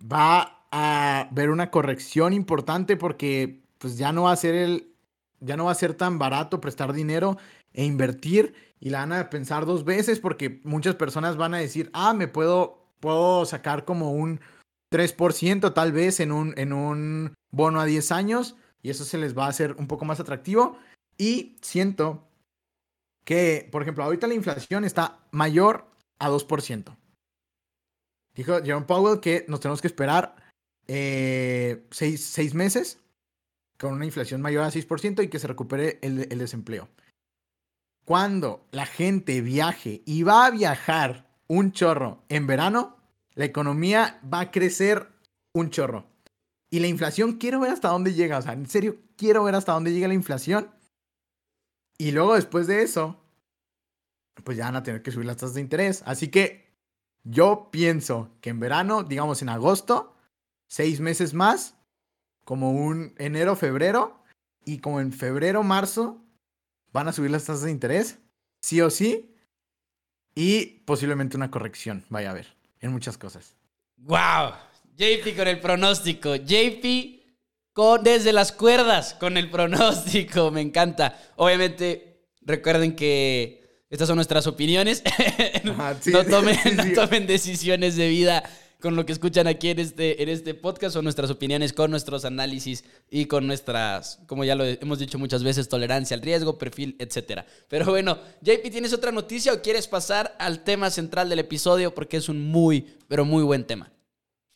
va 0.00 0.66
a 0.70 1.20
haber 1.30 1.50
una 1.50 1.70
corrección 1.70 2.32
importante 2.32 2.96
porque 2.96 3.62
pues 3.78 3.96
ya 3.96 4.12
no 4.12 4.24
va 4.24 4.32
a 4.32 4.36
ser 4.36 4.54
el 4.54 4.94
ya 5.40 5.56
no 5.56 5.66
va 5.66 5.72
a 5.72 5.76
ser 5.76 5.94
tan 5.94 6.18
barato 6.18 6.60
prestar 6.60 6.92
dinero 6.92 7.38
e 7.72 7.84
invertir 7.84 8.54
y 8.80 8.90
la 8.90 9.00
van 9.00 9.12
a 9.12 9.30
pensar 9.30 9.66
dos 9.66 9.84
veces 9.84 10.20
porque 10.20 10.60
muchas 10.64 10.94
personas 10.94 11.36
van 11.36 11.54
a 11.54 11.58
decir, 11.58 11.90
"Ah, 11.92 12.14
me 12.14 12.28
puedo 12.28 12.78
puedo 13.00 13.44
sacar 13.44 13.84
como 13.84 14.12
un 14.12 14.40
3% 14.90 15.72
tal 15.72 15.92
vez 15.92 16.20
en 16.20 16.32
un 16.32 16.54
en 16.56 16.72
un 16.72 17.34
bono 17.50 17.80
a 17.80 17.84
10 17.84 18.12
años 18.12 18.56
y 18.82 18.90
eso 18.90 19.04
se 19.04 19.18
les 19.18 19.36
va 19.36 19.46
a 19.46 19.50
hacer 19.50 19.74
un 19.78 19.86
poco 19.86 20.04
más 20.04 20.20
atractivo 20.20 20.78
y 21.16 21.56
siento 21.62 22.28
que, 23.24 23.68
por 23.70 23.82
ejemplo, 23.82 24.04
ahorita 24.04 24.26
la 24.26 24.34
inflación 24.34 24.84
está 24.84 25.18
mayor 25.32 25.84
a 26.18 26.30
2%. 26.30 26.96
Dijo 28.34 28.62
Jerome 28.62 28.86
Powell 28.86 29.20
que 29.20 29.44
nos 29.48 29.60
tenemos 29.60 29.82
que 29.82 29.88
esperar 29.88 30.36
eh, 30.86 31.84
seis, 31.90 32.54
meses 32.54 33.00
con 33.78 33.92
una 33.92 34.06
inflación 34.06 34.40
mayor 34.40 34.64
a 34.64 34.70
6% 34.70 35.22
y 35.22 35.28
que 35.28 35.38
se 35.38 35.48
recupere 35.48 35.98
el 36.00 36.38
desempleo. 36.38 36.88
Cuando 38.08 38.66
la 38.70 38.86
gente 38.86 39.42
viaje 39.42 40.00
y 40.06 40.22
va 40.22 40.46
a 40.46 40.50
viajar 40.50 41.26
un 41.46 41.72
chorro 41.72 42.24
en 42.30 42.46
verano, 42.46 42.96
la 43.34 43.44
economía 43.44 44.18
va 44.24 44.40
a 44.40 44.50
crecer 44.50 45.12
un 45.52 45.68
chorro. 45.68 46.06
Y 46.70 46.78
la 46.78 46.86
inflación, 46.86 47.34
quiero 47.34 47.60
ver 47.60 47.70
hasta 47.70 47.90
dónde 47.90 48.14
llega. 48.14 48.38
O 48.38 48.40
sea, 48.40 48.54
en 48.54 48.66
serio, 48.66 48.96
quiero 49.18 49.44
ver 49.44 49.54
hasta 49.54 49.74
dónde 49.74 49.92
llega 49.92 50.08
la 50.08 50.14
inflación. 50.14 50.70
Y 51.98 52.12
luego 52.12 52.36
después 52.36 52.66
de 52.66 52.80
eso, 52.80 53.20
pues 54.42 54.56
ya 54.56 54.64
van 54.64 54.76
a 54.76 54.82
tener 54.82 55.02
que 55.02 55.10
subir 55.12 55.26
las 55.26 55.36
tasas 55.36 55.56
de 55.56 55.60
interés. 55.60 56.02
Así 56.06 56.28
que 56.28 56.72
yo 57.24 57.68
pienso 57.70 58.30
que 58.40 58.48
en 58.48 58.58
verano, 58.58 59.02
digamos 59.02 59.42
en 59.42 59.50
agosto, 59.50 60.16
seis 60.66 61.00
meses 61.00 61.34
más, 61.34 61.74
como 62.46 62.72
un 62.72 63.12
enero, 63.18 63.54
febrero, 63.54 64.24
y 64.64 64.78
como 64.78 64.98
en 65.00 65.12
febrero, 65.12 65.62
marzo, 65.62 66.24
van 66.92 67.08
a 67.08 67.12
subir 67.12 67.30
las 67.30 67.44
tasas 67.44 67.62
de 67.62 67.70
interés, 67.70 68.18
sí 68.60 68.80
o 68.80 68.90
sí, 68.90 69.34
y 70.34 70.82
posiblemente 70.84 71.36
una 71.36 71.50
corrección, 71.50 72.04
vaya 72.08 72.28
a 72.28 72.32
haber, 72.32 72.46
en 72.80 72.92
muchas 72.92 73.18
cosas. 73.18 73.54
¡Wow! 73.96 74.52
JP 74.96 75.36
con 75.36 75.48
el 75.48 75.60
pronóstico. 75.60 76.34
JP 76.34 76.84
con, 77.72 78.02
desde 78.02 78.32
las 78.32 78.52
cuerdas 78.52 79.14
con 79.14 79.36
el 79.36 79.50
pronóstico. 79.50 80.50
Me 80.50 80.60
encanta. 80.60 81.16
Obviamente, 81.36 82.26
recuerden 82.42 82.96
que 82.96 83.84
estas 83.90 84.08
son 84.08 84.16
nuestras 84.16 84.46
opiniones. 84.46 85.02
no, 85.64 86.24
tomen, 86.94 87.26
decisiones 87.26 87.96
de 87.96 88.08
vida 88.08 88.42
con 88.80 88.94
lo 88.94 89.04
que 89.04 89.12
escuchan 89.12 89.46
aquí 89.46 89.70
en 89.70 89.80
este, 89.80 90.22
en 90.22 90.28
este 90.28 90.54
podcast. 90.54 90.94
Son 90.94 91.04
nuestras 91.04 91.30
opiniones 91.30 91.72
con 91.72 91.90
nuestros 91.90 92.24
análisis 92.24 92.84
y 93.10 93.26
con 93.26 93.46
nuestras, 93.46 94.20
como 94.26 94.44
ya 94.44 94.54
lo 94.54 94.64
hemos 94.64 94.98
dicho 94.98 95.18
muchas 95.18 95.42
veces, 95.42 95.68
tolerancia 95.68 96.14
al 96.16 96.22
riesgo, 96.22 96.58
perfil, 96.58 96.96
etc. 96.98 97.42
Pero 97.68 97.86
bueno, 97.86 98.18
JP, 98.42 98.70
¿tienes 98.70 98.92
otra 98.92 99.12
noticia 99.12 99.52
o 99.52 99.62
quieres 99.62 99.88
pasar 99.88 100.36
al 100.38 100.64
tema 100.64 100.90
central 100.90 101.28
del 101.28 101.40
episodio? 101.40 101.94
Porque 101.94 102.18
es 102.18 102.28
un 102.28 102.40
muy, 102.40 102.96
pero 103.08 103.24
muy 103.24 103.42
buen 103.42 103.66
tema. 103.66 103.90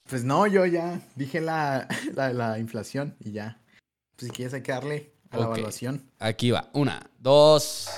Pues 0.08 0.24
no, 0.24 0.46
yo 0.46 0.66
ya 0.66 1.00
dije 1.16 1.40
la, 1.40 1.88
la, 2.14 2.58
inflación 2.58 3.16
y 3.20 3.32
ya. 3.32 3.60
Pues 4.16 4.28
si 4.28 4.36
quieres 4.36 4.54
hay 4.54 4.62
que 4.62 4.72
darle 4.72 5.12
a 5.30 5.38
la 5.38 5.44
evaluación. 5.46 6.10
Aquí 6.18 6.50
va. 6.50 6.68
Una, 6.74 7.10
dos. 7.18 7.88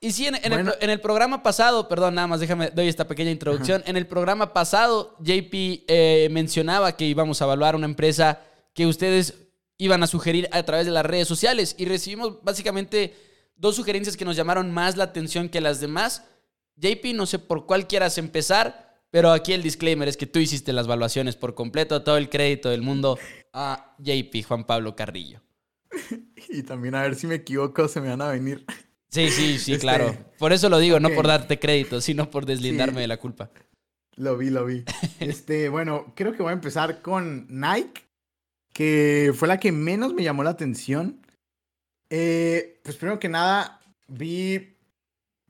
Y 0.00 0.12
sí, 0.12 0.26
en, 0.26 0.90
el, 0.90 1.00
programa 1.00 1.42
pasado, 1.42 1.88
perdón, 1.88 2.14
nada 2.14 2.28
más 2.28 2.38
déjame, 2.38 2.70
doy 2.70 2.86
esta 2.86 3.08
pequeña 3.08 3.32
introducción. 3.32 3.82
En 3.84 3.96
el 3.96 4.06
programa 4.06 4.52
pasado, 4.52 5.16
JP 5.18 5.52
eh, 5.88 6.28
mencionaba 6.30 6.96
que 6.96 7.04
íbamos 7.04 7.42
a 7.42 7.46
evaluar 7.46 7.74
una 7.74 7.86
empresa 7.86 8.40
que 8.74 8.86
ustedes 8.86 9.48
iban 9.76 10.02
a 10.04 10.06
sugerir 10.06 10.48
a 10.52 10.62
través 10.62 10.86
de 10.86 10.92
las 10.92 11.04
redes 11.04 11.26
sociales 11.26 11.74
y 11.78 11.86
recibimos 11.86 12.42
básicamente 12.44 13.16
dos 13.56 13.74
sugerencias 13.74 14.16
que 14.16 14.24
nos 14.24 14.36
llamaron 14.36 14.70
más 14.70 14.96
la 14.96 15.04
atención 15.04 15.48
que 15.48 15.60
las 15.60 15.80
demás. 15.80 16.22
JP, 16.76 17.14
no 17.14 17.26
sé 17.26 17.40
por 17.40 17.66
cuál 17.66 17.88
quieras 17.88 18.18
empezar, 18.18 19.00
pero 19.10 19.32
aquí 19.32 19.52
el 19.52 19.64
disclaimer 19.64 20.06
es 20.06 20.16
que 20.16 20.26
tú 20.26 20.38
hiciste 20.38 20.72
las 20.72 20.86
evaluaciones 20.86 21.34
por 21.34 21.56
completo, 21.56 22.04
todo 22.04 22.18
el 22.18 22.28
crédito 22.28 22.68
del 22.68 22.82
mundo 22.82 23.18
a 23.52 23.96
JP, 23.98 24.44
Juan 24.46 24.64
Pablo 24.64 24.94
Carrillo. 24.94 25.40
Y 26.50 26.62
también 26.62 26.94
a 26.94 27.02
ver 27.02 27.14
si 27.14 27.26
me 27.26 27.34
equivoco, 27.34 27.88
se 27.88 28.00
me 28.00 28.08
van 28.08 28.22
a 28.22 28.28
venir. 28.30 28.64
Sí, 29.10 29.30
sí, 29.30 29.58
sí, 29.58 29.72
este, 29.72 29.78
claro. 29.78 30.16
Por 30.38 30.52
eso 30.52 30.68
lo 30.68 30.78
digo, 30.78 31.00
no 31.00 31.10
por 31.10 31.26
darte 31.26 31.58
crédito, 31.58 32.00
sino 32.00 32.30
por 32.30 32.46
deslindarme 32.46 33.00
de 33.00 33.08
la 33.08 33.16
culpa. 33.16 33.50
Lo 34.16 34.36
vi, 34.36 34.50
lo 34.50 34.66
vi. 34.66 34.84
Este, 35.20 35.68
bueno, 35.68 36.12
creo 36.14 36.32
que 36.32 36.42
voy 36.42 36.50
a 36.50 36.54
empezar 36.54 37.02
con 37.02 37.46
Nike, 37.48 38.02
que 38.72 39.32
fue 39.34 39.48
la 39.48 39.58
que 39.58 39.72
menos 39.72 40.14
me 40.14 40.22
llamó 40.22 40.42
la 40.42 40.50
atención. 40.50 41.20
Eh, 42.10 42.80
pues 42.84 42.96
primero 42.96 43.18
que 43.18 43.28
nada, 43.28 43.80
vi 44.08 44.78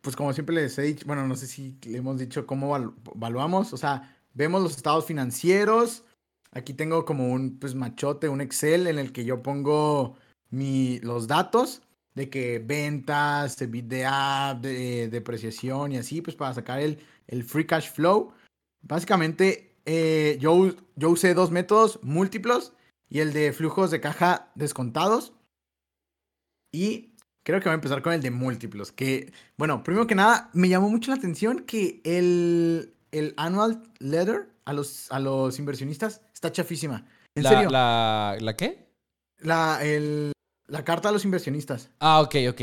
pues 0.00 0.16
como 0.16 0.32
siempre 0.32 0.54
les 0.54 0.78
he 0.78 0.82
dicho, 0.82 1.04
bueno, 1.06 1.26
no 1.26 1.36
sé 1.36 1.46
si 1.46 1.76
le 1.84 1.98
hemos 1.98 2.18
dicho 2.18 2.46
cómo 2.46 2.74
evaluamos, 3.14 3.72
o 3.72 3.76
sea, 3.76 4.16
vemos 4.32 4.62
los 4.62 4.76
estados 4.76 5.04
financieros, 5.04 6.04
aquí 6.52 6.72
tengo 6.72 7.04
como 7.04 7.28
un 7.28 7.58
pues 7.58 7.74
machote, 7.74 8.28
un 8.28 8.40
Excel 8.40 8.86
en 8.86 8.98
el 8.98 9.12
que 9.12 9.24
yo 9.24 9.42
pongo 9.42 10.16
mi, 10.50 10.98
los 11.00 11.26
datos 11.26 11.82
de 12.18 12.28
que 12.28 12.58
ventas, 12.58 13.62
EBITDA, 13.62 14.58
de, 14.60 15.08
depreciación 15.08 15.92
y 15.92 15.98
así, 15.98 16.20
pues 16.20 16.36
para 16.36 16.52
sacar 16.52 16.80
el, 16.80 16.98
el 17.28 17.44
free 17.44 17.64
cash 17.64 17.90
flow. 17.92 18.32
Básicamente, 18.82 19.76
eh, 19.86 20.36
yo, 20.40 20.74
yo 20.96 21.10
usé 21.10 21.32
dos 21.32 21.52
métodos 21.52 22.00
múltiplos 22.02 22.72
y 23.08 23.20
el 23.20 23.32
de 23.32 23.52
flujos 23.52 23.92
de 23.92 24.00
caja 24.00 24.50
descontados. 24.56 25.32
Y 26.72 27.14
creo 27.44 27.60
que 27.60 27.68
voy 27.68 27.74
a 27.74 27.74
empezar 27.74 28.02
con 28.02 28.12
el 28.12 28.20
de 28.20 28.32
múltiplos. 28.32 28.90
Que, 28.90 29.32
bueno, 29.56 29.84
primero 29.84 30.08
que 30.08 30.16
nada, 30.16 30.50
me 30.54 30.68
llamó 30.68 30.90
mucho 30.90 31.12
la 31.12 31.18
atención 31.18 31.60
que 31.60 32.00
el, 32.02 32.94
el 33.12 33.32
annual 33.36 33.84
letter 34.00 34.50
a 34.64 34.72
los, 34.72 35.10
a 35.12 35.20
los 35.20 35.56
inversionistas 35.60 36.20
está 36.34 36.50
chafísima. 36.50 37.06
¿En 37.36 37.44
la, 37.44 37.50
serio? 37.50 37.70
La, 37.70 38.36
¿La 38.40 38.56
qué? 38.56 38.88
La, 39.38 39.78
el, 39.84 40.32
la 40.68 40.84
carta 40.84 41.08
a 41.08 41.12
los 41.12 41.24
inversionistas. 41.24 41.90
Ah, 41.98 42.20
ok, 42.20 42.36
ok. 42.50 42.60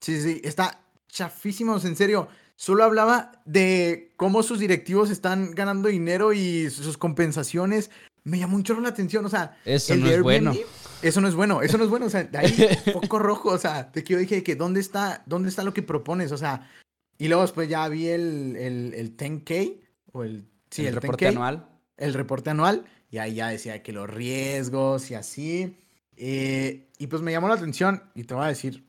Sí, 0.00 0.20
sí, 0.20 0.40
está 0.42 0.80
chafísimos, 1.08 1.84
en 1.84 1.96
serio. 1.96 2.28
Solo 2.56 2.82
hablaba 2.82 3.32
de 3.44 4.12
cómo 4.16 4.42
sus 4.42 4.58
directivos 4.58 5.10
están 5.10 5.52
ganando 5.52 5.88
dinero 5.88 6.32
y 6.32 6.70
sus 6.70 6.98
compensaciones. 6.98 7.90
Me 8.24 8.38
llamó 8.38 8.56
mucho 8.56 8.78
la 8.80 8.88
atención, 8.88 9.24
o 9.24 9.28
sea, 9.28 9.56
eso 9.64 9.94
no 9.94 10.08
es 10.08 10.22
bueno. 10.22 10.52
Eso 11.00 11.20
no 11.20 11.28
es 11.28 11.34
bueno, 11.34 11.62
eso 11.62 11.78
no 11.78 11.84
es 11.84 11.90
bueno, 11.90 12.06
o 12.06 12.10
sea, 12.10 12.24
de 12.24 12.36
ahí 12.36 12.68
poco 12.92 13.20
rojo, 13.20 13.50
o 13.50 13.58
sea, 13.58 13.92
te 13.92 14.02
quiero 14.02 14.20
dije 14.20 14.42
que 14.42 14.56
dónde 14.56 14.80
está, 14.80 15.22
dónde 15.26 15.48
está 15.48 15.62
lo 15.62 15.72
que 15.72 15.82
propones, 15.82 16.32
o 16.32 16.36
sea, 16.36 16.68
y 17.16 17.28
luego 17.28 17.42
después 17.42 17.68
ya 17.68 17.88
vi 17.88 18.08
el, 18.08 18.56
el, 18.56 18.94
el 18.94 19.16
10K, 19.16 19.80
o 20.12 20.24
el, 20.24 20.44
sí, 20.70 20.84
el, 20.86 20.94
reporte 20.94 21.28
anual. 21.28 21.68
El 21.96 22.14
reporte 22.14 22.50
anual, 22.50 22.84
y 23.10 23.18
ahí 23.18 23.36
ya 23.36 23.48
decía 23.48 23.82
que 23.84 23.92
los 23.92 24.10
riesgos 24.10 25.12
y 25.12 25.14
así, 25.14 25.76
eh, 26.18 26.88
y 26.98 27.06
pues 27.06 27.22
me 27.22 27.32
llamó 27.32 27.48
la 27.48 27.54
atención, 27.54 28.02
y 28.14 28.24
te 28.24 28.34
voy 28.34 28.44
a 28.44 28.48
decir 28.48 28.84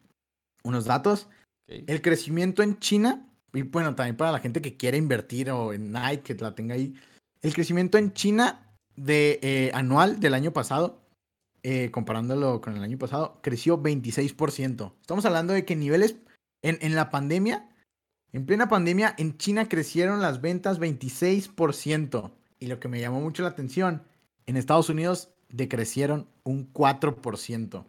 unos 0.63 0.85
datos, 0.85 1.27
el 1.67 2.01
crecimiento 2.01 2.63
en 2.63 2.79
China, 2.79 3.27
y 3.53 3.61
bueno, 3.61 3.95
también 3.95 4.17
para 4.17 4.31
la 4.31 4.39
gente 4.39 4.61
que 4.61 4.75
quiere 4.75 4.97
invertir 4.97 5.51
o 5.51 5.73
en 5.73 5.91
Nike, 5.91 6.35
que 6.35 6.43
la 6.43 6.55
tenga 6.55 6.75
ahí, 6.75 6.93
el 7.41 7.53
crecimiento 7.53 7.97
en 7.97 8.13
China 8.13 8.73
de 8.95 9.39
eh, 9.41 9.71
anual 9.73 10.19
del 10.19 10.33
año 10.33 10.51
pasado 10.51 10.99
eh, 11.61 11.91
comparándolo 11.91 12.61
con 12.61 12.77
el 12.77 12.83
año 12.83 12.97
pasado, 12.97 13.39
creció 13.41 13.81
26%. 13.81 14.93
Estamos 15.01 15.25
hablando 15.25 15.51
de 15.51 15.65
que 15.65 15.75
niveles 15.75 16.15
en, 16.61 16.77
en 16.81 16.95
la 16.95 17.09
pandemia, 17.09 17.67
en 18.31 18.45
plena 18.45 18.69
pandemia, 18.69 19.13
en 19.17 19.37
China 19.37 19.67
crecieron 19.67 20.21
las 20.21 20.39
ventas 20.39 20.79
26%. 20.79 22.31
Y 22.59 22.67
lo 22.67 22.79
que 22.79 22.87
me 22.87 23.01
llamó 23.01 23.19
mucho 23.19 23.43
la 23.43 23.49
atención, 23.49 24.03
en 24.45 24.55
Estados 24.55 24.89
Unidos 24.89 25.31
decrecieron 25.49 26.27
un 26.43 26.71
4%. 26.73 27.85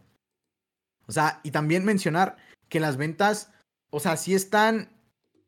O 1.06 1.12
sea, 1.12 1.40
y 1.42 1.50
también 1.50 1.84
mencionar 1.84 2.36
que 2.68 2.80
las 2.80 2.96
ventas, 2.96 3.50
o 3.90 4.00
sea, 4.00 4.16
sí 4.16 4.34
están, 4.34 4.88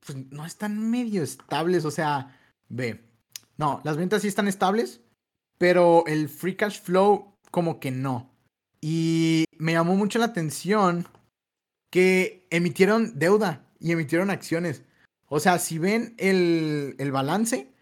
pues 0.05 0.19
no 0.31 0.45
están 0.45 0.91
medio 0.91 1.23
estables, 1.23 1.85
o 1.85 1.91
sea, 1.91 2.39
ve, 2.69 3.05
no, 3.57 3.81
las 3.85 3.97
ventas 3.97 4.23
sí 4.23 4.29
están 4.29 4.49
estables, 4.49 5.01
pero 5.59 6.05
el 6.07 6.29
free 6.29 6.57
cash 6.57 6.81
flow 6.81 7.37
como 7.51 7.79
que 7.79 7.91
no. 7.91 8.31
Y 8.81 9.45
me 9.59 9.73
llamó 9.73 9.95
mucho 9.95 10.19
la 10.19 10.25
atención 10.25 11.07
que 11.91 12.49
emitieron 12.51 13.19
deuda 13.19 13.65
y 13.79 13.93
emitieron 13.93 14.31
acciones. 14.31 14.83
O 15.29 15.39
sea, 15.39 15.59
si 15.59 15.79
ven 15.79 16.15
el, 16.19 17.11
balance, 17.13 17.73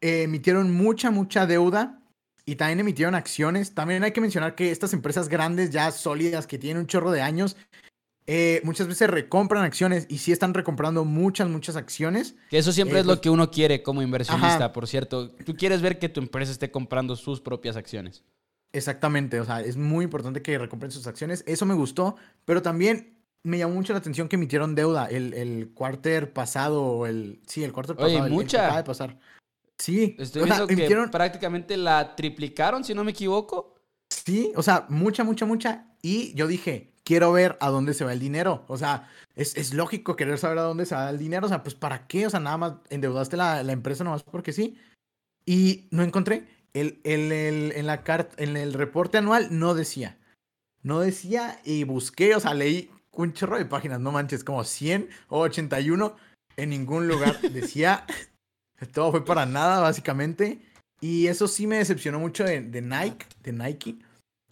emitieron 0.00 0.72
mucha, 0.72 1.10
mucha 1.10 1.46
deuda 1.46 1.99
y 2.46 2.56
también 2.56 2.80
emitieron 2.80 3.14
acciones. 3.14 3.74
También 3.74 4.02
hay 4.04 4.12
que 4.12 4.20
mencionar 4.20 4.54
que 4.54 4.70
estas 4.70 4.92
empresas 4.92 5.28
grandes, 5.28 5.70
ya 5.70 5.90
sólidas, 5.90 6.46
que 6.46 6.58
tienen 6.58 6.80
un 6.82 6.86
chorro 6.86 7.10
de 7.10 7.22
años, 7.22 7.56
eh, 8.26 8.60
muchas 8.64 8.86
veces 8.86 9.10
recompran 9.10 9.64
acciones 9.64 10.06
y 10.08 10.18
sí 10.18 10.30
están 10.30 10.54
recomprando 10.54 11.04
muchas, 11.04 11.48
muchas 11.48 11.76
acciones. 11.76 12.36
Que 12.50 12.58
eso 12.58 12.70
siempre 12.72 12.98
Eh, 12.98 13.00
es 13.00 13.06
lo 13.06 13.12
pues- 13.14 13.20
que 13.22 13.30
uno 13.30 13.50
quiere 13.50 13.82
como 13.82 14.02
inversionista, 14.02 14.56
Ajá. 14.56 14.72
por 14.72 14.86
cierto. 14.86 15.30
Tú 15.30 15.56
quieres 15.56 15.82
ver 15.82 15.98
que 15.98 16.08
tu 16.08 16.20
empresa 16.20 16.52
esté 16.52 16.70
comprando 16.70 17.16
sus 17.16 17.40
propias 17.40 17.76
acciones. 17.76 18.22
Exactamente, 18.72 19.40
o 19.40 19.44
sea, 19.44 19.60
es 19.62 19.76
muy 19.76 20.04
importante 20.04 20.42
que 20.42 20.56
recompren 20.56 20.92
sus 20.92 21.06
acciones. 21.08 21.42
Eso 21.46 21.66
me 21.66 21.74
gustó, 21.74 22.14
pero 22.44 22.62
también 22.62 23.16
me 23.42 23.58
llamó 23.58 23.74
mucho 23.74 23.92
la 23.94 23.98
atención 23.98 24.28
que 24.28 24.36
emitieron 24.36 24.76
deuda 24.76 25.06
el, 25.06 25.34
el 25.34 25.70
quarter 25.74 26.32
pasado, 26.32 26.82
o 26.84 27.06
el, 27.06 27.40
sí, 27.48 27.64
el 27.64 27.72
quarter 27.72 27.96
Oye, 27.98 28.02
pasado. 28.14 28.26
el 28.26 28.30
que 28.30 28.34
mucha. 28.36 28.58
acaba 28.64 28.76
de 28.76 28.84
pasar. 28.84 29.18
Sí, 29.80 30.14
Estoy 30.18 30.42
o 30.42 30.46
sea, 30.46 30.66
que 30.66 31.08
prácticamente 31.10 31.76
la 31.76 32.14
triplicaron, 32.14 32.84
si 32.84 32.94
no 32.94 33.02
me 33.02 33.12
equivoco. 33.12 33.74
sí, 34.10 34.52
o 34.54 34.62
sea, 34.62 34.86
mucha, 34.90 35.24
mucha, 35.24 35.46
mucha. 35.46 35.86
Y 36.02 36.34
yo 36.34 36.46
dije, 36.46 36.92
quiero 37.02 37.32
ver 37.32 37.56
a 37.60 37.70
dónde 37.70 37.94
se 37.94 38.04
va 38.04 38.12
el 38.12 38.20
dinero. 38.20 38.64
O 38.68 38.76
sea, 38.76 39.08
es, 39.34 39.56
es 39.56 39.72
lógico 39.72 40.16
querer 40.16 40.38
saber 40.38 40.58
a 40.58 40.62
dónde 40.62 40.84
se 40.86 40.94
va 40.94 41.08
el 41.08 41.18
dinero. 41.18 41.46
O 41.46 41.48
sea, 41.48 41.62
pues 41.62 41.74
¿para 41.74 42.06
qué? 42.06 42.26
O 42.26 42.30
sea, 42.30 42.40
nada 42.40 42.56
más 42.58 42.72
endeudaste 42.90 43.36
la, 43.38 43.62
la 43.62 43.72
empresa 43.72 44.04
nomás 44.04 44.22
porque 44.22 44.52
sí. 44.52 44.76
Y 45.46 45.88
no 45.90 46.02
encontré. 46.02 46.46
El, 46.74 47.00
el, 47.04 47.32
el- 47.32 47.72
en, 47.72 47.86
la 47.86 48.04
carta, 48.04 48.34
en 48.42 48.56
el 48.56 48.74
reporte 48.74 49.18
anual 49.18 49.48
no 49.50 49.74
decía. 49.74 50.18
No 50.82 51.00
decía 51.00 51.58
y 51.64 51.84
busqué, 51.84 52.34
o 52.34 52.40
sea, 52.40 52.54
leí 52.54 52.90
un 53.12 53.32
chorro 53.32 53.58
de 53.58 53.64
páginas, 53.66 53.98
no 54.00 54.12
manches, 54.12 54.44
como 54.44 54.62
100 54.64 55.08
o 55.28 55.40
81. 55.40 56.16
En 56.56 56.70
ningún 56.70 57.08
lugar 57.08 57.40
decía. 57.52 58.04
Todo 58.92 59.10
fue 59.10 59.24
para 59.24 59.46
nada, 59.46 59.80
básicamente. 59.80 60.60
Y 61.00 61.26
eso 61.28 61.48
sí 61.48 61.66
me 61.66 61.76
decepcionó 61.78 62.18
mucho 62.20 62.44
de, 62.44 62.60
de 62.60 62.82
Nike, 62.82 63.26
de 63.42 63.52
Nike. 63.52 63.98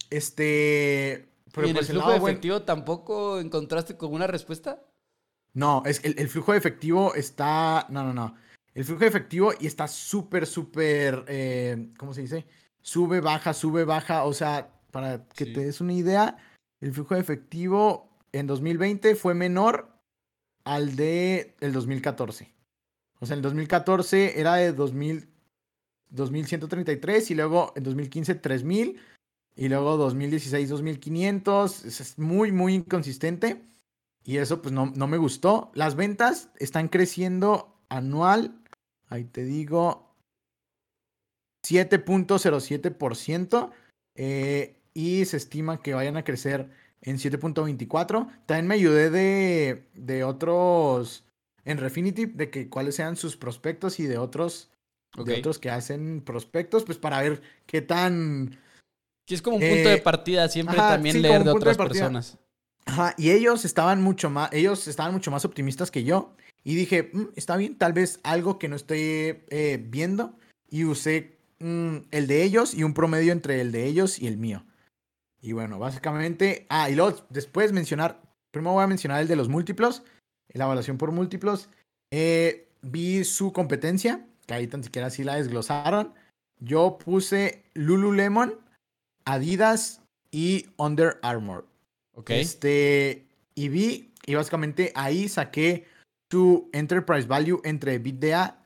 Este. 0.09 1.29
Pero 1.53 1.67
¿Y 1.67 1.71
en 1.71 1.77
el 1.77 1.85
flujo 1.85 1.99
lado 2.01 2.13
de 2.13 2.19
bueno- 2.19 2.31
efectivo 2.33 2.61
tampoco 2.63 3.39
encontraste 3.39 3.97
con 3.97 4.13
una 4.13 4.27
respuesta? 4.27 4.83
No, 5.53 5.81
es 5.85 6.03
el, 6.03 6.17
el 6.19 6.27
flujo 6.29 6.51
de 6.51 6.57
efectivo 6.59 7.15
está. 7.15 7.85
No, 7.89 8.03
no, 8.03 8.13
no. 8.13 8.35
El 8.75 8.85
flujo 8.85 9.01
de 9.01 9.07
efectivo 9.07 9.51
y 9.59 9.67
está 9.67 9.87
súper, 9.87 10.45
súper. 10.45 11.25
eh, 11.27 11.89
¿Cómo 11.97 12.13
se 12.13 12.21
dice? 12.21 12.45
Sube, 12.81 13.19
baja, 13.19 13.53
sube, 13.53 13.83
baja. 13.83 14.23
O 14.25 14.33
sea, 14.33 14.69
para 14.91 15.25
que 15.29 15.45
Sí. 15.45 15.53
te 15.53 15.65
des 15.65 15.81
una 15.81 15.93
idea, 15.93 16.37
el 16.81 16.93
flujo 16.93 17.15
de 17.15 17.21
efectivo 17.21 18.09
en 18.31 18.45
2020 18.47 19.15
fue 19.15 19.33
menor 19.33 19.89
al 20.65 20.95
de 20.95 21.55
el 21.61 21.73
2014. 21.73 22.53
O 23.19 23.25
sea, 23.25 23.35
en 23.35 23.41
2014 23.41 24.39
era 24.39 24.55
de 24.55 24.73
2000, 24.73 25.27
2133 26.09 27.31
y 27.31 27.35
luego 27.35 27.73
en 27.75 27.83
2015 27.83 28.35
3000 28.35 28.99
y 29.55 29.69
luego 29.69 29.97
2016 29.97 30.69
2500. 30.69 31.85
Es 31.85 32.17
muy, 32.17 32.51
muy 32.51 32.75
inconsistente. 32.75 33.65
Y 34.23 34.37
eso 34.37 34.61
pues 34.61 34.73
no, 34.73 34.91
no 34.95 35.07
me 35.07 35.17
gustó. 35.17 35.71
Las 35.73 35.95
ventas 35.95 36.49
están 36.59 36.87
creciendo 36.87 37.75
anual. 37.89 38.61
Ahí 39.07 39.25
te 39.25 39.43
digo. 39.43 40.15
7.07%. 41.67 43.71
eh, 44.15 44.75
y 44.93 45.25
se 45.25 45.37
estima 45.37 45.81
que 45.81 45.93
vayan 45.93 46.17
a 46.17 46.23
crecer 46.23 46.69
en 47.01 47.17
7.24. 47.17 48.29
También 48.45 48.67
me 48.67 48.75
ayudé 48.75 49.09
de, 49.09 49.89
de 49.93 50.23
otros 50.23 51.25
en 51.65 51.77
Refinitiv, 51.77 52.35
de 52.35 52.49
que 52.49 52.69
cuáles 52.69 52.95
sean 52.95 53.15
sus 53.15 53.37
prospectos 53.37 53.99
y 53.99 54.05
de 54.05 54.17
otros, 54.17 54.69
de 55.25 55.39
otros 55.39 55.59
que 55.59 55.69
hacen 55.69 56.21
prospectos, 56.21 56.83
pues 56.83 56.97
para 56.97 57.21
ver 57.21 57.41
qué 57.65 57.81
tan 57.81 58.57
Que 59.25 59.35
es 59.35 59.41
como 59.41 59.57
un 59.57 59.61
punto 59.61 59.89
Eh, 59.89 59.93
de 59.93 59.97
partida, 59.99 60.47
siempre 60.49 60.77
ajá, 60.77 60.93
también 60.95 61.15
sí, 61.15 61.21
leer 61.21 61.43
de 61.43 61.51
otras 61.51 61.77
personas. 61.77 62.37
Ajá, 62.85 63.13
y 63.17 63.31
ellos 63.31 63.65
estaban 63.65 64.01
mucho 64.01 64.29
más, 64.29 64.51
ellos 64.51 64.87
estaban 64.87 65.13
mucho 65.13 65.29
más 65.29 65.45
optimistas 65.45 65.91
que 65.91 66.03
yo. 66.03 66.33
Y 66.63 66.75
dije, 66.75 67.11
"Mm, 67.13 67.25
está 67.35 67.55
bien, 67.55 67.77
tal 67.77 67.93
vez 67.93 68.19
algo 68.23 68.57
que 68.57 68.67
no 68.67 68.75
estoy 68.75 68.99
eh, 69.49 69.85
viendo. 69.89 70.33
Y 70.69 70.85
usé 70.85 71.37
mm, 71.59 71.97
el 72.11 72.27
de 72.27 72.43
ellos 72.43 72.73
y 72.73 72.83
un 72.83 72.93
promedio 72.93 73.31
entre 73.33 73.59
el 73.61 73.71
de 73.71 73.85
ellos 73.85 74.17
y 74.19 74.27
el 74.27 74.37
mío. 74.37 74.63
Y 75.41 75.51
bueno, 75.51 75.77
básicamente. 75.77 76.65
Ah, 76.69 76.89
y 76.89 76.95
luego 76.95 77.17
después 77.29 77.71
mencionar. 77.71 78.21
Primero 78.51 78.73
voy 78.73 78.83
a 78.83 78.87
mencionar 78.87 79.21
el 79.21 79.27
de 79.27 79.35
los 79.35 79.49
múltiplos. 79.49 80.03
La 80.53 80.65
evaluación 80.65 80.97
por 80.97 81.11
múltiplos. 81.11 81.69
Eh, 82.11 82.67
vi 82.81 83.23
su 83.23 83.53
competencia, 83.53 84.25
que 84.45 84.53
ahí 84.53 84.67
tan 84.67 84.83
siquiera 84.83 85.09
sí 85.09 85.23
la 85.23 85.35
desglosaron. 85.35 86.13
Yo 86.59 86.97
puse 86.97 87.63
Lululemon, 87.73 88.55
Adidas 89.25 90.01
y 90.31 90.67
Under 90.77 91.19
Armour. 91.21 91.67
Ok. 92.15 92.31
Este, 92.31 93.27
y 93.55 93.69
vi, 93.69 94.11
y 94.25 94.35
básicamente 94.35 94.91
ahí 94.95 95.29
saqué 95.29 95.85
su 96.31 96.69
enterprise 96.73 97.27
value 97.27 97.61
entre 97.63 97.95
EBITDA 97.95 98.59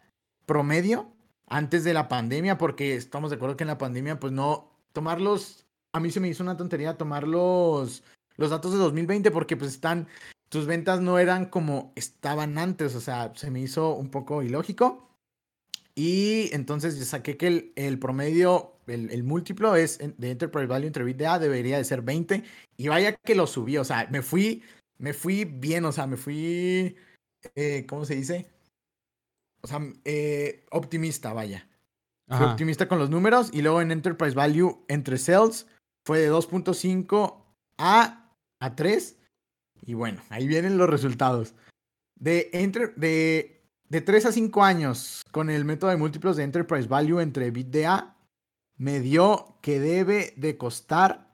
promedio 0.45 1.11
antes 1.47 1.84
de 1.84 1.93
la 1.93 2.07
pandemia, 2.07 2.57
porque 2.57 2.95
estamos 2.95 3.29
de 3.29 3.36
acuerdo 3.36 3.57
que 3.57 3.63
en 3.63 3.69
la 3.69 3.77
pandemia, 3.77 4.19
pues 4.19 4.34
no, 4.34 4.71
tomarlos, 4.91 5.65
a 5.93 5.99
mí 5.99 6.11
se 6.11 6.19
me 6.19 6.27
hizo 6.27 6.43
una 6.43 6.57
tontería 6.57 6.97
tomar 6.97 7.27
los, 7.27 8.03
los 8.38 8.49
datos 8.49 8.71
de 8.71 8.79
2020, 8.79 9.31
porque 9.31 9.55
pues 9.55 9.71
están, 9.71 10.07
tus 10.54 10.68
ventas 10.68 11.01
no 11.01 11.18
eran 11.18 11.47
como 11.47 11.91
estaban 11.95 12.60
antes, 12.60 12.93
o 12.93 13.01
sea, 13.01 13.32
se 13.34 13.49
me 13.49 13.60
hizo 13.60 13.95
un 13.95 14.12
poco 14.12 14.43
ilógico. 14.43 15.10
Y 15.95 16.54
entonces 16.54 16.99
yo 16.99 17.06
saqué 17.06 17.38
que 17.38 17.47
el, 17.47 17.74
el 17.76 17.97
promedio, 17.97 18.76
el, 18.86 19.10
el 19.10 19.24
múltiplo 19.24 19.76
es 19.76 19.97
de 19.97 20.30
Enterprise 20.30 20.68
Value 20.68 20.86
entre 20.86 21.01
EBITDA 21.01 21.39
debería 21.39 21.78
de 21.78 21.84
ser 21.84 22.04
20. 22.04 22.43
Y 22.78 22.88
vaya 22.88 23.16
que 23.16 23.34
lo 23.34 23.47
subí, 23.47 23.78
o 23.78 23.84
sea, 23.84 24.08
me 24.12 24.22
fui, 24.22 24.62
me 24.99 25.14
fui 25.14 25.45
bien, 25.45 25.86
o 25.86 25.91
sea, 25.91 26.06
me 26.06 26.18
fui, 26.18 26.97
eh, 27.56 27.88
¿cómo 27.89 28.06
se 28.06 28.14
dice? 28.14 28.45
O 29.64 29.68
sea, 29.68 29.80
eh, 30.06 30.68
optimista, 30.70 31.34
vaya. 31.34 31.68
Fui 32.28 32.45
optimista 32.45 32.88
con 32.88 32.99
los 32.99 33.10
números 33.10 33.49
y 33.51 33.64
luego 33.64 33.82
en 33.82 33.91
Enterprise 33.91 34.36
Value 34.36 34.86
entre 34.88 35.18
sales 35.18 35.66
fue 36.06 36.20
de 36.20 36.32
2.5 36.32 37.43
a, 37.80 38.32
a 38.60 38.76
3. 38.76 39.18
Y 39.86 39.95
bueno, 39.95 40.21
ahí 40.29 40.47
vienen 40.47 40.77
los 40.77 40.89
resultados. 40.89 41.53
De, 42.15 42.49
de 43.89 44.01
3 44.01 44.25
a 44.25 44.31
5 44.31 44.63
años 44.63 45.21
con 45.31 45.49
el 45.49 45.65
método 45.65 45.89
de 45.89 45.97
múltiplos 45.97 46.38
de 46.38 46.43
Enterprise 46.43 46.88
Value 46.88 47.19
entre 47.21 47.47
EBITDA, 47.47 48.15
me 48.77 48.99
dio 48.99 49.57
que 49.61 49.79
debe 49.79 50.34
de 50.38 50.57
costar 50.57 51.31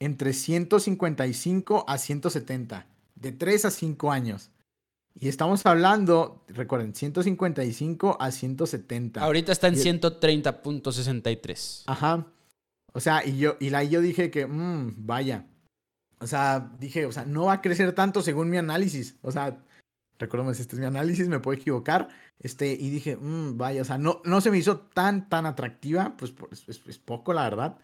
entre 0.00 0.32
155 0.32 1.84
a 1.88 1.98
170. 1.98 2.86
De 3.14 3.32
3 3.32 3.64
a 3.66 3.70
5 3.70 4.10
años. 4.12 4.50
Y 5.14 5.28
estamos 5.28 5.64
hablando, 5.64 6.44
recuerden, 6.48 6.94
155 6.94 8.16
a 8.20 8.30
170. 8.32 9.22
Ahorita 9.22 9.52
está 9.52 9.68
en 9.68 9.74
Y- 9.74 9.78
130.63. 9.78 11.84
Ajá. 11.86 12.26
O 12.92 13.00
sea, 13.00 13.24
y 13.26 13.38
yo, 13.38 13.56
y 13.60 13.70
la, 13.70 13.82
yo 13.84 14.00
dije 14.00 14.30
que, 14.30 14.46
mm, 14.46 15.06
vaya. 15.06 15.46
O 16.20 16.26
sea, 16.26 16.70
dije, 16.78 17.06
o 17.06 17.12
sea, 17.12 17.24
no 17.24 17.46
va 17.46 17.54
a 17.54 17.60
crecer 17.60 17.92
tanto 17.92 18.22
según 18.22 18.50
mi 18.50 18.56
análisis. 18.56 19.16
O 19.22 19.30
sea, 19.32 19.58
recuérdame 20.18 20.54
si 20.54 20.62
este 20.62 20.76
es 20.76 20.80
mi 20.80 20.86
análisis, 20.86 21.28
me 21.28 21.40
puedo 21.40 21.58
equivocar. 21.58 22.08
Este, 22.38 22.72
y 22.72 22.90
dije, 22.90 23.16
mm, 23.16 23.56
vaya, 23.58 23.82
o 23.82 23.84
sea, 23.84 23.98
no, 23.98 24.20
no 24.24 24.40
se 24.40 24.50
me 24.50 24.58
hizo 24.58 24.78
tan, 24.78 25.28
tan 25.28 25.46
atractiva, 25.46 26.16
pues 26.16 26.32
es, 26.50 26.80
es- 26.86 26.98
poco, 26.98 27.32
la 27.32 27.44
verdad. 27.44 27.78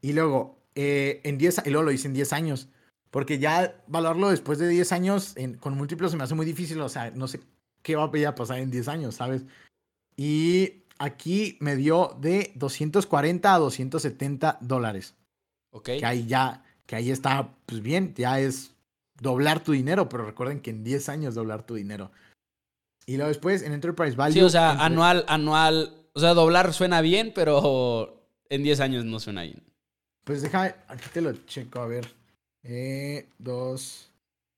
Y 0.00 0.12
luego, 0.12 0.58
eh, 0.74 1.20
en 1.24 1.38
10, 1.38 1.58
a- 1.58 1.62
y 1.66 1.70
luego 1.70 1.84
lo 1.84 1.92
hice 1.92 2.08
en 2.08 2.14
10 2.14 2.32
años. 2.32 2.68
Porque 3.10 3.38
ya 3.38 3.82
valorarlo 3.86 4.30
después 4.30 4.58
de 4.58 4.68
10 4.68 4.92
años 4.92 5.36
en- 5.36 5.54
con 5.56 5.74
múltiplos 5.76 6.10
se 6.10 6.16
me 6.16 6.24
hace 6.24 6.34
muy 6.34 6.44
difícil. 6.46 6.80
O 6.80 6.88
sea, 6.88 7.10
no 7.12 7.28
sé 7.28 7.40
qué 7.82 7.96
va 7.96 8.04
a 8.04 8.34
pasar 8.34 8.58
en 8.58 8.70
10 8.70 8.88
años, 8.88 9.14
¿sabes? 9.14 9.44
Y 10.16 10.82
aquí 10.98 11.56
me 11.60 11.76
dio 11.76 12.16
de 12.20 12.52
240 12.56 13.54
a 13.54 13.58
270 13.58 14.58
dólares. 14.60 15.14
Ok. 15.72 15.84
Que 15.84 16.06
ahí 16.06 16.26
ya, 16.26 16.64
que 16.86 16.96
ahí 16.96 17.10
está, 17.10 17.50
pues 17.66 17.82
bien, 17.82 18.14
ya 18.16 18.40
es 18.40 18.72
doblar 19.20 19.62
tu 19.62 19.72
dinero, 19.72 20.08
pero 20.08 20.24
recuerden 20.24 20.60
que 20.60 20.70
en 20.70 20.84
10 20.84 21.08
años 21.08 21.34
doblar 21.34 21.64
tu 21.64 21.74
dinero. 21.74 22.10
Y 23.06 23.16
luego 23.16 23.28
después 23.28 23.62
en 23.62 23.72
Enterprise 23.72 24.16
Value. 24.16 24.32
Sí, 24.34 24.40
o 24.40 24.48
sea, 24.48 24.72
entre- 24.72 24.84
anual, 24.86 25.24
anual. 25.28 26.06
O 26.12 26.20
sea, 26.20 26.34
doblar 26.34 26.72
suena 26.72 27.00
bien, 27.00 27.32
pero 27.34 28.28
en 28.48 28.62
10 28.62 28.80
años 28.80 29.04
no 29.04 29.20
suena 29.20 29.42
bien. 29.42 29.62
Pues 30.24 30.42
deja, 30.42 30.76
aquí 30.88 31.04
te 31.12 31.20
lo 31.20 31.32
checo, 31.46 31.80
a 31.80 31.86
ver. 31.86 32.12
Eh, 32.64 33.28
dos 33.38 34.10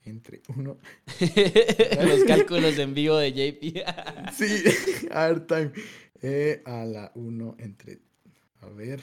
entre 0.05 0.41
uno. 0.57 0.79
Los 2.07 2.25
cálculos 2.25 2.79
en 2.79 2.95
vivo 2.95 3.17
de 3.17 3.33
JP. 3.33 3.85
Sí, 4.35 4.65
a 5.11 5.27
ver, 5.27 5.47
time. 5.47 5.73
Eh, 6.23 6.63
a 6.65 6.85
la 6.85 7.13
1 7.15 7.57
entre. 7.59 7.99
A 8.63 8.67
ver. 8.69 9.03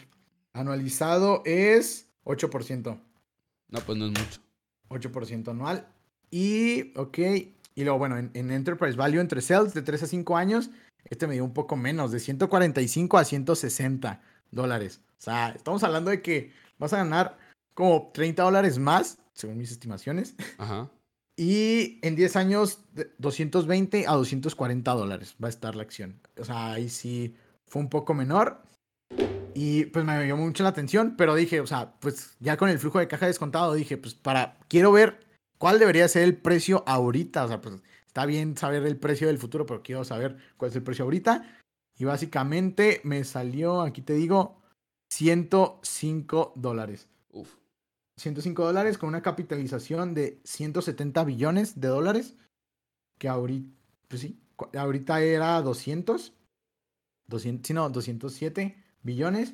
Anualizado 0.54 1.44
es 1.46 2.08
8%. 2.24 3.00
No, 3.70 3.80
pues 3.82 3.98
no 3.98 4.06
es 4.06 4.12
mucho. 4.12 4.42
8% 4.90 5.50
anual. 5.50 5.88
Y, 6.32 6.98
ok. 6.98 7.18
Y 7.76 7.84
luego, 7.84 7.98
bueno, 7.98 8.18
en, 8.18 8.32
en 8.34 8.52
Enterprise 8.52 8.96
Value 8.96 9.20
entre 9.20 9.42
sales 9.42 9.74
de 9.74 9.82
3 9.82 10.04
a 10.04 10.08
5 10.08 10.38
años, 10.38 10.70
este 11.06 11.28
me 11.28 11.34
dio 11.34 11.44
un 11.44 11.54
poco 11.54 11.76
menos, 11.76 12.12
de 12.12 12.20
145 12.20 13.18
a 13.18 13.26
160 13.26 14.22
dólares. 14.52 15.02
O 15.18 15.22
sea, 15.22 15.50
estamos 15.50 15.84
hablando 15.84 16.12
de 16.12 16.22
que 16.22 16.54
vas 16.78 16.94
a 16.94 16.98
ganar 16.98 17.38
como 17.74 18.12
30 18.14 18.44
dólares 18.44 18.80
más, 18.80 19.18
según 19.34 19.58
mis 19.58 19.72
estimaciones, 19.72 20.36
Ajá. 20.58 20.90
Y 21.38 22.00
en 22.02 22.16
10 22.16 22.36
años, 22.38 22.80
220 23.18 24.08
a 24.08 24.14
240 24.14 24.92
dólares 24.94 25.36
va 25.44 25.48
a 25.48 25.50
estar 25.50 25.76
la 25.76 25.84
acción. 25.84 26.22
O 26.40 26.46
sea, 26.46 26.72
ahí 26.72 26.90
sí 26.90 27.36
fue 27.68 27.82
un 27.82 27.90
poco 27.90 28.14
menor. 28.14 28.62
Y 29.58 29.86
pues 29.86 30.04
me 30.04 30.28
llamó 30.28 30.44
mucho 30.44 30.64
la 30.64 30.70
atención, 30.70 31.16
pero 31.18 31.34
dije, 31.34 31.62
o 31.62 31.66
sea, 31.66 31.94
pues 32.02 32.36
ya 32.42 32.58
con 32.58 32.68
el 32.68 32.78
flujo 32.78 33.00
de 33.00 33.08
caja 33.08 33.26
descontado, 33.26 33.74
dije, 33.74 33.96
pues 33.96 34.14
para, 34.14 34.58
quiero 34.68 34.92
ver 34.92 35.26
cuál 35.58 35.80
debería 35.80 36.10
ser 36.10 36.24
el 36.24 36.36
precio 36.36 36.84
ahorita. 36.86 37.46
O 37.46 37.48
sea, 37.48 37.62
pues 37.62 37.76
está 38.06 38.26
bien 38.26 38.58
saber 38.58 38.86
el 38.86 38.98
precio 38.98 39.28
del 39.28 39.38
futuro, 39.38 39.66
pero 39.66 39.82
quiero 39.82 40.04
saber 40.04 40.36
cuál 40.58 40.72
es 40.72 40.76
el 40.76 40.84
precio 40.84 41.06
ahorita. 41.06 41.58
Y 41.98 42.04
básicamente 42.04 43.00
me 43.06 43.24
salió, 43.24 43.80
aquí 43.80 44.02
te 44.02 44.12
digo, 44.12 44.62
105 45.14 46.52
dólares. 46.58 47.08
Uf. 47.32 47.56
105 48.18 48.62
dólares 48.62 48.98
con 48.98 49.08
una 49.08 49.22
capitalización 49.22 50.14
de 50.14 50.42
170 50.44 51.24
billones 51.24 51.80
de 51.80 51.88
dólares. 51.88 52.36
Que 53.18 53.30
ahorita, 53.30 53.74
pues 54.10 54.22
sí, 54.22 54.38
ahorita 54.78 55.22
era 55.22 55.62
200. 55.62 56.34
200, 57.28 57.66
sí, 57.66 57.74
no, 57.74 57.90
207 57.90 58.84
billones. 59.06 59.54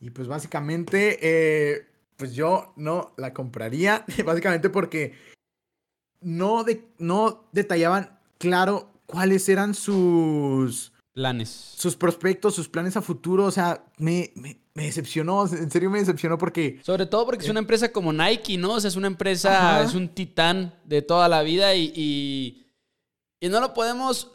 Y 0.00 0.10
pues 0.10 0.28
básicamente, 0.28 1.18
eh, 1.20 1.86
pues 2.16 2.34
yo 2.34 2.72
no 2.76 3.12
la 3.16 3.34
compraría. 3.34 4.04
Básicamente 4.24 4.70
porque 4.70 5.14
no, 6.20 6.64
de, 6.64 6.88
no 6.98 7.48
detallaban 7.52 8.18
claro 8.38 8.92
cuáles 9.06 9.48
eran 9.48 9.74
sus 9.74 10.92
planes. 11.12 11.48
Sus 11.48 11.96
prospectos, 11.96 12.54
sus 12.54 12.68
planes 12.68 12.96
a 12.96 13.02
futuro. 13.02 13.44
O 13.46 13.50
sea, 13.50 13.84
me, 13.96 14.32
me, 14.34 14.58
decepcionó. 14.74 15.46
En 15.46 15.70
serio 15.70 15.90
me 15.90 15.98
decepcionó 15.98 16.36
porque. 16.36 16.78
Sobre 16.82 17.06
todo 17.06 17.24
porque 17.24 17.44
es 17.44 17.50
una 17.50 17.60
empresa 17.60 17.90
como 17.90 18.12
Nike, 18.12 18.58
¿no? 18.58 18.74
O 18.74 18.80
sea, 18.80 18.88
es 18.88 18.96
una 18.96 19.06
empresa, 19.06 19.82
es 19.82 19.94
un 19.94 20.10
titán 20.10 20.74
de 20.84 21.00
toda 21.02 21.28
la 21.28 21.42
vida 21.42 21.74
y, 21.74 21.92
y, 21.96 22.66
y, 23.40 23.48
no 23.48 23.60
lo 23.60 23.72
podemos, 23.72 24.30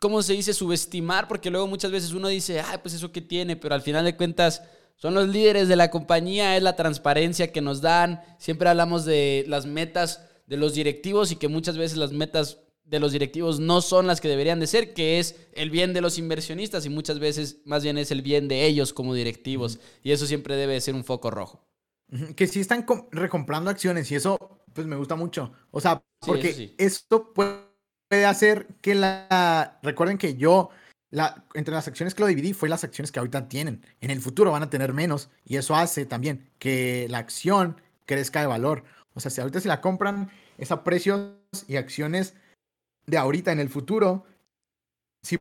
¿cómo 0.00 0.22
se 0.22 0.32
dice? 0.32 0.54
Subestimar, 0.54 1.28
porque 1.28 1.50
luego 1.50 1.66
muchas 1.66 1.90
veces 1.90 2.12
uno 2.12 2.28
dice, 2.28 2.60
ay, 2.60 2.78
pues 2.82 2.94
eso 2.94 3.12
que 3.12 3.20
tiene, 3.20 3.56
pero 3.56 3.74
al 3.74 3.82
final 3.82 4.04
de 4.04 4.16
cuentas. 4.16 4.62
Son 4.96 5.14
los 5.14 5.28
líderes 5.28 5.68
de 5.68 5.76
la 5.76 5.92
compañía, 5.92 6.56
es 6.56 6.62
la 6.62 6.74
transparencia 6.74 7.52
que 7.52 7.60
nos 7.60 7.80
dan. 7.80 8.20
Siempre 8.38 8.68
hablamos 8.68 9.04
de 9.04 9.44
las 9.46 9.64
metas 9.64 10.28
de 10.48 10.56
los 10.56 10.74
directivos 10.74 11.30
y 11.30 11.36
que 11.36 11.46
muchas 11.46 11.78
veces 11.78 11.98
las 11.98 12.10
metas 12.10 12.58
de 12.84 12.98
los 12.98 13.12
directivos 13.12 13.60
no 13.60 13.80
son 13.80 14.06
las 14.06 14.20
que 14.20 14.28
deberían 14.28 14.58
de 14.58 14.66
ser, 14.66 14.94
que 14.94 15.20
es 15.20 15.36
el 15.52 15.70
bien 15.70 15.92
de 15.92 16.00
los 16.00 16.18
inversionistas 16.18 16.84
y 16.84 16.88
muchas 16.88 17.20
veces 17.20 17.58
más 17.64 17.84
bien 17.84 17.98
es 17.98 18.10
el 18.10 18.22
bien 18.22 18.48
de 18.48 18.66
ellos 18.66 18.92
como 18.92 19.14
directivos. 19.14 19.78
Y 20.02 20.10
eso 20.10 20.26
siempre 20.26 20.56
debe 20.56 20.80
ser 20.80 20.94
un 20.94 21.04
foco 21.04 21.30
rojo. 21.30 21.64
Que 22.34 22.46
sí 22.46 22.58
están 22.60 22.86
recomprando 23.12 23.70
acciones 23.70 24.10
y 24.10 24.16
eso 24.16 24.36
pues 24.72 24.86
me 24.86 24.96
gusta 24.96 25.14
mucho. 25.14 25.52
O 25.70 25.80
sea, 25.80 26.02
porque 26.20 26.74
esto 26.78 27.32
puede 27.34 27.67
hacer 28.10 28.66
que 28.80 28.94
la... 28.94 29.78
Recuerden 29.82 30.18
que 30.18 30.36
yo, 30.36 30.70
la, 31.10 31.44
entre 31.54 31.74
las 31.74 31.88
acciones 31.88 32.14
que 32.14 32.22
lo 32.22 32.26
dividí, 32.26 32.52
fue 32.52 32.68
las 32.68 32.84
acciones 32.84 33.12
que 33.12 33.18
ahorita 33.18 33.48
tienen. 33.48 33.84
En 34.00 34.10
el 34.10 34.20
futuro 34.20 34.52
van 34.52 34.62
a 34.62 34.70
tener 34.70 34.92
menos 34.92 35.30
y 35.44 35.56
eso 35.56 35.76
hace 35.76 36.06
también 36.06 36.48
que 36.58 37.06
la 37.10 37.18
acción 37.18 37.80
crezca 38.06 38.40
de 38.40 38.46
valor. 38.46 38.84
O 39.14 39.20
sea, 39.20 39.30
si 39.30 39.40
ahorita 39.40 39.60
se 39.60 39.68
la 39.68 39.80
compran 39.80 40.30
es 40.56 40.72
a 40.72 40.84
precios 40.84 41.32
y 41.66 41.76
acciones 41.76 42.34
de 43.06 43.18
ahorita 43.18 43.52
en 43.52 43.60
el 43.60 43.68
futuro, 43.68 44.24
sí 45.22 45.38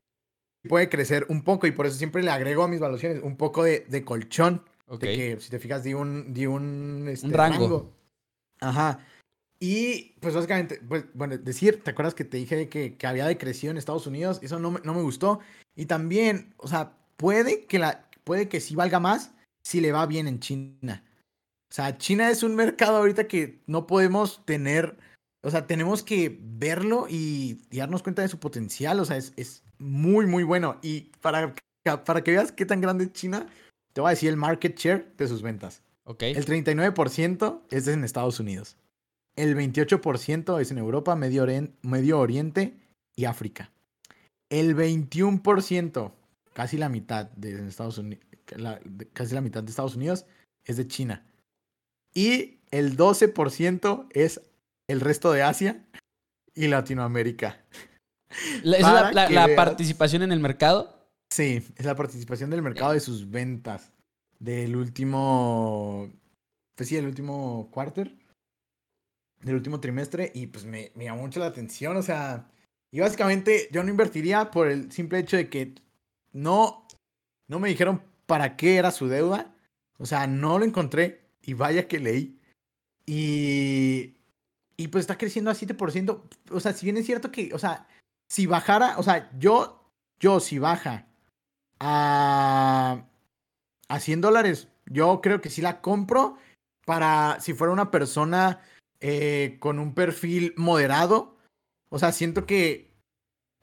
puede 0.68 0.90
crecer 0.90 1.26
un 1.30 1.44
poco 1.44 1.68
y 1.68 1.72
por 1.72 1.86
eso 1.86 1.98
siempre 1.98 2.24
le 2.24 2.32
agrego 2.32 2.64
a 2.64 2.68
mis 2.68 2.80
valuaciones 2.80 3.22
un 3.24 3.36
poco 3.36 3.64
de, 3.64 4.04
colchón. 4.06 4.64
De 4.90 4.98
que, 5.00 5.38
si 5.42 5.50
te 5.50 5.60
fijas, 5.60 5.84
di 5.84 5.94
un, 5.94 6.34
di 6.34 6.46
un, 6.46 7.08
este, 7.10 7.28
rango. 7.28 7.92
Ajá. 8.62 9.00
Y 9.60 10.16
pues 10.20 10.36
básicamente, 10.36 10.82
pues, 10.88 11.06
bueno, 11.14 11.38
decir, 11.38 11.82
¿te 11.84 11.92
acuerdas 11.92 12.14
que 12.14 12.26
te 12.26 12.38
dije 12.38 12.70
que, 12.70 12.96
que 12.96 13.08
había 13.08 13.26
decrecido 13.26 13.72
en 13.72 13.78
Estados 13.78 14.08
Unidos? 14.08 14.40
Eso 14.42 14.60
no, 14.60 14.80
no 14.84 14.94
me 14.94 15.02
gustó. 15.02 15.40
Y 15.76 15.86
también, 15.86 16.54
o 16.58 16.68
sea, 16.68 16.94
puede 17.18 17.66
que, 17.66 17.80
la, 17.80 18.08
puede 18.24 18.50
que 18.50 18.60
sí 18.60 18.76
valga 18.76 19.00
más 19.00 19.32
si 19.64 19.82
le 19.82 19.92
va 19.92 20.06
bien 20.06 20.28
en 20.28 20.40
China. 20.40 21.04
O 21.70 21.74
sea, 21.74 21.98
China 21.98 22.30
es 22.30 22.44
un 22.44 22.56
mercado 22.56 22.98
ahorita 22.98 23.28
que 23.28 23.60
no 23.66 23.88
podemos 23.88 24.46
tener 24.46 24.98
o 25.48 25.52
sea, 25.52 25.68
tenemos 25.68 26.04
que 26.04 26.38
verlo 26.42 27.08
y, 27.10 27.62
darnos 27.72 28.04
cuenta 28.04 28.22
de 28.22 28.28
su 28.28 28.38
potencial. 28.38 29.00
O 29.00 29.06
sea, 29.06 29.18
es, 29.18 29.64
muy, 29.80 30.26
muy 30.26 30.44
bueno. 30.44 30.78
Y 30.82 31.12
para, 31.22 31.56
para 32.04 32.22
que 32.22 32.32
veas 32.32 32.52
qué 32.52 32.66
tan 32.66 32.82
grande 32.82 33.06
es 33.06 33.14
China, 33.14 33.48
te 33.94 34.02
voy 34.02 34.10
a 34.10 34.12
decir 34.12 34.30
el 34.30 34.36
market 34.38 34.78
share 34.78 35.14
de 35.18 35.28
sus 35.28 35.42
ventas. 35.42 35.84
Okay. 36.04 36.34
El 36.34 36.46
39% 36.46 37.62
es 37.70 37.88
en 37.88 38.04
Estados 38.04 38.40
Unidos. 38.40 38.76
El 39.38 39.56
28% 39.56 40.60
es 40.60 40.72
en 40.72 40.80
Europa, 40.80 41.16
Medio, 41.16 41.46
Medio 41.84 42.20
Oriente 42.20 42.76
y 43.16 43.26
África. 43.26 43.72
El 44.50 44.76
21%, 44.76 46.12
casi 46.54 46.78
la 46.78 46.90
mitad 46.90 47.30
de 47.32 47.68
Estados 47.68 47.98
Unidos, 48.00 48.26
casi 49.14 49.36
la 49.36 49.42
mitad 49.42 49.64
de 49.64 49.70
Estados 49.70 49.96
Unidos 49.96 50.26
es 50.66 50.78
de 50.78 50.88
China. 50.88 51.26
Y 52.14 52.60
el 52.72 52.98
12% 52.98 54.08
es 54.12 54.42
el 54.88 55.02
resto 55.02 55.32
de 55.32 55.44
Asia 55.44 55.86
y 56.56 56.68
Latinoamérica. 56.68 57.62
¿Es 58.64 58.82
la, 58.82 59.48
participación 59.56 60.24
en 60.24 60.32
el 60.32 60.40
mercado? 60.40 61.10
Sí, 61.30 61.64
es 61.76 61.86
la 61.86 61.96
participación 61.96 62.50
del 62.50 62.62
mercado 62.62 62.94
de 62.94 63.00
sus 63.00 63.30
ventas 63.30 63.92
del 64.40 64.76
último, 64.76 66.10
pues 66.76 66.90
sí, 66.90 66.96
el 66.96 67.06
último 67.06 67.70
quarter, 67.72 68.14
del 69.42 69.56
último 69.56 69.80
trimestre 69.80 70.32
y 70.34 70.48
pues 70.48 70.66
me, 70.66 70.92
llamó 70.96 71.22
mucho 71.22 71.40
la 71.40 71.48
atención, 71.48 71.98
o 71.98 72.02
sea, 72.02 72.50
y 72.92 73.00
básicamente 73.00 73.70
yo 73.72 73.84
no 73.84 73.90
invertiría 73.90 74.52
por 74.52 74.68
el 74.68 74.92
simple 74.92 75.20
hecho 75.20 75.38
de 75.38 75.50
que 75.50 75.76
no, 76.34 76.88
no 77.48 77.60
me 77.60 77.70
dijeron 77.70 78.02
para 78.26 78.58
qué 78.58 78.78
era 78.78 78.92
su 78.92 79.08
deuda, 79.08 79.56
o 79.98 80.06
sea, 80.06 80.28
no 80.28 80.60
lo 80.60 80.66
encontré 80.66 81.22
y 81.42 81.54
vaya 81.54 81.88
que 81.88 82.00
leí. 82.00 82.40
Y 83.06 84.18
y 84.78 84.88
pues 84.90 85.02
está 85.02 85.18
creciendo 85.18 85.50
a 85.52 85.56
7%. 85.56 86.22
O 86.52 86.60
sea, 86.60 86.74
si 86.74 86.86
bien 86.86 86.98
es 86.98 87.06
cierto 87.06 87.32
que, 87.32 87.54
o 87.54 87.60
sea, 87.60 87.88
si 88.30 88.46
bajara, 88.46 88.98
o 89.00 89.04
sea, 89.04 89.30
yo, 89.38 89.92
yo 90.20 90.40
si 90.40 90.60
baja 90.60 91.08
a, 91.80 93.04
a 93.90 94.00
100 94.00 94.22
dólares, 94.22 94.68
yo 94.86 95.20
creo 95.22 95.42
que 95.42 95.50
sí 95.50 95.62
la 95.62 95.82
compro 95.82 96.38
para 96.86 97.40
si 97.42 97.54
fuera 97.54 97.74
una 97.74 97.92
persona 97.92 98.62
eh, 99.02 99.58
con 99.60 99.80
un 99.80 99.94
perfil 99.94 100.54
moderado. 100.58 101.38
O 101.90 102.00
sea, 102.00 102.12
siento 102.12 102.46
que, 102.46 102.94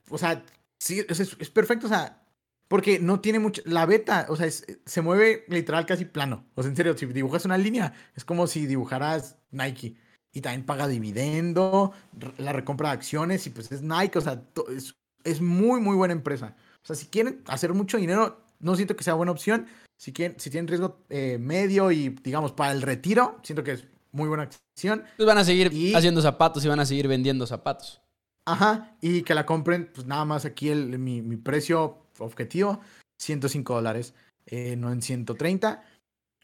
o 0.08 0.18
sea, 0.18 0.44
sí, 0.78 1.04
es, 1.08 1.20
es 1.20 1.50
perfecto, 1.50 1.86
o 1.86 1.90
sea, 1.90 2.24
porque 2.68 2.98
no 2.98 3.20
tiene 3.20 3.38
mucho. 3.38 3.62
La 3.64 3.86
beta, 3.86 4.26
o 4.28 4.36
sea, 4.36 4.50
se 4.50 5.02
mueve 5.02 5.44
literal 5.48 5.86
casi 5.86 6.04
plano. 6.04 6.46
O 6.54 6.62
sea, 6.62 6.70
en 6.70 6.76
serio, 6.76 6.96
si 6.96 7.06
dibujas 7.06 7.44
una 7.44 7.58
línea, 7.58 7.92
es 8.16 8.24
como 8.24 8.46
si 8.46 8.66
dibujaras 8.66 9.36
Nike 9.50 9.96
y 10.32 10.40
también 10.40 10.66
paga 10.66 10.88
dividendo, 10.88 11.92
la 12.38 12.52
recompra 12.52 12.88
de 12.88 12.94
acciones 12.94 13.46
y 13.46 13.50
pues 13.50 13.70
es 13.70 13.82
Nike, 13.82 14.18
o 14.18 14.20
sea, 14.20 14.42
es, 14.76 14.96
es, 15.22 15.40
muy, 15.40 15.80
muy 15.80 15.94
buena 15.94 16.12
empresa. 16.12 16.56
O 16.82 16.86
sea, 16.86 16.96
si 16.96 17.06
quieren 17.06 17.42
hacer 17.46 17.72
mucho 17.72 17.98
dinero, 17.98 18.44
no 18.58 18.74
siento 18.74 18.96
que 18.96 19.04
sea 19.04 19.14
buena 19.14 19.30
opción. 19.30 19.66
Si, 19.96 20.12
quieren, 20.12 20.38
si 20.40 20.50
tienen 20.50 20.66
riesgo 20.66 21.04
eh, 21.08 21.38
medio 21.38 21.92
y, 21.92 22.08
digamos, 22.08 22.50
para 22.50 22.72
el 22.72 22.82
retiro, 22.82 23.38
siento 23.44 23.62
que 23.62 23.72
es 23.72 23.86
muy 24.14 24.28
buena 24.28 24.44
acción. 24.44 25.04
Pues 25.16 25.26
van 25.26 25.38
a 25.38 25.44
seguir 25.44 25.70
haciendo 25.94 26.22
zapatos 26.22 26.64
y 26.64 26.68
van 26.68 26.80
a 26.80 26.86
seguir 26.86 27.08
vendiendo 27.08 27.46
zapatos. 27.46 28.00
Ajá, 28.46 28.96
y 29.00 29.22
que 29.22 29.34
la 29.34 29.44
compren, 29.44 29.90
pues 29.92 30.06
nada 30.06 30.24
más 30.24 30.44
aquí 30.44 30.68
el, 30.68 30.98
mi, 30.98 31.22
mi 31.22 31.36
precio 31.36 32.06
objetivo, 32.18 32.80
105 33.18 33.74
dólares, 33.74 34.14
eh, 34.46 34.76
no 34.76 34.92
en 34.92 35.02
130. 35.02 35.82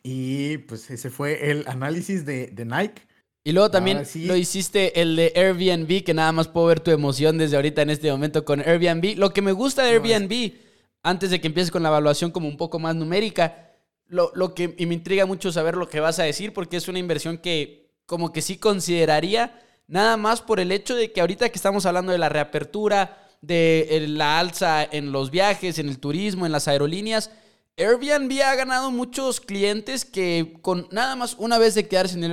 Y 0.03 0.59
pues 0.59 0.91
ese 0.91 1.11
fue 1.11 1.51
el 1.51 1.65
análisis 1.69 2.25
de, 2.25 2.49
de 2.49 2.65
Nike. 2.65 3.03
Y 3.45 3.53
luego 3.53 3.71
también 3.71 4.03
lo 4.27 4.37
hiciste 4.37 5.01
el 5.01 5.17
de 5.17 5.33
Airbnb, 5.35 6.05
que 6.05 6.15
nada 6.15 6.33
más 6.33 6.49
puedo 6.49 6.67
ver 6.67 6.81
tu 6.81 6.91
emoción 6.91 7.39
desde 7.39 7.57
ahorita 7.57 7.83
en 7.83 7.91
este 7.91 8.11
momento 8.11 8.45
con 8.45 8.61
Airbnb. 8.61 9.17
Lo 9.17 9.33
que 9.33 9.43
me 9.43 9.53
gusta 9.53 9.83
de 9.83 9.93
Airbnb, 9.93 10.55
antes 11.03 11.31
de 11.31 11.41
que 11.41 11.47
empieces 11.47 11.71
con 11.71 11.83
la 11.83 11.89
evaluación 11.89 12.33
como 12.33 12.49
un 12.49 12.57
poco 12.57 12.79
más 12.79 12.97
numérica, 12.97 13.70
lo, 14.11 14.31
lo 14.35 14.55
que 14.55 14.75
y 14.77 14.87
me 14.87 14.95
intriga 14.95 15.25
mucho 15.25 15.51
saber 15.53 15.77
lo 15.77 15.89
que 15.89 16.01
vas 16.01 16.19
a 16.19 16.25
decir, 16.25 16.53
porque 16.53 16.77
es 16.77 16.89
una 16.89 16.99
inversión 16.99 17.39
que 17.39 17.89
como 18.05 18.33
que 18.33 18.43
sí 18.43 18.59
consideraría, 18.59 19.63
nada 19.87 20.17
más 20.17 20.43
por 20.43 20.61
el 20.61 20.73
hecho 20.73 20.97
de 20.97 21.13
que 21.13 21.21
ahorita 21.21 21.49
que 21.49 21.57
estamos 21.57 21.87
hablando 21.87 22.13
de 22.13 22.19
la 22.19 22.29
reapertura, 22.29 23.29
de 23.41 24.05
la 24.09 24.39
alza 24.39 24.85
en 24.85 25.13
los 25.13 25.31
viajes, 25.31 25.79
en 25.79 25.89
el 25.89 25.99
turismo, 25.99 26.45
en 26.45 26.53
las 26.53 26.69
aerolíneas, 26.69 27.31
Airbnb 27.77 28.43
ha 28.43 28.55
ganado 28.57 28.91
muchos 28.91 29.41
clientes 29.41 30.05
que 30.05 30.59
con 30.61 30.87
nada 30.91 31.17
más 31.17 31.37
una 31.39 31.57
vez 31.57 31.75
de 31.75 31.89
quedarse 31.89 32.19
en 32.19 32.25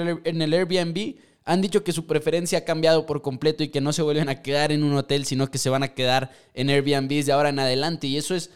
el, 0.42 0.54
Airbnb 0.54 1.16
han 1.46 1.62
dicho 1.62 1.84
que 1.84 1.94
su 1.94 2.06
preferencia 2.06 2.60
ha 2.60 2.66
cambiado 2.66 3.06
por 3.06 3.22
completo 3.22 3.64
y 3.64 3.70
que 3.70 3.80
no 3.80 3.94
se 3.94 4.02
vuelven 4.02 4.28
a 4.28 4.42
quedar 4.42 4.74
en 4.74 4.84
un 4.84 4.98
hotel, 4.98 5.26
sino 5.26 5.50
que 5.50 5.58
se 5.58 5.70
van 5.70 5.84
a 5.84 5.94
quedar 5.94 6.32
en 6.54 6.70
Airbnb 6.70 7.24
de 7.24 7.32
ahora 7.32 7.50
en 7.50 7.60
adelante. 7.60 8.08
Y 8.08 8.18
eso 8.18 8.36
es 8.36 8.50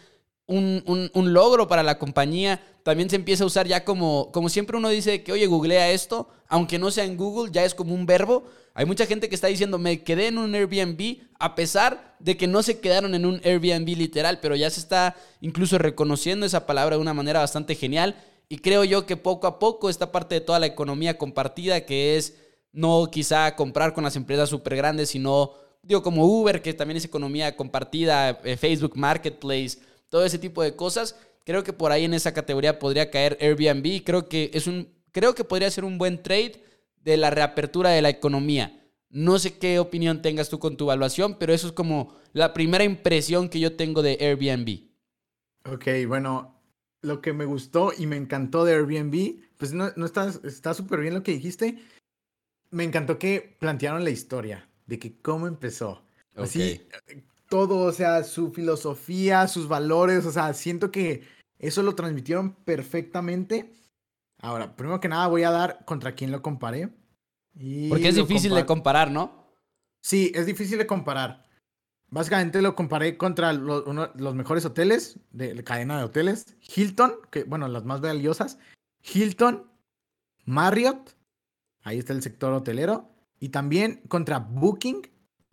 un, 0.48 1.12
un, 1.14 1.34
logro 1.34 1.68
para 1.68 1.84
la 1.84 1.98
compañía. 1.98 2.62
También 2.84 3.10
se 3.10 3.16
empieza 3.16 3.44
a 3.44 3.48
usar 3.48 3.68
ya 3.68 3.86
como, 3.86 4.32
como 4.32 4.50
siempre 4.50 4.78
uno 4.78 4.89
dice 4.89 5.24
que, 5.24 5.32
oye, 5.32 5.46
googlea 5.48 5.92
esto, 5.92 6.30
aunque 6.48 6.80
no 6.80 6.92
sea 6.92 7.06
en 7.06 7.18
Google, 7.18 7.52
ya 7.52 7.64
es 7.64 7.74
como 7.74 7.94
un 7.94 8.06
verbo. 8.06 8.44
Hay 8.74 8.86
mucha 8.86 9.06
gente 9.06 9.30
que 9.30 9.36
está 9.36 9.48
diciendo, 9.48 9.78
me 9.78 10.04
quedé 10.04 10.28
en 10.28 10.38
un 10.38 10.54
Airbnb, 10.56 11.20
a 11.39 11.56
pesar 11.56 12.16
de 12.20 12.38
que 12.38 12.48
no 12.48 12.64
se 12.64 12.80
quedaron 12.80 13.16
en 13.16 13.26
un 13.26 13.42
Airbnb 13.44 13.88
literal, 13.98 14.39
pero 14.42 14.56
ya 14.56 14.70
se 14.70 14.80
está 14.80 15.16
incluso 15.42 15.78
reconociendo 15.78 16.46
esa 16.46 16.66
palabra 16.66 16.96
de 16.96 17.02
una 17.02 17.14
manera 17.14 17.39
bastante 17.39 17.76
genial. 17.76 18.16
Y 18.50 18.58
creo 18.58 18.84
yo 18.84 19.06
que 19.06 19.18
poco 19.18 19.48
a 19.48 19.60
poco 19.60 19.89
esta 19.89 20.12
parte 20.12 20.36
de 20.36 20.42
toda 20.42 20.60
la 20.60 20.66
economía 20.66 21.18
compartida, 21.18 21.86
que 21.86 22.18
es 22.18 22.36
no 22.74 23.10
quizá 23.12 23.56
comprar 23.56 23.94
con 23.94 24.04
las 24.04 24.16
empresas 24.16 24.50
súper 24.50 24.76
grandes, 24.76 25.10
sino, 25.10 25.52
digo, 25.84 26.02
como 26.02 26.26
Uber, 26.26 26.62
que 26.62 26.74
también 26.74 26.98
es 26.98 27.06
economía 27.06 27.56
compartida, 27.56 28.42
eh, 28.44 28.58
Facebook 28.58 28.98
Marketplace, 28.98 29.80
todo 30.12 30.26
ese 30.26 30.38
tipo 30.38 30.62
de 30.62 30.76
cosas. 30.76 31.16
Creo 31.45 31.64
que 31.64 31.74
por 31.74 31.91
ahí 31.91 32.03
en 32.03 32.14
esa 32.14 32.34
categoría 32.34 32.78
podría 32.78 33.09
caer 33.09 33.38
Airbnb. 33.41 34.03
Creo 34.03 34.30
que 34.30 34.51
es 34.53 34.68
un, 34.68 34.93
creo 35.12 35.34
que 35.34 35.45
podría 35.45 35.72
ser 35.72 35.86
un 35.86 35.97
buen 35.97 36.22
trade 36.22 36.64
de 37.03 37.18
la 37.18 37.32
reapertura 37.32 37.89
de 37.89 38.03
la 38.03 38.09
economía. 38.09 38.78
No 39.09 39.39
sé 39.39 39.57
qué 39.57 39.80
opinión 39.80 40.22
tengas 40.22 40.49
tú 40.49 40.59
con 40.59 40.78
tu 40.78 40.84
evaluación, 40.86 41.38
pero 41.39 41.53
eso 41.53 41.68
es 41.68 41.74
como 41.74 42.16
la 42.34 42.53
primera 42.53 42.84
impresión 42.84 43.49
que 43.49 43.59
yo 43.59 43.76
tengo 43.76 44.03
de 44.03 44.18
Airbnb. 44.20 44.91
Ok, 45.66 45.88
bueno, 46.07 46.62
lo 47.01 47.22
que 47.22 47.34
me 47.34 47.45
gustó 47.45 47.91
y 47.97 48.05
me 48.05 48.18
encantó 48.18 48.66
de 48.66 48.74
Airbnb, 48.74 49.41
pues 49.57 49.74
no, 49.74 49.91
no 49.95 50.05
está 50.05 50.74
súper 50.74 50.99
bien 50.99 51.14
lo 51.14 51.24
que 51.24 51.32
dijiste. 51.32 51.80
Me 52.70 52.84
encantó 52.84 53.18
que 53.18 53.55
plantearon 53.59 54.03
la 54.03 54.09
historia 54.12 54.70
de 54.86 54.99
que 54.99 55.18
cómo 55.22 55.47
empezó. 55.47 56.03
Así, 56.36 56.82
todo, 57.52 57.80
o 57.80 57.91
sea, 57.91 58.24
su 58.24 58.54
filosofía, 58.54 59.45
sus 59.49 59.68
valores, 59.68 60.26
o 60.26 60.32
sea, 60.32 60.54
siento 60.54 60.89
que 60.89 61.28
eso 61.60 61.84
lo 61.84 61.95
transmitieron 61.95 62.56
perfectamente. 62.56 63.74
Ahora, 64.39 64.74
primero 64.78 65.02
que 65.02 65.10
nada 65.10 65.28
voy 65.28 65.43
a 65.43 65.52
dar 65.52 65.84
contra 65.84 66.16
quién 66.16 66.32
lo 66.32 66.41
comparé. 66.41 66.89
Porque 67.89 68.08
es 68.08 68.16
difícil 68.16 68.56
de 68.56 68.66
comparar, 68.66 69.12
¿no? 69.12 69.52
Sí, 69.99 70.32
es 70.34 70.45
difícil 70.45 70.78
de 70.78 70.88
comparar. 70.88 71.43
Básicamente 72.08 72.62
lo 72.62 72.74
comparé 72.74 73.18
contra 73.18 73.52
los 73.52 74.34
mejores 74.34 74.64
hoteles, 74.64 75.20
de 75.32 75.54
la 75.54 75.64
cadena 75.64 75.97
de 75.97 76.06
hoteles. 76.06 76.56
Hilton, 76.74 77.16
que 77.32 77.43
bueno, 77.43 77.68
las 77.68 77.84
más 77.84 77.99
valiosas. 77.99 78.60
Hilton, 79.04 79.70
Marriott, 80.45 81.18
ahí 81.82 81.99
está 81.99 82.14
el 82.14 82.24
sector 82.24 82.54
hotelero. 82.54 83.12
Y 83.41 83.49
también 83.49 84.02
contra 84.08 84.39
Booking 84.39 85.02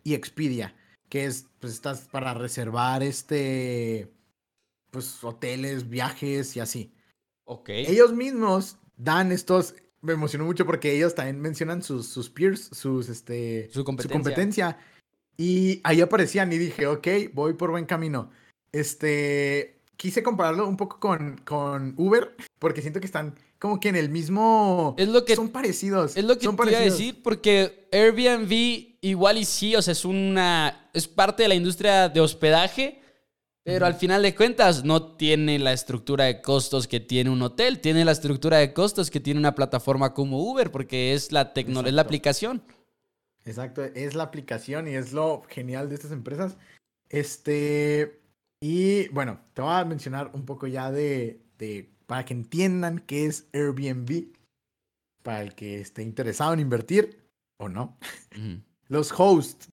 y 0.05 0.15
Expedia 0.15 0.77
que 1.09 1.25
es, 1.25 1.48
pues 1.61 1.73
estás 1.73 2.09
para 2.09 2.35
reservar 2.35 3.03
este, 3.03 4.13
pues 4.91 5.23
hoteles, 5.23 5.89
viajes 5.89 6.57
y 6.57 6.61
así. 6.61 6.93
Ok. 7.45 7.71
Ellos 7.71 8.13
mismos 8.13 8.77
dan 8.97 9.33
estos, 9.33 9.75
me 10.01 10.13
emocionó 10.13 10.45
mucho 10.45 10.67
porque 10.67 10.95
ellos 10.95 11.15
también 11.15 11.41
mencionan 11.41 11.83
sus, 11.83 12.07
sus 12.07 12.31
peers, 12.31 12.69
sus, 12.73 13.09
este, 13.09 13.69
su 13.73 13.85
competencia. 13.85 14.19
su 14.19 14.23
competencia. 14.23 14.79
Y 15.37 15.81
ahí 15.85 16.01
aparecían 16.01 16.53
y 16.53 16.59
dije, 16.59 16.87
ok, 16.87 17.07
voy 17.33 17.55
por 17.55 17.71
buen 17.71 17.87
camino. 17.87 18.31
Este, 18.73 19.81
quise 19.97 20.23
compararlo 20.23 20.69
un 20.69 20.77
poco 20.77 20.99
con, 21.01 21.39
con 21.39 21.95
Uber, 21.97 22.37
porque 22.59 22.83
siento 22.83 23.01
que 23.01 23.07
están 23.07 23.35
como 23.59 23.81
que 23.81 23.89
en 23.89 23.97
el 23.97 24.09
mismo... 24.09 24.95
Es 24.99 25.09
lo 25.09 25.25
que... 25.25 25.37
Son 25.37 25.49
parecidos. 25.49 26.17
Es 26.17 26.25
lo 26.25 26.39
que 26.39 26.45
son 26.45 26.57
te 26.57 26.71
iba 26.71 26.79
a 26.79 26.83
decir, 26.83 27.23
porque 27.23 27.89
Airbnb 27.93 28.99
igual 29.01 29.39
y 29.39 29.45
sí, 29.45 29.75
o 29.75 29.83
sea, 29.83 29.93
es 29.93 30.05
una... 30.05 30.91
Es 30.95 31.09
parte 31.09 31.43
de 31.43 31.49
la 31.49 31.55
industria 31.55 32.09
de 32.09 32.21
hospedaje, 32.21 33.03
pero 33.65 33.85
al 33.85 33.95
final 33.95 34.23
de 34.23 34.35
cuentas 34.35 34.85
no 34.85 35.17
tiene 35.17 35.59
la 35.59 35.73
estructura 35.73 36.25
de 36.25 36.41
costos 36.41 36.89
que 36.89 37.01
tiene 37.01 37.31
un 37.31 37.43
hotel, 37.43 37.81
tiene 37.81 38.05
la 38.05 38.13
estructura 38.13 38.57
de 38.59 38.73
costos 38.73 39.11
que 39.11 39.21
tiene 39.21 39.39
una 39.39 39.55
plataforma 39.55 40.15
como 40.15 40.41
Uber, 40.43 40.71
porque 40.71 41.13
es 41.13 41.33
la 41.33 41.53
tecnología, 41.53 41.91
es 41.91 41.95
la 41.95 42.03
aplicación. 42.03 42.63
Exacto, 43.45 43.85
es 43.85 44.15
la 44.15 44.25
aplicación 44.25 44.89
y 44.89 44.95
es 44.95 45.13
lo 45.13 45.43
genial 45.49 45.89
de 45.89 45.97
estas 45.97 46.13
empresas. 46.13 46.57
Este, 47.09 48.21
y 48.61 49.09
bueno, 49.09 49.41
te 49.55 49.63
voy 49.63 49.73
a 49.73 49.85
mencionar 49.85 50.31
un 50.33 50.45
poco 50.45 50.67
ya 50.67 50.91
de, 50.91 51.41
de 51.59 51.91
para 52.09 52.25
que 52.25 52.33
entiendan 52.33 53.01
qué 53.01 53.27
es 53.27 53.47
Airbnb, 53.53 54.33
para 55.23 55.43
el 55.43 55.55
que 55.55 55.79
esté 55.79 56.03
interesado 56.03 56.55
en 56.55 56.61
invertir 56.61 57.23
o 57.59 57.69
no. 57.69 57.99
Los 58.89 59.13
hosts. 59.15 59.69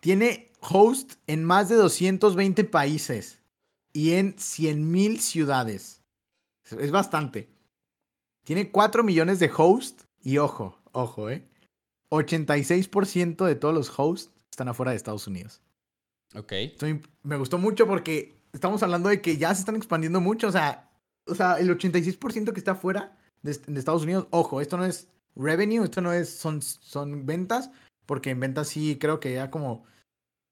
Tiene 0.00 0.50
host 0.60 1.14
en 1.28 1.44
más 1.44 1.68
de 1.68 1.76
220 1.76 2.64
países 2.64 3.40
y 3.92 4.14
en 4.14 4.34
100.000 4.34 5.18
ciudades. 5.18 6.02
Es 6.64 6.90
bastante. 6.90 7.48
Tiene 8.44 8.72
4 8.72 9.04
millones 9.04 9.38
de 9.38 9.50
hosts 9.56 10.04
y 10.20 10.38
ojo, 10.38 10.76
ojo, 10.90 11.30
¿eh? 11.30 11.46
86% 12.10 13.46
de 13.46 13.54
todos 13.54 13.74
los 13.74 13.96
hosts 13.96 14.32
están 14.50 14.68
afuera 14.68 14.90
de 14.90 14.96
Estados 14.96 15.28
Unidos. 15.28 15.62
Ok. 16.34 16.52
me 17.22 17.36
gustó 17.36 17.56
mucho 17.56 17.86
porque 17.86 18.36
estamos 18.52 18.82
hablando 18.82 19.10
de 19.10 19.22
que 19.22 19.36
ya 19.36 19.54
se 19.54 19.60
están 19.60 19.76
expandiendo 19.76 20.20
mucho. 20.20 20.48
O 20.48 20.52
sea, 20.52 20.87
o 21.28 21.34
sea, 21.34 21.58
el 21.58 21.70
86% 21.70 22.52
que 22.52 22.58
está 22.58 22.74
fuera 22.74 23.16
de, 23.42 23.52
Estados 23.52 24.02
Unidos, 24.02 24.26
ojo, 24.30 24.60
esto 24.60 24.76
no 24.76 24.84
es 24.84 25.08
revenue, 25.36 25.84
esto 25.84 26.00
no 26.00 26.12
es, 26.12 26.28
son, 26.28 26.62
son 26.62 27.26
ventas, 27.26 27.70
porque 28.06 28.30
en 28.30 28.40
ventas 28.40 28.68
sí 28.68 28.98
creo 29.00 29.20
que 29.20 29.34
ya 29.34 29.50
como 29.50 29.84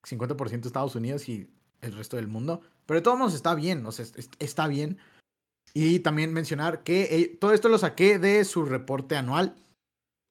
50% 0.07 0.67
Estados 0.67 0.95
Unidos 0.95 1.29
y 1.29 1.51
el 1.81 1.97
resto 1.97 2.17
del 2.17 2.29
mundo, 2.29 2.61
pero 2.87 3.01
de 3.01 3.03
todos 3.03 3.19
modos 3.19 3.35
está 3.35 3.55
bien, 3.55 3.85
o 3.87 3.93
sea, 3.93 4.07
está 4.39 4.69
bien. 4.69 4.99
Y 5.75 5.99
también 5.99 6.33
mencionar 6.33 6.83
que 6.85 7.03
eh, 7.03 7.37
todo 7.39 7.53
esto 7.53 7.69
lo 7.69 7.77
saqué 7.77 8.19
de 8.19 8.45
su 8.45 8.65
reporte 8.65 9.17
anual 9.17 9.57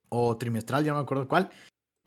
o 0.09 0.37
trimestral, 0.37 0.83
ya 0.83 0.91
no 0.91 0.99
me 0.99 1.03
acuerdo 1.03 1.27
cuál. 1.27 1.51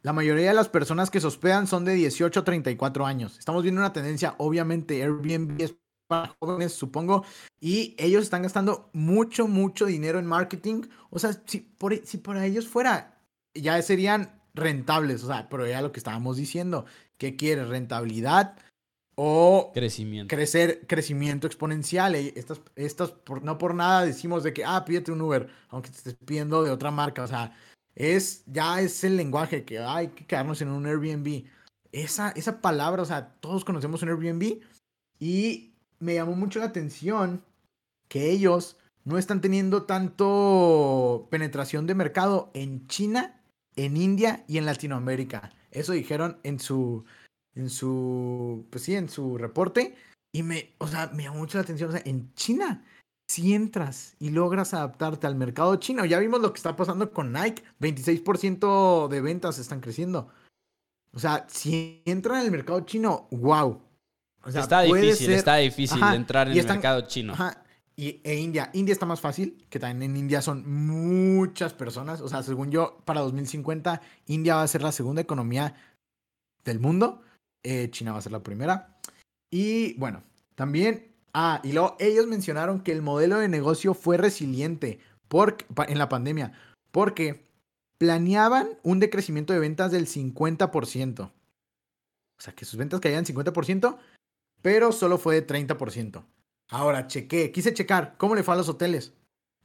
La 0.02 0.12
mayoría 0.12 0.48
de 0.48 0.54
las 0.54 0.68
personas 0.68 1.10
que 1.10 1.20
se 1.20 1.26
hospedan 1.26 1.66
son 1.66 1.84
de 1.84 1.92
18 1.94 2.40
a 2.40 2.44
34 2.44 3.06
años. 3.06 3.38
Estamos 3.38 3.62
viendo 3.62 3.80
una 3.80 3.92
tendencia, 3.92 4.34
obviamente 4.38 5.02
Airbnb 5.02 5.60
es 5.60 5.76
para 6.08 6.34
jóvenes, 6.40 6.72
supongo, 6.72 7.24
y 7.60 7.94
ellos 7.98 8.24
están 8.24 8.42
gastando 8.42 8.90
mucho, 8.92 9.46
mucho 9.46 9.86
dinero 9.86 10.18
en 10.18 10.26
marketing. 10.26 10.82
O 11.10 11.18
sea, 11.18 11.40
si 11.46 11.60
por, 11.60 11.94
si 12.04 12.18
por 12.18 12.36
ellos 12.38 12.66
fuera, 12.66 13.20
ya 13.54 13.80
serían 13.82 14.40
rentables, 14.54 15.22
o 15.22 15.28
sea, 15.28 15.48
pero 15.48 15.66
ya 15.66 15.82
lo 15.82 15.92
que 15.92 16.00
estábamos 16.00 16.36
diciendo, 16.36 16.86
¿qué 17.16 17.36
quiere? 17.36 17.64
¿Rentabilidad 17.64 18.56
o 19.14 19.70
crecimiento? 19.74 20.34
Crecer, 20.34 20.86
crecimiento 20.86 21.46
exponencial. 21.46 22.14
Estas, 22.14 22.60
estas 22.76 23.14
no 23.42 23.58
por 23.58 23.74
nada 23.74 24.04
decimos 24.04 24.42
de 24.42 24.52
que, 24.52 24.64
ah, 24.64 24.84
pídete 24.84 25.12
un 25.12 25.20
Uber, 25.20 25.48
aunque 25.68 25.90
te 25.90 25.98
estés 25.98 26.14
pidiendo 26.14 26.62
de 26.62 26.70
otra 26.70 26.90
marca, 26.90 27.22
o 27.22 27.26
sea, 27.26 27.52
es, 27.94 28.44
ya 28.46 28.80
es 28.80 29.02
el 29.02 29.16
lenguaje 29.16 29.64
que 29.64 29.80
hay 29.80 30.08
que 30.08 30.24
quedarnos 30.24 30.62
en 30.62 30.68
un 30.68 30.86
Airbnb. 30.86 31.44
Esa, 31.90 32.30
esa 32.30 32.60
palabra, 32.60 33.02
o 33.02 33.06
sea, 33.06 33.34
todos 33.40 33.64
conocemos 33.64 34.02
un 34.02 34.10
Airbnb 34.10 34.60
y 35.18 35.67
me 36.00 36.14
llamó 36.14 36.34
mucho 36.34 36.58
la 36.58 36.66
atención 36.66 37.44
que 38.08 38.30
ellos 38.30 38.76
no 39.04 39.18
están 39.18 39.40
teniendo 39.40 39.84
tanto 39.84 41.28
penetración 41.30 41.86
de 41.86 41.94
mercado 41.94 42.50
en 42.54 42.86
China, 42.88 43.40
en 43.76 43.96
India 43.96 44.44
y 44.48 44.58
en 44.58 44.66
Latinoamérica. 44.66 45.52
Eso 45.70 45.92
dijeron 45.92 46.38
en 46.42 46.58
su, 46.60 47.04
en 47.54 47.70
su, 47.70 48.66
pues 48.70 48.84
sí, 48.84 48.94
en 48.94 49.08
su 49.08 49.38
reporte. 49.38 49.94
Y 50.32 50.42
me, 50.42 50.74
o 50.78 50.86
sea, 50.86 51.10
me 51.14 51.24
llamó 51.24 51.38
mucho 51.38 51.58
la 51.58 51.62
atención. 51.62 51.90
O 51.90 51.92
sea, 51.92 52.02
en 52.04 52.32
China, 52.34 52.84
si 53.28 53.54
entras 53.54 54.14
y 54.18 54.30
logras 54.30 54.74
adaptarte 54.74 55.26
al 55.26 55.36
mercado 55.36 55.76
chino, 55.76 56.04
ya 56.04 56.18
vimos 56.18 56.40
lo 56.40 56.52
que 56.52 56.58
está 56.58 56.76
pasando 56.76 57.10
con 57.12 57.32
Nike, 57.32 57.62
26% 57.80 59.08
de 59.08 59.20
ventas 59.20 59.58
están 59.58 59.80
creciendo. 59.80 60.28
O 61.12 61.18
sea, 61.18 61.46
si 61.48 62.02
entran 62.04 62.40
en 62.40 62.46
el 62.46 62.50
mercado 62.50 62.80
chino, 62.80 63.26
wow, 63.30 63.80
está 64.54 64.82
difícil, 64.82 65.32
está 65.32 65.56
difícil 65.56 66.02
entrar 66.02 66.48
en 66.48 66.58
el 66.58 66.66
mercado 66.66 67.02
chino. 67.02 67.32
Ajá. 67.34 67.62
Y 67.98 68.20
e 68.22 68.36
India, 68.36 68.70
India 68.74 68.92
está 68.92 69.06
más 69.06 69.20
fácil, 69.20 69.66
que 69.68 69.80
también 69.80 70.12
en 70.12 70.16
India 70.16 70.40
son 70.40 70.86
muchas 70.86 71.74
personas. 71.74 72.20
O 72.20 72.28
sea, 72.28 72.44
según 72.44 72.70
yo, 72.70 73.02
para 73.04 73.22
2050, 73.22 74.00
India 74.26 74.54
va 74.54 74.62
a 74.62 74.68
ser 74.68 74.82
la 74.82 74.92
segunda 74.92 75.20
economía 75.20 75.74
del 76.64 76.78
mundo. 76.78 77.22
Eh, 77.64 77.90
China 77.90 78.12
va 78.12 78.18
a 78.18 78.22
ser 78.22 78.30
la 78.30 78.42
primera. 78.44 79.00
Y 79.50 79.94
bueno, 79.94 80.22
también, 80.54 81.12
ah, 81.34 81.60
y 81.64 81.72
luego 81.72 81.96
ellos 81.98 82.28
mencionaron 82.28 82.82
que 82.82 82.92
el 82.92 83.02
modelo 83.02 83.38
de 83.38 83.48
negocio 83.48 83.94
fue 83.94 84.16
resiliente 84.16 85.00
por, 85.26 85.56
en 85.88 85.98
la 85.98 86.08
pandemia, 86.08 86.52
porque 86.92 87.48
planeaban 87.98 88.78
un 88.84 89.00
decrecimiento 89.00 89.52
de 89.52 89.58
ventas 89.58 89.90
del 89.90 90.06
50%. 90.06 91.20
O 91.20 91.32
sea, 92.38 92.54
que 92.54 92.64
sus 92.64 92.78
ventas 92.78 93.00
caían 93.00 93.24
50%, 93.24 93.98
pero 94.62 94.92
solo 94.92 95.18
fue 95.18 95.34
de 95.40 95.46
30%. 95.46 96.24
Ahora, 96.70 97.06
chequé, 97.06 97.50
quise 97.50 97.72
checar 97.72 98.16
cómo 98.18 98.34
le 98.34 98.42
fue 98.42 98.54
a 98.54 98.58
los 98.58 98.68
hoteles. 98.68 99.14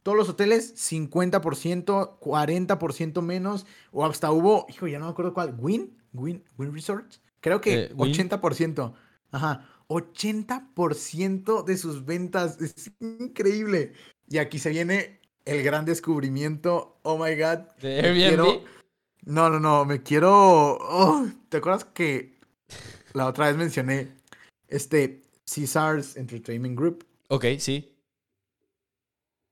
Todos 0.03 0.17
los 0.17 0.29
hoteles, 0.29 0.75
50%, 0.75 2.19
40% 2.19 3.21
menos, 3.21 3.65
o 3.91 4.05
hasta 4.05 4.31
hubo, 4.31 4.65
hijo, 4.69 4.87
ya 4.87 4.99
no 4.99 5.05
me 5.05 5.11
acuerdo 5.11 5.33
cuál, 5.33 5.55
Win, 5.57 5.97
Win, 6.13 6.43
Win 6.57 6.73
Resorts. 6.73 7.21
Creo 7.39 7.61
que 7.61 7.93
80%. 7.95 8.89
Eh, 8.89 8.93
Ajá, 9.31 9.67
80% 9.87 11.63
de 11.63 11.77
sus 11.77 12.05
ventas. 12.05 12.57
Es 12.61 12.91
increíble. 12.99 13.93
Y 14.29 14.37
aquí 14.37 14.59
se 14.59 14.69
viene 14.69 15.19
el 15.45 15.63
gran 15.63 15.85
descubrimiento. 15.85 16.99
Oh 17.03 17.17
my 17.17 17.35
god. 17.35 17.59
¿De 17.81 17.99
Airbnb? 17.99 18.61
No, 19.25 19.49
no, 19.49 19.59
no. 19.59 19.85
Me 19.85 20.01
quiero. 20.01 20.77
Oh, 20.79 21.27
¿Te 21.49 21.57
acuerdas 21.57 21.85
que 21.85 22.39
la 23.13 23.27
otra 23.27 23.47
vez 23.47 23.57
mencioné 23.57 24.13
este 24.73 25.21
Caesars 25.45 26.17
Entertainment 26.17 26.77
Group? 26.77 27.05
Ok, 27.29 27.45
sí. 27.59 27.95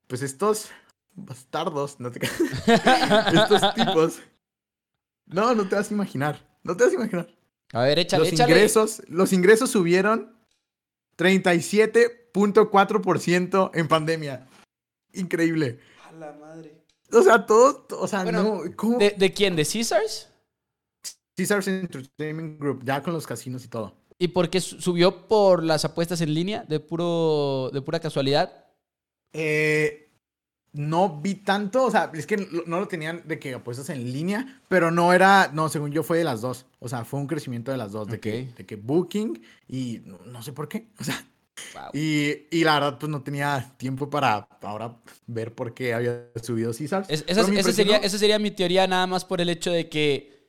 Pues 0.08 0.24
estos 0.24 0.70
bastardos, 1.14 1.98
no 2.00 2.12
te... 2.12 2.26
estos 2.26 3.74
tipos. 3.76 4.20
No, 5.26 5.54
no 5.56 5.68
te 5.68 5.76
vas 5.76 5.92
a 5.92 5.94
imaginar. 5.94 6.44
No 6.64 6.76
te 6.76 6.84
vas 6.84 6.94
a 6.94 6.96
imaginar. 6.96 7.32
A 7.74 7.84
ver, 7.84 8.00
échale, 8.00 8.24
los 8.26 8.34
échale. 8.34 8.52
Ingresos, 8.52 9.02
los 9.08 9.32
ingresos 9.32 9.70
subieron 9.70 10.36
37.4% 11.18 13.72
en 13.74 13.88
pandemia. 13.88 14.50
Increíble. 15.14 15.80
A 16.04 16.12
la 16.14 16.34
madre. 16.34 16.84
O 17.14 17.22
sea, 17.22 17.46
todos, 17.46 17.84
o 17.92 18.08
sea, 18.08 18.24
Bueno, 18.24 18.44
no, 18.44 18.64
¿cómo? 18.76 18.98
¿De, 18.98 19.12
de 19.12 19.32
quién? 19.34 19.56
¿De 19.56 19.64
Caesars? 19.66 20.30
Caesars 21.36 21.68
Entertainment 21.68 22.60
Group, 22.60 22.84
ya 22.84 23.04
con 23.04 23.14
los 23.14 23.28
casinos 23.28 23.64
y 23.66 23.68
todo. 23.68 24.01
¿Y 24.22 24.28
por 24.30 24.50
qué 24.52 24.62
su- 24.62 24.80
subió 24.80 25.28
por 25.28 25.64
las 25.64 25.84
apuestas 25.84 26.22
en 26.22 26.34
línea? 26.34 26.64
¿De, 26.68 26.80
puro, 26.80 27.72
de 27.74 27.82
pura 27.82 28.00
casualidad? 28.00 28.66
Eh, 29.34 30.10
no 30.74 31.20
vi 31.22 31.36
tanto, 31.36 31.86
o 31.86 31.92
sea, 31.92 32.12
es 32.14 32.26
que 32.28 32.38
no 32.68 32.80
lo 32.80 32.88
tenían 32.88 33.24
de 33.26 33.40
que 33.40 33.54
apuestas 33.56 33.90
en 33.90 34.12
línea, 34.14 34.62
pero 34.70 34.92
no 34.92 35.12
era, 35.12 35.50
no, 35.54 35.70
según 35.70 35.92
yo 35.92 36.04
fue 36.04 36.20
de 36.20 36.24
las 36.24 36.42
dos. 36.42 36.66
O 36.80 36.88
sea, 36.88 37.04
fue 37.04 37.20
un 37.20 37.28
crecimiento 37.28 37.72
de 37.72 37.78
las 37.78 37.92
dos, 37.92 38.08
de, 38.08 38.20
que, 38.20 38.50
de 38.56 38.66
que 38.66 38.76
Booking 38.76 39.42
y 39.68 40.02
no, 40.06 40.20
no 40.26 40.44
sé 40.44 40.54
por 40.54 40.70
qué. 40.70 40.88
O 41.00 41.04
sea, 41.04 41.26
Wow. 41.76 41.92
y, 41.94 42.48
y 42.50 42.64
la 42.64 42.76
verdad, 42.76 42.98
pues 43.00 43.10
no 43.10 43.22
tenía 43.22 43.74
tiempo 43.78 44.10
para 44.10 44.48
ahora 44.62 44.98
ver 45.28 45.54
por 45.54 45.74
qué 45.76 45.94
había 45.94 46.28
subido 46.42 46.72
Caesars. 46.74 47.08
Es- 47.10 47.24
esa, 47.28 47.44
sería, 47.72 47.98
esa 47.98 48.18
sería 48.18 48.40
mi 48.40 48.50
teoría 48.52 48.88
nada 48.88 49.06
más 49.06 49.26
por 49.26 49.42
el 49.42 49.50
hecho 49.50 49.72
de 49.72 49.88
que 49.88 50.41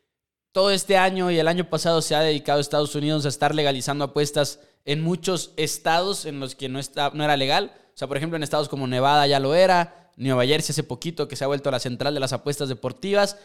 todo 0.52 0.70
este 0.70 0.98
año 0.98 1.30
y 1.30 1.38
el 1.38 1.48
año 1.48 1.68
pasado 1.68 2.02
se 2.02 2.14
ha 2.14 2.20
dedicado 2.20 2.60
Estados 2.60 2.94
Unidos 2.94 3.24
a 3.24 3.30
estar 3.30 3.54
legalizando 3.54 4.04
apuestas 4.04 4.60
en 4.84 5.02
muchos 5.02 5.52
estados 5.56 6.26
en 6.26 6.40
los 6.40 6.54
que 6.54 6.68
no, 6.68 6.78
está, 6.78 7.10
no 7.14 7.24
era 7.24 7.36
legal. 7.36 7.72
O 7.88 7.96
sea, 7.96 8.06
por 8.06 8.16
ejemplo, 8.16 8.36
en 8.36 8.42
estados 8.42 8.68
como 8.68 8.86
Nevada 8.86 9.26
ya 9.26 9.40
lo 9.40 9.54
era, 9.54 10.10
Nueva 10.16 10.44
Jersey 10.44 10.72
hace 10.72 10.82
poquito 10.82 11.26
que 11.26 11.36
se 11.36 11.44
ha 11.44 11.46
vuelto 11.46 11.70
la 11.70 11.78
central 11.78 12.14
de 12.14 12.20
las 12.20 12.32
apuestas 12.32 12.68
deportivas. 12.68 13.38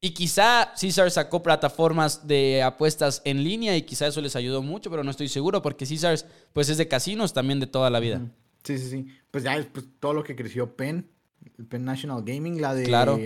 Y 0.00 0.10
quizá 0.10 0.74
Caesar 0.78 1.10
sacó 1.10 1.42
plataformas 1.42 2.26
de 2.26 2.62
apuestas 2.62 3.22
en 3.24 3.42
línea 3.42 3.74
y 3.74 3.82
quizá 3.82 4.06
eso 4.06 4.20
les 4.20 4.36
ayudó 4.36 4.60
mucho, 4.60 4.90
pero 4.90 5.02
no 5.02 5.10
estoy 5.10 5.28
seguro 5.28 5.62
porque 5.62 5.86
Caesars 5.86 6.26
pues 6.52 6.68
es 6.68 6.76
de 6.76 6.88
casinos 6.88 7.32
también 7.32 7.58
de 7.58 7.66
toda 7.66 7.88
la 7.88 8.00
vida. 8.00 8.20
Sí, 8.64 8.78
sí, 8.78 8.90
sí. 8.90 9.06
Pues 9.30 9.44
ya 9.44 9.56
pues, 9.72 9.86
todo 9.98 10.12
lo 10.12 10.22
que 10.22 10.36
creció 10.36 10.76
Penn, 10.76 11.08
Penn 11.70 11.84
National 11.84 12.22
Gaming, 12.22 12.60
la 12.60 12.74
de... 12.74 12.84
Claro. 12.84 13.18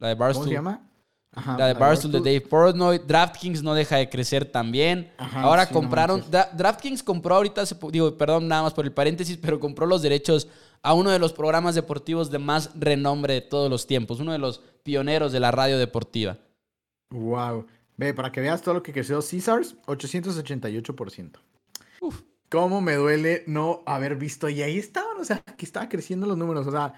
La 0.00 0.08
de 0.08 0.14
¿Cómo 0.14 0.24
Barstool. 0.24 0.48
se 0.48 0.54
llama? 0.54 0.88
Ajá, 1.34 1.58
La 1.58 1.66
de 1.68 1.74
Barstool 1.74 2.12
de 2.12 2.18
Dave 2.20 2.40
Portnoy. 2.42 2.98
DraftKings 2.98 3.62
no 3.62 3.74
deja 3.74 3.96
de 3.96 4.08
crecer 4.08 4.44
también. 4.44 5.12
Ajá, 5.18 5.42
Ahora 5.42 5.66
sí, 5.66 5.72
compraron. 5.72 6.22
Dra- 6.30 6.50
DraftKings 6.52 7.02
compró 7.02 7.34
ahorita, 7.36 7.64
digo, 7.90 8.16
perdón 8.16 8.46
nada 8.48 8.62
más 8.62 8.74
por 8.74 8.84
el 8.84 8.92
paréntesis, 8.92 9.36
pero 9.36 9.58
compró 9.58 9.86
los 9.86 10.02
derechos 10.02 10.48
a 10.82 10.94
uno 10.94 11.10
de 11.10 11.18
los 11.18 11.32
programas 11.32 11.74
deportivos 11.74 12.30
de 12.30 12.38
más 12.38 12.70
renombre 12.78 13.34
de 13.34 13.40
todos 13.40 13.68
los 13.70 13.86
tiempos. 13.86 14.20
Uno 14.20 14.32
de 14.32 14.38
los 14.38 14.60
pioneros 14.82 15.32
de 15.32 15.40
la 15.40 15.50
radio 15.50 15.78
deportiva. 15.78 16.38
Wow. 17.10 17.66
Ve, 17.96 18.12
para 18.12 18.30
que 18.32 18.40
veas 18.40 18.60
todo 18.60 18.74
lo 18.74 18.82
que 18.82 18.92
creció 18.92 19.20
Caesars, 19.20 19.76
888%. 19.86 21.38
Uf. 22.00 22.22
Cómo 22.50 22.80
me 22.80 22.94
duele 22.94 23.42
no 23.46 23.82
haber 23.86 24.16
visto. 24.16 24.48
Y 24.48 24.62
ahí 24.62 24.78
estaban, 24.78 25.16
o 25.18 25.24
sea, 25.24 25.38
que 25.40 25.64
estaba 25.64 25.88
creciendo 25.88 26.26
los 26.26 26.36
números, 26.36 26.66
o 26.66 26.70
sea. 26.70 26.92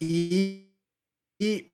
Y. 0.00 0.70
Y. 1.38 1.70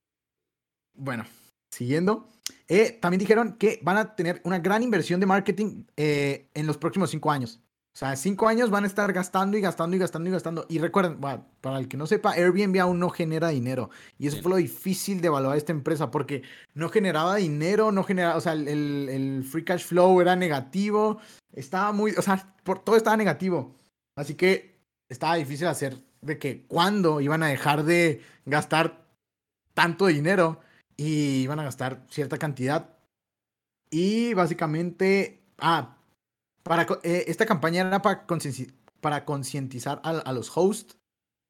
Bueno, 0.95 1.25
siguiendo. 1.73 2.29
eh, 2.69 2.99
también 3.01 3.19
dijeron 3.19 3.57
que 3.59 3.81
van 3.83 3.97
a 3.97 4.15
tener 4.15 4.41
una 4.45 4.59
gran 4.59 4.83
inversión 4.83 5.19
de 5.21 5.27
marketing 5.27 5.85
eh, 5.97 6.49
en 6.55 6.67
los 6.67 6.79
próximos 6.79 7.11
cinco 7.11 7.31
años. 7.31 7.61
O 7.95 7.99
sea, 7.99 8.17
cinco 8.17 8.49
años 8.49 8.71
van 8.71 8.85
a 8.85 8.87
estar 8.87 9.13
gastando 9.13 9.59
y 9.59 9.61
gastando 9.61 9.97
y 9.97 9.99
gastando 9.99 10.29
y 10.31 10.33
gastando. 10.33 10.67
Y 10.71 10.79
recuerden, 10.79 11.21
bueno, 11.21 11.47
para 11.61 11.79
el 11.79 11.89
que 11.89 11.99
no 11.99 12.07
sepa, 12.07 12.33
Airbnb 12.33 12.81
aún 12.81 12.99
no 12.99 13.11
genera 13.11 13.49
dinero. 13.49 13.91
Y 14.19 14.29
eso 14.29 14.41
fue 14.41 14.51
lo 14.51 14.57
difícil 14.57 15.21
de 15.21 15.27
evaluar 15.27 15.59
esta 15.59 15.73
empresa 15.73 16.11
porque 16.11 16.43
no 16.73 16.89
generaba 16.89 17.37
dinero, 17.37 17.93
no 17.93 18.03
generaba, 18.03 18.37
o 18.37 18.41
sea, 18.41 18.55
el 18.55 19.45
free 19.47 19.65
cash 19.65 19.85
flow 19.85 20.23
era 20.23 20.37
negativo. 20.37 21.21
Estaba 21.53 21.93
muy, 21.93 22.13
o 22.13 22.23
sea, 22.23 22.55
por, 22.65 22.79
todo 22.83 22.97
estaba 22.97 23.17
negativo. 23.19 23.77
Así 24.17 24.37
que 24.37 24.79
estaba 25.11 25.35
difícil 25.35 25.67
hacer 25.67 25.99
de 26.23 26.39
que 26.39 26.65
cuándo 26.67 27.21
iban 27.21 27.43
a 27.43 27.49
dejar 27.49 27.85
de 27.85 28.23
gastar 28.47 29.05
tanto 29.75 30.07
dinero 30.07 30.61
y 30.97 31.43
iban 31.43 31.61
a 31.61 31.65
gastar 31.65 32.07
cierta 32.11 32.39
cantidad. 32.39 32.91
Y 33.91 34.35
básicamente, 34.35 35.43
ah, 35.59 35.97
para, 36.63 36.87
eh, 37.03 37.25
esta 37.29 37.47
campaña 37.47 37.83
era 37.83 38.03
para, 38.03 39.25
concientizar 39.25 40.01
a, 40.05 40.33
los 40.33 40.51
hosts. 40.57 40.97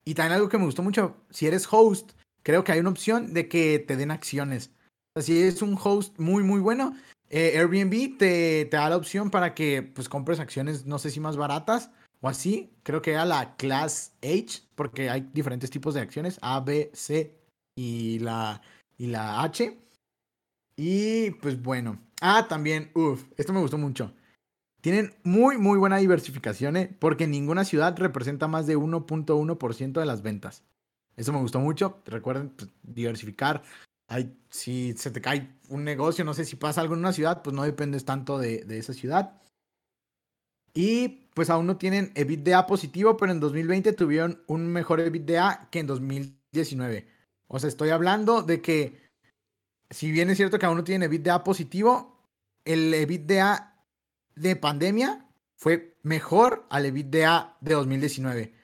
Y 0.05 0.14
también 0.14 0.34
algo 0.34 0.49
que 0.49 0.59
me 0.59 0.64
gustó 0.64 0.82
mucho, 0.82 1.16
si 1.30 1.47
eres 1.47 1.68
host, 1.70 2.12
creo 2.43 2.64
que 2.64 2.72
hay 2.72 2.80
una 2.80 2.90
opción 2.90 3.32
de 3.32 3.49
que 3.49 3.78
te 3.78 3.97
den 3.97 4.11
acciones. 4.11 4.70
O 5.14 5.22
si 5.22 5.40
es 5.40 5.62
un 5.62 5.78
host 5.80 6.18
muy, 6.18 6.43
muy 6.43 6.61
bueno, 6.61 6.97
eh, 7.30 7.57
Airbnb 7.57 8.18
te, 8.18 8.64
te 8.64 8.76
da 8.76 8.90
la 8.90 8.97
opción 8.97 9.30
para 9.30 9.55
que 9.55 9.82
pues 9.82 10.09
compres 10.09 10.40
acciones, 10.40 10.86
no 10.86 10.99
sé 10.99 11.11
si 11.11 11.20
más 11.20 11.36
baratas 11.36 11.90
o 12.20 12.28
así. 12.28 12.72
Creo 12.82 13.03
que 13.03 13.12
era 13.12 13.24
la 13.24 13.55
Class 13.57 14.14
H, 14.22 14.62
porque 14.74 15.11
hay 15.11 15.28
diferentes 15.32 15.70
tipos 15.70 15.95
de 15.95 16.01
acciones, 16.01 16.38
A, 16.43 16.59
B, 16.61 16.90
C 16.95 17.36
y 17.76 18.18
la, 18.18 18.61
y 18.99 19.07
la 19.07 19.43
H. 19.43 19.78
Y 20.76 21.30
pues 21.32 21.61
bueno. 21.61 22.01
Ah, 22.20 22.47
también, 22.49 22.90
uff, 22.95 23.24
esto 23.36 23.53
me 23.53 23.61
gustó 23.61 23.78
mucho. 23.78 24.14
Tienen 24.80 25.14
muy, 25.22 25.59
muy 25.59 25.78
buena 25.78 25.99
diversificación, 25.99 26.76
¿eh? 26.76 26.97
porque 26.99 27.26
ninguna 27.26 27.64
ciudad 27.64 27.97
representa 27.97 28.49
más 28.49 28.66
de 28.66 28.76
1.1% 28.76 29.93
de 30.01 30.07
las 30.07 30.22
ventas. 30.22 30.64
Eso 31.16 31.32
me 31.32 31.38
gustó 31.38 31.61
mucho. 31.61 32.03
Recuerden 32.05 32.51
pues, 32.51 32.70
diversificar. 32.82 33.62
Si 34.51 34.93
se 34.97 35.11
te 35.11 35.20
cae 35.20 35.57
un 35.68 35.84
negocio, 35.84 36.24
no 36.24 36.34
sé 36.34 36.45
si 36.45 36.57
pasa 36.57 36.80
algo 36.80 36.95
en 36.95 37.01
una 37.01 37.12
ciudad, 37.12 37.43
pues 37.43 37.55
no 37.55 37.62
dependes 37.62 38.05
tanto 38.05 38.38
de, 38.38 38.64
de 38.64 38.78
esa 38.78 38.93
ciudad. 38.93 39.40
Y 40.74 41.28
pues 41.34 41.51
aún 41.51 41.66
no 41.66 41.76
tienen 41.76 42.12
EBITDA 42.14 42.66
positivo, 42.66 43.16
pero 43.16 43.32
en 43.32 43.40
2020 43.40 43.93
tuvieron 43.93 44.43
un 44.47 44.66
mejor 44.66 45.01
EBITDA 45.01 45.68
que 45.70 45.80
en 45.80 45.86
2019. 45.86 47.07
O 47.53 47.59
sea, 47.59 47.68
estoy 47.68 47.90
hablando 47.90 48.42
de 48.42 48.62
que, 48.62 48.98
si 49.90 50.11
bien 50.11 50.30
es 50.30 50.38
cierto 50.38 50.59
que 50.59 50.64
aún 50.64 50.78
no 50.78 50.84
tienen 50.84 51.03
EBITDA 51.03 51.44
positivo, 51.44 52.18
el 52.64 52.92
EBITDA 52.94 53.76
de 54.34 54.57
pandemia 54.57 55.26
fue 55.59 55.98
mejor 56.03 56.66
al 56.70 56.86
EBITDA 56.86 57.59
de 57.61 57.74
2019. 57.74 58.55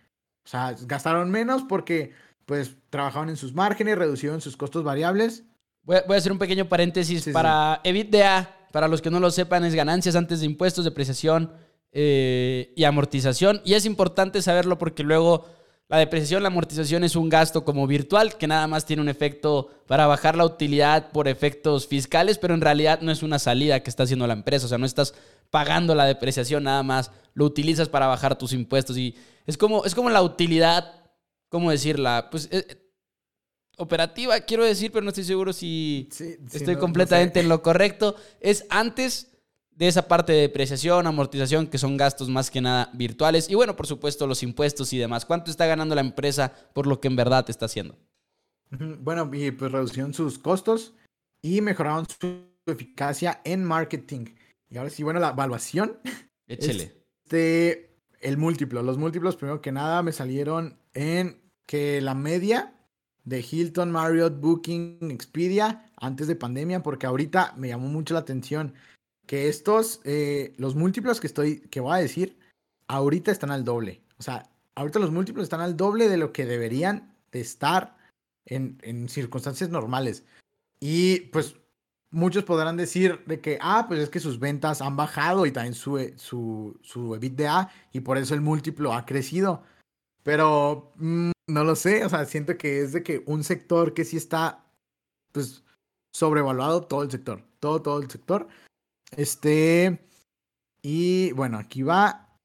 O 0.42 0.48
sea, 0.48 0.74
gastaron 0.86 1.30
menos 1.30 1.64
porque 1.64 2.12
pues 2.46 2.76
trabajaron 2.88 3.28
en 3.28 3.36
sus 3.36 3.52
márgenes, 3.52 3.98
reducieron 3.98 4.40
sus 4.40 4.56
costos 4.56 4.84
variables. 4.84 5.44
Voy 5.82 5.96
a, 5.96 6.04
voy 6.06 6.14
a 6.14 6.18
hacer 6.18 6.32
un 6.32 6.38
pequeño 6.38 6.66
paréntesis. 6.66 7.24
Sí, 7.24 7.30
sí. 7.30 7.32
para 7.32 7.82
EBITDA, 7.84 8.68
para 8.72 8.88
los 8.88 9.02
que 9.02 9.10
no 9.10 9.20
lo 9.20 9.30
sepan, 9.30 9.66
es 9.66 9.74
ganancias 9.74 10.16
antes 10.16 10.40
de 10.40 10.46
impuestos, 10.46 10.86
depreciación 10.86 11.52
eh, 11.92 12.72
y 12.74 12.84
amortización. 12.84 13.60
Y 13.66 13.74
es 13.74 13.84
importante 13.84 14.40
saberlo 14.40 14.78
porque 14.78 15.02
luego 15.02 15.44
la 15.88 15.98
depreciación, 15.98 16.42
la 16.42 16.48
amortización 16.48 17.02
es 17.02 17.16
un 17.16 17.28
gasto 17.30 17.64
como 17.64 17.86
virtual 17.86 18.36
que 18.36 18.46
nada 18.46 18.66
más 18.66 18.84
tiene 18.84 19.00
un 19.00 19.08
efecto 19.08 19.70
para 19.86 20.06
bajar 20.06 20.36
la 20.36 20.44
utilidad 20.44 21.10
por 21.12 21.28
efectos 21.28 21.86
fiscales, 21.86 22.36
pero 22.36 22.52
en 22.54 22.60
realidad 22.60 23.00
no 23.00 23.10
es 23.10 23.22
una 23.22 23.38
salida 23.38 23.82
que 23.82 23.88
está 23.88 24.02
haciendo 24.02 24.26
la 24.26 24.34
empresa. 24.34 24.66
O 24.66 24.68
sea, 24.68 24.76
no 24.76 24.84
estás 24.84 25.14
pagando 25.50 25.94
la 25.94 26.04
depreciación 26.04 26.64
nada 26.64 26.82
más, 26.82 27.10
lo 27.32 27.46
utilizas 27.46 27.88
para 27.88 28.06
bajar 28.06 28.36
tus 28.36 28.52
impuestos. 28.52 28.98
Y 28.98 29.14
es 29.46 29.56
como, 29.56 29.86
es 29.86 29.94
como 29.94 30.10
la 30.10 30.22
utilidad, 30.22 30.92
¿cómo 31.48 31.70
decirla? 31.70 32.28
Pues 32.30 32.48
eh, 32.52 32.66
operativa, 33.78 34.40
quiero 34.40 34.64
decir, 34.64 34.92
pero 34.92 35.04
no 35.04 35.08
estoy 35.10 35.24
seguro 35.24 35.54
si 35.54 36.08
Sí, 36.12 36.36
estoy 36.52 36.74
no 36.74 36.80
completamente 36.80 37.34
sé. 37.40 37.44
en 37.44 37.48
lo 37.48 37.62
correcto. 37.62 38.14
Es 38.40 38.66
antes 38.68 39.37
de 39.78 39.86
esa 39.86 40.08
parte 40.08 40.32
de 40.32 40.40
depreciación, 40.40 41.06
amortización, 41.06 41.68
que 41.68 41.78
son 41.78 41.96
gastos 41.96 42.28
más 42.28 42.50
que 42.50 42.60
nada 42.60 42.90
virtuales. 42.94 43.48
Y 43.48 43.54
bueno, 43.54 43.76
por 43.76 43.86
supuesto, 43.86 44.26
los 44.26 44.42
impuestos 44.42 44.92
y 44.92 44.98
demás. 44.98 45.24
¿Cuánto 45.24 45.52
está 45.52 45.66
ganando 45.66 45.94
la 45.94 46.00
empresa 46.00 46.52
por 46.74 46.88
lo 46.88 47.00
que 47.00 47.06
en 47.06 47.14
verdad 47.14 47.48
está 47.48 47.66
haciendo? 47.66 47.96
Bueno, 48.70 49.30
y 49.32 49.52
pues 49.52 49.70
reducieron 49.70 50.12
sus 50.12 50.36
costos 50.36 50.94
y 51.40 51.60
mejoraron 51.60 52.06
su 52.08 52.48
eficacia 52.66 53.40
en 53.44 53.64
marketing. 53.64 54.26
Y 54.68 54.78
ahora 54.78 54.90
sí, 54.90 55.04
bueno, 55.04 55.20
la 55.20 55.30
evaluación. 55.30 56.00
Échele. 56.48 57.04
Este, 57.22 58.00
el 58.20 58.36
múltiplo. 58.36 58.82
Los 58.82 58.98
múltiplos, 58.98 59.36
primero 59.36 59.62
que 59.62 59.70
nada, 59.70 60.02
me 60.02 60.10
salieron 60.10 60.76
en 60.92 61.40
que 61.66 62.00
la 62.00 62.14
media 62.14 62.74
de 63.22 63.46
Hilton, 63.48 63.92
Marriott, 63.92 64.40
Booking, 64.40 65.10
Expedia 65.12 65.88
antes 65.96 66.26
de 66.26 66.34
pandemia, 66.34 66.82
porque 66.82 67.06
ahorita 67.06 67.54
me 67.56 67.68
llamó 67.68 67.86
mucho 67.86 68.14
la 68.14 68.20
atención 68.20 68.74
que 69.28 69.48
estos, 69.48 70.00
eh, 70.04 70.54
los 70.56 70.74
múltiplos 70.74 71.20
que 71.20 71.26
estoy, 71.26 71.60
que 71.60 71.80
voy 71.80 71.94
a 71.94 72.00
decir, 72.00 72.38
ahorita 72.88 73.30
están 73.30 73.50
al 73.50 73.62
doble. 73.62 74.00
O 74.18 74.22
sea, 74.22 74.50
ahorita 74.74 74.98
los 74.98 75.12
múltiplos 75.12 75.44
están 75.44 75.60
al 75.60 75.76
doble 75.76 76.08
de 76.08 76.16
lo 76.16 76.32
que 76.32 76.46
deberían 76.46 77.14
de 77.30 77.40
estar 77.40 77.98
en, 78.46 78.78
en 78.82 79.08
circunstancias 79.10 79.68
normales. 79.68 80.24
Y 80.80 81.20
pues 81.30 81.56
muchos 82.10 82.44
podrán 82.44 82.78
decir 82.78 83.22
de 83.26 83.40
que, 83.40 83.58
ah, 83.60 83.84
pues 83.86 84.00
es 84.00 84.08
que 84.08 84.18
sus 84.18 84.38
ventas 84.38 84.80
han 84.80 84.96
bajado 84.96 85.44
y 85.44 85.52
también 85.52 85.74
su, 85.74 85.98
su, 86.16 86.80
su 86.82 87.14
EBITDA 87.14 87.70
y 87.92 88.00
por 88.00 88.16
eso 88.16 88.34
el 88.34 88.40
múltiplo 88.40 88.94
ha 88.94 89.04
crecido. 89.04 89.62
Pero 90.22 90.92
mm, 90.96 91.32
no 91.48 91.64
lo 91.64 91.76
sé, 91.76 92.02
o 92.02 92.08
sea, 92.08 92.24
siento 92.24 92.56
que 92.56 92.80
es 92.80 92.92
de 92.92 93.02
que 93.02 93.22
un 93.26 93.44
sector 93.44 93.92
que 93.92 94.06
sí 94.06 94.16
está, 94.16 94.64
pues, 95.32 95.64
sobrevaluado 96.12 96.86
todo 96.86 97.02
el 97.02 97.10
sector, 97.10 97.44
todo, 97.60 97.82
todo 97.82 98.00
el 98.00 98.10
sector. 98.10 98.48
Este, 99.16 99.98
y 100.82 101.32
bueno, 101.32 101.58
aquí 101.58 101.82
va. 101.82 102.36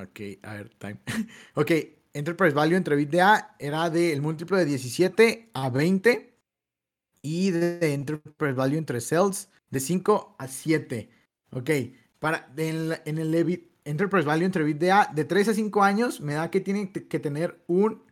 Ok, 0.00 0.20
a 0.42 0.54
ver, 0.54 0.70
time. 0.76 1.00
ok, 1.54 1.70
Enterprise 2.12 2.54
Value 2.54 2.76
entre 2.76 2.94
EBITDA 2.94 3.56
era 3.58 3.90
del 3.90 4.22
múltiplo 4.22 4.56
de 4.56 4.64
17 4.64 5.50
a 5.54 5.70
20 5.70 6.34
y 7.22 7.50
de 7.50 7.94
Enterprise 7.94 8.54
Value 8.54 8.78
entre 8.78 9.00
Sales 9.00 9.48
de 9.70 9.80
5 9.80 10.36
a 10.38 10.48
7. 10.48 11.10
Ok, 11.52 11.70
para, 12.18 12.52
en, 12.56 12.92
en 13.04 13.18
el 13.18 13.70
Enterprise 13.84 14.26
Value 14.26 14.44
entre 14.44 14.62
EBITDA 14.62 15.12
de 15.14 15.24
3 15.24 15.48
a 15.48 15.54
5 15.54 15.82
años 15.82 16.20
me 16.20 16.34
da 16.34 16.50
que 16.50 16.60
tiene 16.60 16.92
que 16.92 17.18
tener 17.18 17.62
un, 17.66 18.02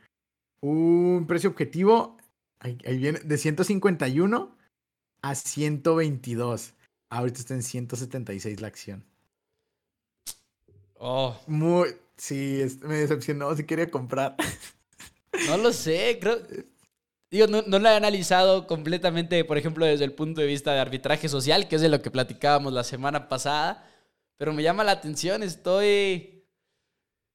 un 0.61 1.27
precio 1.27 1.51
objetivo 1.51 2.17
ahí, 2.61 2.79
viene, 2.97 3.21
de 3.21 3.39
151 3.39 4.57
a 5.23 5.35
122. 5.35 6.75
Ahorita 7.11 7.41
está 7.41 7.55
en 7.55 7.63
176 7.63 8.61
la 8.61 8.67
acción. 8.67 9.05
Oh. 10.95 11.37
Muy, 11.47 11.95
sí, 12.17 12.65
me 12.83 12.97
decepcionó 12.97 13.55
si 13.57 13.65
quería 13.65 13.91
comprar. 13.91 14.37
No 15.47 15.59
lo 15.59 15.73
sé, 15.75 16.19
creo, 16.21 16.39
Digo, 17.31 17.47
no, 17.47 17.63
no 17.63 17.79
la 17.79 17.93
he 17.93 17.97
analizado 17.97 18.67
completamente, 18.67 19.45
por 19.45 19.59
ejemplo, 19.59 19.85
desde 19.85 20.05
el 20.05 20.15
punto 20.15 20.41
de 20.41 20.47
vista 20.47 20.73
de 20.73 20.81
arbitraje 20.81 21.29
social, 21.29 21.69
que 21.69 21.77
es 21.77 21.83
de 21.83 21.91
lo 21.91 22.01
que 22.01 22.11
platicábamos 22.11 22.73
la 22.73 22.85
semana 22.85 23.29
pasada, 23.29 23.87
pero 24.39 24.55
me 24.55 24.63
llama 24.63 24.85
la 24.85 24.93
atención, 24.93 25.43
estoy... 25.43 26.35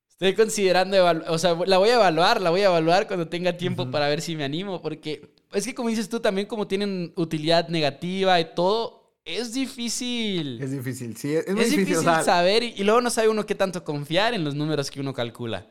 Estoy 0.09 0.35
considerando, 0.35 0.97
o 1.27 1.37
sea, 1.37 1.55
la 1.65 1.79
voy 1.79 1.89
a 1.89 1.95
evaluar, 1.95 2.39
la 2.39 2.49
voy 2.49 2.61
a 2.61 2.67
evaluar 2.67 3.07
cuando 3.07 3.27
tenga 3.27 3.57
tiempo 3.57 3.89
para 3.91 4.07
ver 4.07 4.21
si 4.21 4.35
me 4.35 4.43
animo, 4.43 4.81
porque 4.81 5.33
es 5.51 5.65
que 5.65 5.73
como 5.75 5.89
dices 5.89 6.07
tú, 6.07 6.19
también 6.19 6.47
como 6.47 6.67
tienen 6.67 7.11
utilidad 7.15 7.67
negativa 7.67 8.39
y 8.39 8.53
todo, 8.55 9.02
es 9.25 9.53
difícil. 9.53 10.61
Es 10.61 10.71
difícil, 10.71 11.15
sí, 11.15 11.35
es, 11.35 11.53
muy 11.53 11.65
difícil, 11.65 11.97
saber 11.97 12.63
y, 12.63 12.83
luego 12.83 13.01
no 13.01 13.09
sabe 13.09 13.29
uno 13.29 13.45
qué 13.45 13.55
tanto 13.55 13.83
confiar 13.83 14.33
en 14.33 14.43
los 14.43 14.55
números 14.55 14.91
que 14.91 14.99
uno 14.99 15.13
calcula. 15.13 15.67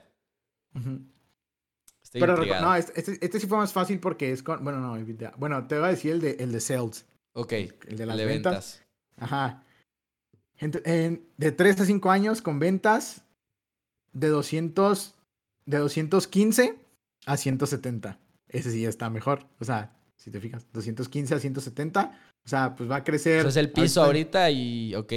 Pero 2.12 2.36
no, 2.36 2.74
este, 2.74 2.98
este, 2.98 3.18
este, 3.24 3.40
sí 3.40 3.46
fue 3.46 3.59
más 3.59 3.72
fácil 3.72 3.98
porque 3.98 4.32
es 4.32 4.42
con. 4.42 4.62
Bueno, 4.62 4.80
no, 4.80 5.05
bueno, 5.38 5.66
te 5.66 5.78
voy 5.78 5.88
a 5.88 5.90
decir 5.90 6.12
el 6.12 6.20
de, 6.20 6.32
el 6.40 6.53
de 6.53 6.61
sales. 6.61 7.07
Ok. 7.32 7.53
El 7.53 7.96
de 7.96 8.07
las 8.07 8.16
ventas. 8.16 8.82
Ajá. 9.16 9.64
En, 10.59 11.26
de 11.36 11.53
3 11.53 11.80
a 11.80 11.84
5 11.86 12.11
años 12.11 12.42
con 12.42 12.59
ventas 12.59 13.22
de 14.12 14.28
200. 14.28 15.14
De 15.64 15.78
215 15.78 16.76
a 17.26 17.36
170. 17.36 18.18
Ese 18.48 18.70
sí 18.70 18.84
está 18.84 19.09
mejor. 19.09 19.46
O 19.61 19.64
sea, 19.64 19.96
si 20.16 20.30
te 20.30 20.40
fijas, 20.40 20.66
215 20.72 21.34
a 21.34 21.38
170. 21.38 22.18
O 22.45 22.49
sea, 22.49 22.74
pues 22.74 22.90
va 22.90 22.97
a 22.97 23.05
crecer. 23.05 23.40
Eso 23.40 23.49
es 23.49 23.57
el 23.57 23.70
piso 23.70 24.03
ahorita, 24.03 24.51
y. 24.51 24.95
Ok. 24.95 25.12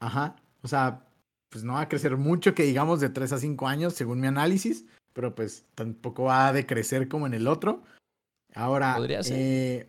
Ajá. 0.00 0.36
O 0.62 0.68
sea, 0.68 1.06
pues 1.48 1.64
no 1.64 1.74
va 1.74 1.82
a 1.82 1.88
crecer 1.88 2.16
mucho 2.16 2.54
que 2.54 2.64
digamos 2.64 3.00
de 3.00 3.08
3 3.08 3.32
a 3.32 3.38
5 3.38 3.68
años, 3.68 3.94
según 3.94 4.20
mi 4.20 4.26
análisis 4.26 4.84
pero 5.16 5.34
pues 5.34 5.64
tampoco 5.74 6.24
va 6.24 6.48
a 6.48 6.52
decrecer 6.52 7.08
como 7.08 7.26
en 7.26 7.32
el 7.32 7.48
otro. 7.48 7.82
Ahora, 8.54 8.98
eh, 9.30 9.88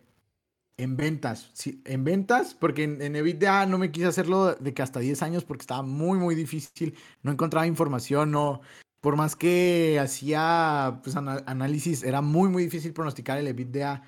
en 0.78 0.96
ventas, 0.96 1.50
sí, 1.52 1.82
en 1.84 2.02
ventas, 2.02 2.54
porque 2.54 2.84
en, 2.84 3.02
en, 3.02 3.14
EBITDA 3.14 3.66
no 3.66 3.76
me 3.76 3.92
quise 3.92 4.06
hacerlo 4.06 4.54
de 4.54 4.72
que 4.72 4.80
hasta 4.80 5.00
10 5.00 5.22
años 5.22 5.44
porque 5.44 5.64
estaba 5.64 5.82
muy, 5.82 6.18
muy 6.18 6.34
difícil, 6.34 6.94
no 7.22 7.30
encontraba 7.30 7.66
información, 7.66 8.30
no, 8.30 8.62
por 9.02 9.16
más 9.16 9.36
que 9.36 9.98
hacía 10.00 11.00
pues, 11.04 11.14
análisis, 11.14 12.04
era 12.04 12.22
muy, 12.22 12.48
muy 12.48 12.62
difícil 12.62 12.94
pronosticar 12.94 13.36
el 13.36 13.48
EBITDA 13.48 14.02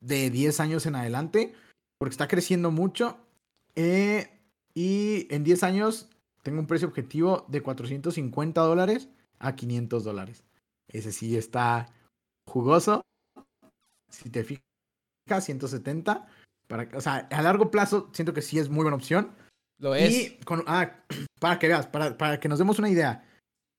de 0.00 0.30
10 0.30 0.60
años 0.60 0.86
en 0.86 0.94
adelante, 0.94 1.52
porque 1.98 2.12
está 2.12 2.28
creciendo 2.28 2.70
mucho. 2.70 3.18
Eh, 3.74 4.28
y 4.74 5.26
en 5.34 5.44
10 5.44 5.62
años 5.62 6.08
tengo 6.42 6.60
un 6.60 6.66
precio 6.66 6.88
objetivo 6.88 7.44
de 7.48 7.62
450 7.62 8.60
dólares 8.60 9.08
a 9.38 9.56
500 9.56 10.04
dólares. 10.04 10.44
Ese 10.88 11.12
sí 11.12 11.36
está 11.36 11.88
jugoso. 12.46 13.02
Si 14.08 14.30
te 14.30 14.44
fijas, 14.44 15.44
170. 15.44 16.26
Para, 16.68 16.88
o 16.96 17.00
sea, 17.00 17.28
a 17.30 17.42
largo 17.42 17.70
plazo 17.70 18.10
siento 18.12 18.34
que 18.34 18.42
sí 18.42 18.58
es 18.58 18.68
muy 18.68 18.82
buena 18.82 18.96
opción. 18.96 19.32
Lo 19.78 19.94
es. 19.94 20.14
Y 20.14 20.38
ah, 20.66 21.04
para 21.40 21.58
que 21.58 21.68
veas, 21.68 21.86
para, 21.86 22.16
para 22.16 22.40
que 22.40 22.48
nos 22.48 22.58
demos 22.58 22.78
una 22.78 22.90
idea, 22.90 23.24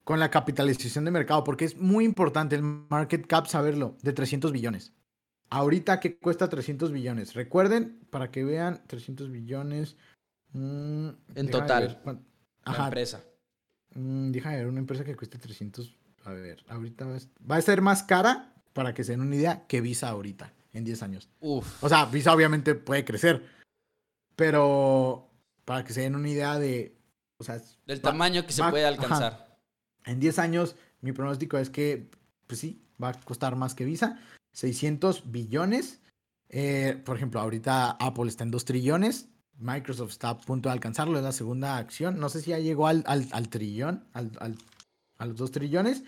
con 0.04 0.20
la 0.20 0.30
capitalización 0.30 1.04
de 1.04 1.10
mercado, 1.10 1.44
porque 1.44 1.64
es 1.66 1.76
muy 1.76 2.04
importante 2.04 2.56
el 2.56 2.62
market 2.62 3.26
cap 3.26 3.46
saberlo, 3.46 3.96
de 4.02 4.12
300 4.12 4.52
billones. 4.52 4.92
Ahorita 5.50 6.00
que 6.00 6.18
cuesta 6.18 6.48
300 6.48 6.92
billones. 6.92 7.34
Recuerden, 7.34 7.98
para 8.10 8.30
que 8.30 8.44
vean, 8.44 8.82
300 8.86 9.30
billones. 9.30 9.96
Mm, 10.52 11.08
en 11.34 11.50
total. 11.50 12.00
Ajá. 12.64 12.84
empresa. 12.84 13.24
Mm, 13.94 14.30
déjame 14.30 14.56
ver, 14.58 14.66
una 14.66 14.80
empresa 14.80 15.04
que 15.04 15.16
cueste 15.16 15.38
300. 15.38 15.96
A 16.24 16.32
ver, 16.32 16.62
ahorita 16.68 17.06
va 17.50 17.56
a, 17.56 17.62
ser 17.62 17.80
más 17.80 18.02
cara, 18.02 18.52
para 18.74 18.92
que 18.92 19.04
se 19.04 19.12
den 19.12 19.22
una 19.22 19.36
idea, 19.36 19.66
que 19.66 19.80
Visa 19.80 20.10
ahorita, 20.10 20.52
en 20.74 20.84
10 20.84 21.02
años. 21.02 21.28
Uf. 21.40 21.82
O 21.82 21.88
sea, 21.88 22.04
Visa 22.04 22.34
obviamente 22.34 22.74
puede 22.74 23.04
crecer. 23.04 23.42
Pero 24.36 25.30
para 25.64 25.84
que 25.84 25.94
se 25.94 26.02
den 26.02 26.14
una 26.14 26.28
idea 26.28 26.58
de. 26.58 26.96
O 27.38 27.44
sea, 27.44 27.60
del 27.86 28.00
tamaño 28.02 28.44
que 28.46 28.52
se 28.52 28.62
puede 28.64 28.84
alcanzar. 28.84 29.56
En 30.04 30.20
10 30.20 30.38
años, 30.38 30.76
mi 31.00 31.12
pronóstico 31.12 31.56
es 31.56 31.70
que, 31.70 32.10
pues 32.46 32.60
sí, 32.60 32.82
va 33.02 33.10
a 33.10 33.20
costar 33.20 33.56
más 33.56 33.74
que 33.74 33.84
Visa. 33.84 34.20
600 34.52 35.30
billones. 35.30 36.00
Eh, 36.48 37.00
por 37.04 37.16
ejemplo, 37.16 37.40
ahorita 37.40 37.92
Apple 37.92 38.28
está 38.28 38.44
en 38.44 38.50
2 38.50 38.64
trillones. 38.64 39.28
Microsoft 39.58 40.12
está 40.12 40.30
a 40.30 40.38
punto 40.38 40.68
de 40.68 40.74
alcanzarlo, 40.74 41.18
es 41.18 41.24
la 41.24 41.32
segunda 41.32 41.76
acción. 41.76 42.18
No 42.18 42.28
sé 42.28 42.40
si 42.40 42.50
ya 42.50 42.58
llegó 42.58 42.86
al, 42.86 43.04
al, 43.06 43.48
trillón, 43.48 44.04
al, 44.12 44.30
a 45.18 45.26
los 45.26 45.36
dos 45.36 45.50
trillones. 45.50 46.04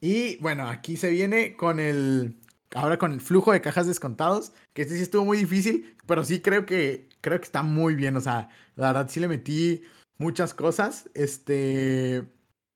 Y 0.00 0.36
bueno, 0.38 0.68
aquí 0.68 0.96
se 0.96 1.10
viene 1.10 1.56
con 1.56 1.80
el. 1.80 2.36
Ahora 2.74 2.98
con 2.98 3.12
el 3.12 3.20
flujo 3.20 3.52
de 3.52 3.60
cajas 3.60 3.86
descontados, 3.86 4.52
que 4.72 4.82
este 4.82 4.96
sí 4.96 5.02
estuvo 5.02 5.24
muy 5.24 5.38
difícil, 5.38 5.96
pero 6.06 6.24
sí 6.24 6.40
creo 6.40 6.66
que 6.66 7.08
creo 7.20 7.38
que 7.38 7.44
está 7.44 7.62
muy 7.62 7.94
bien. 7.94 8.16
O 8.16 8.20
sea, 8.20 8.48
la 8.74 8.88
verdad 8.88 9.08
sí 9.08 9.20
le 9.20 9.28
metí 9.28 9.82
muchas 10.18 10.54
cosas. 10.54 11.08
Este. 11.14 12.28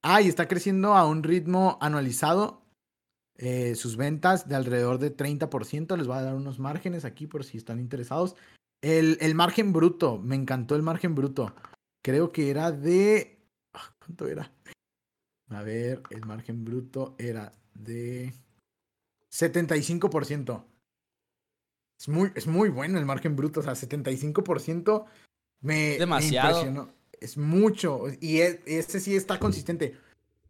Ah, 0.03 0.23
y 0.23 0.29
está 0.29 0.47
creciendo 0.47 0.95
a 0.95 1.07
un 1.07 1.25
ritmo 1.25 1.79
anualizado. 1.81 2.63
Eh, 3.41 3.77
sus 3.77 3.97
ventas 3.97 4.49
de 4.49 4.57
alrededor 4.57 4.99
de 4.99 5.17
30%. 5.17 5.97
Les 5.97 6.07
voy 6.09 6.17
a 6.17 6.23
dar 6.23 6.35
unos 6.35 6.59
márgenes 6.59 7.05
aquí 7.05 7.29
por 7.29 7.45
si 7.45 7.57
están 7.57 7.79
interesados. 7.79 8.35
El, 8.83 9.35
margen 9.35 9.73
bruto, 9.73 10.19
me 10.19 10.35
encantó 10.35 10.75
el 10.75 10.83
margen 10.83 11.15
bruto. 11.15 11.55
Creo 12.03 12.33
que 12.33 12.51
era 12.51 12.73
de. 12.73 13.39
Ah, 13.73 13.95
¿Cuánto 13.99 14.27
era? 14.27 14.53
A 15.51 15.63
ver, 15.63 16.03
el 16.11 16.27
margen 16.27 16.65
bruto 16.65 17.15
era 17.19 17.53
de 17.75 18.35
75%. 19.33 20.65
Es 22.01 22.09
muy, 22.09 22.31
es 22.35 22.47
muy 22.47 22.69
bueno 22.69 22.99
el 22.99 23.07
margen 23.07 23.35
bruto, 23.35 23.61
o 23.61 23.63
sea, 23.63 23.73
75% 23.73 25.07
me, 25.61 25.99
Demasiado. 25.99 26.49
me 26.49 26.71
impresionó. 26.71 26.95
Es 27.21 27.37
mucho. 27.37 28.05
Y 28.21 28.39
este 28.39 29.01
sí 29.01 29.17
está 29.17 29.39
consistente. 29.39 29.97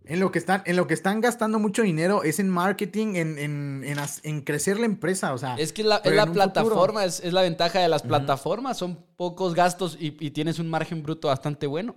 En 0.09 0.21
lo 0.21 0.33
que 0.33 0.39
están, 0.39 0.63
en 0.65 0.77
lo 0.77 0.87
que 0.87 0.95
están 0.95 1.21
gastando 1.21 1.59
mucho 1.59 1.83
dinero 1.83 2.23
es 2.23 2.41
en 2.41 2.49
marketing, 2.49 3.17
en, 3.17 3.39
en, 3.39 3.85
en, 4.23 4.41
crecer 4.41 4.81
la 4.81 4.87
empresa. 4.87 5.35
O 5.35 5.39
sea, 5.39 5.57
es 5.57 5.75
que 5.75 5.85
la, 5.85 5.97
es 5.99 6.15
la 6.15 6.25
plataforma, 6.25 7.05
es, 7.05 7.21
es, 7.21 7.35
la 7.35 7.43
ventaja 7.43 7.81
de 7.81 7.89
las 7.89 8.03
plataformas. 8.03 8.79
Son 8.79 9.05
pocos 9.17 9.55
gastos 9.55 9.99
y, 10.01 10.17
y, 10.19 10.31
tienes 10.31 10.59
un 10.59 10.71
margen 10.71 11.03
bruto 11.03 11.29
bastante 11.29 11.67
bueno. 11.67 11.95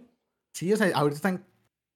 Sí, 0.53 0.73
o 0.73 0.75
sea, 0.75 0.91
ahorita 0.93 1.15
están, 1.15 1.45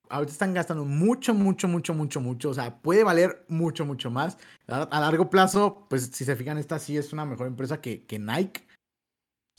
ahorita 0.08 0.32
están 0.32 0.54
gastando 0.54 0.86
mucho, 0.86 1.34
mucho, 1.34 1.68
mucho, 1.68 1.94
mucho, 1.94 2.22
mucho. 2.22 2.50
O 2.50 2.54
sea, 2.54 2.82
puede 2.82 3.04
valer 3.04 3.44
mucho, 3.50 3.86
mucho 3.86 4.10
más. 4.10 4.38
A, 4.68 5.02
largo 5.02 5.30
plazo, 5.30 5.86
pues 5.90 6.12
si 6.14 6.24
se 6.24 6.38
fijan, 6.38 6.58
esta 6.58 6.80
sí 6.80 6.96
es 6.96 7.12
una 7.12 7.26
mejor 7.26 7.48
empresa 7.48 7.82
que, 7.82 8.06
que 8.06 8.20
Nike. 8.20 8.66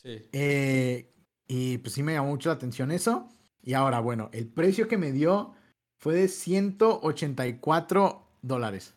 Sí. 0.03 0.27
Eh, 0.33 1.13
y 1.47 1.77
pues 1.77 1.93
sí 1.93 2.03
me 2.03 2.15
llamó 2.15 2.29
mucho 2.29 2.49
la 2.49 2.55
atención 2.55 2.91
eso. 2.93 3.29
Y 3.63 3.75
ahora, 3.75 4.01
bueno, 4.01 4.31
el 4.33 4.47
precio 4.47 4.89
que 4.89 4.97
me 4.97 5.13
dio 5.13 5.56
fue 5.99 6.15
de 6.15 6.29
184 6.29 8.27
dólares. 8.43 8.95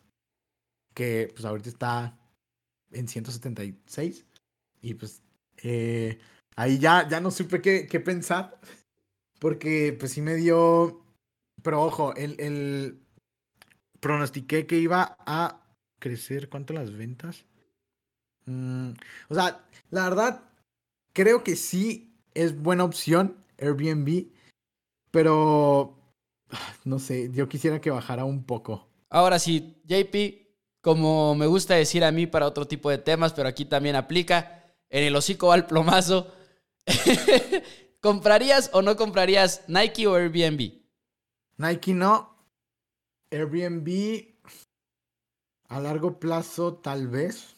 Que 0.94 1.28
pues 1.32 1.44
ahorita 1.44 1.68
está 1.68 2.18
en 2.92 3.08
176. 3.08 4.24
Y 4.82 4.94
pues, 4.94 5.22
eh, 5.62 6.18
ahí 6.56 6.78
ya, 6.78 7.08
ya 7.08 7.20
no 7.20 7.30
supe 7.30 7.60
qué, 7.60 7.86
qué 7.86 8.00
pensar. 8.00 8.60
Porque 9.38 9.96
pues 9.98 10.12
sí 10.12 10.22
me 10.22 10.34
dio. 10.34 11.04
Pero 11.62 11.82
ojo, 11.82 12.14
el, 12.14 12.40
el 12.40 13.00
pronostiqué 14.00 14.66
que 14.66 14.78
iba 14.78 15.16
a 15.20 15.64
crecer. 15.98 16.48
¿Cuánto 16.48 16.72
las 16.72 16.92
ventas? 16.92 17.44
Mm, 18.46 18.92
o 19.28 19.34
sea, 19.34 19.66
la 19.90 20.08
verdad, 20.08 20.42
creo 21.12 21.44
que 21.44 21.56
sí 21.56 22.14
es 22.34 22.60
buena 22.60 22.84
opción 22.84 23.36
Airbnb. 23.58 24.26
Pero 25.10 25.99
no 26.84 26.98
sé, 26.98 27.30
yo 27.32 27.48
quisiera 27.48 27.80
que 27.80 27.90
bajara 27.90 28.24
un 28.24 28.44
poco. 28.44 28.88
Ahora 29.08 29.38
sí, 29.38 29.82
JP, 29.84 30.50
como 30.80 31.34
me 31.34 31.46
gusta 31.46 31.74
decir 31.74 32.04
a 32.04 32.12
mí 32.12 32.26
para 32.26 32.46
otro 32.46 32.66
tipo 32.66 32.90
de 32.90 32.98
temas, 32.98 33.32
pero 33.32 33.48
aquí 33.48 33.64
también 33.64 33.96
aplica, 33.96 34.74
en 34.88 35.04
el 35.04 35.16
hocico 35.16 35.52
al 35.52 35.66
plomazo. 35.66 36.32
¿Comprarías 38.00 38.70
o 38.72 38.82
no 38.82 38.96
comprarías 38.96 39.62
Nike 39.68 40.06
o 40.06 40.14
Airbnb? 40.14 40.72
Nike 41.58 41.92
no. 41.92 42.36
Airbnb 43.30 44.24
a 45.68 45.80
largo 45.80 46.18
plazo 46.18 46.74
tal 46.74 47.08
vez. 47.08 47.56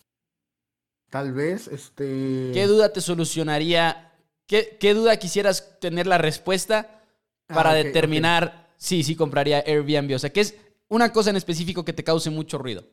Tal 1.11 1.33
vez, 1.33 1.69
este... 1.69 2.51
¿Qué 2.55 2.67
duda 2.67 2.93
te 2.93 3.01
solucionaría? 3.01 4.13
¿Qué, 4.47 4.77
qué 4.81 4.95
duda 4.95 5.19
quisieras 5.19 5.79
tener 5.79 6.07
la 6.07 6.19
respuesta 6.19 7.03
para 7.47 7.71
Ah, 7.71 7.79
ok, 7.79 7.85
determinar 7.85 8.62
sí 8.83 9.15
compraría 9.15 9.63
Airbnb? 9.67 10.15
O 10.15 10.19
sea, 10.19 10.31
¿qué 10.31 10.41
es 10.41 10.57
una 10.89 11.13
cosa 11.13 11.31
en 11.31 11.37
específico 11.37 11.85
que 11.85 11.93
te 11.93 12.05
cause 12.05 12.31
mucho 12.31 12.59
ruido? 12.59 12.85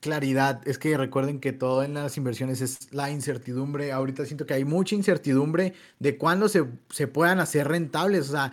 Claridad, 0.00 0.66
es 0.66 0.78
que 0.78 0.96
recuerden 0.96 1.40
que 1.40 1.52
todo 1.52 1.84
en 1.84 1.94
las 1.94 2.16
inversiones 2.16 2.60
es 2.60 2.92
la 2.92 3.10
incertidumbre. 3.10 3.92
Ahorita 3.92 4.26
siento 4.26 4.46
que 4.46 4.54
hay 4.54 4.64
mucha 4.64 4.94
incertidumbre 4.94 5.74
de 6.00 6.18
cuándo 6.18 6.48
se, 6.48 6.64
se 6.90 7.06
puedan 7.06 7.40
hacer 7.40 7.68
rentables. 7.68 8.28
O 8.28 8.32
sea, 8.32 8.52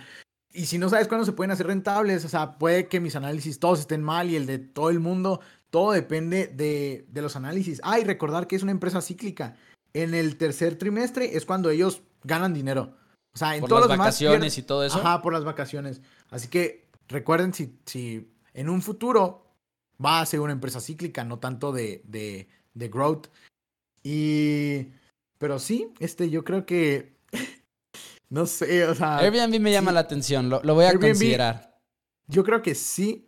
y 0.53 0.67
si 0.67 0.77
no 0.77 0.89
sabes 0.89 1.07
cuándo 1.07 1.25
se 1.25 1.31
pueden 1.31 1.51
hacer 1.51 1.67
rentables, 1.67 2.23
o 2.23 2.29
sea, 2.29 2.57
puede 2.57 2.87
que 2.87 2.99
mis 2.99 3.15
análisis 3.15 3.59
todos 3.59 3.79
estén 3.79 4.01
mal 4.01 4.29
y 4.29 4.35
el 4.35 4.45
de 4.45 4.59
todo 4.59 4.89
el 4.89 4.99
mundo, 4.99 5.41
todo 5.71 5.91
depende 5.91 6.47
de, 6.47 7.05
de 7.09 7.21
los 7.21 7.35
análisis. 7.35 7.81
Ah, 7.83 7.99
y 7.99 8.03
recordar 8.03 8.47
que 8.47 8.55
es 8.55 8.63
una 8.63 8.71
empresa 8.71 9.01
cíclica. 9.01 9.57
En 9.93 10.13
el 10.13 10.37
tercer 10.37 10.77
trimestre 10.77 11.35
es 11.35 11.45
cuando 11.45 11.71
ellos 11.71 12.03
ganan 12.23 12.53
dinero. 12.53 12.98
Sea, 13.39 13.55
en 13.55 13.61
Por 13.61 13.69
todos 13.69 13.81
las 13.83 13.89
demás 13.89 14.07
vacaciones 14.07 14.57
y 14.57 14.63
todo 14.63 14.83
eso. 14.83 14.97
Ajá, 14.97 15.21
por 15.21 15.31
las 15.31 15.45
vacaciones. 15.45 16.01
Así 16.29 16.49
que 16.49 16.89
recuerden 17.07 17.53
si, 17.53 17.73
si 17.85 18.29
en 18.53 18.69
un 18.69 18.81
futuro 18.81 19.45
va 20.03 20.19
a 20.19 20.25
ser 20.25 20.41
una 20.41 20.51
empresa 20.51 20.81
cíclica, 20.81 21.23
no 21.23 21.39
tanto 21.39 21.71
de, 21.71 22.01
de, 22.05 22.49
de 22.73 22.87
growth. 22.89 23.27
Y. 24.03 24.87
Pero 25.37 25.57
sí, 25.57 25.93
este, 25.99 26.29
yo 26.29 26.43
creo 26.43 26.65
que. 26.65 27.15
no 28.29 28.45
sé, 28.45 28.85
o 28.85 28.93
sea. 28.93 29.19
Airbnb 29.19 29.59
me 29.61 29.71
llama 29.71 29.91
sí. 29.91 29.95
la 29.95 30.01
atención, 30.01 30.49
lo, 30.49 30.61
lo 30.63 30.75
voy 30.75 30.85
a 30.85 30.91
Airbnb- 30.91 31.07
considerar. 31.07 31.79
Yo 32.27 32.43
creo 32.43 32.61
que 32.61 32.75
sí. 32.75 33.25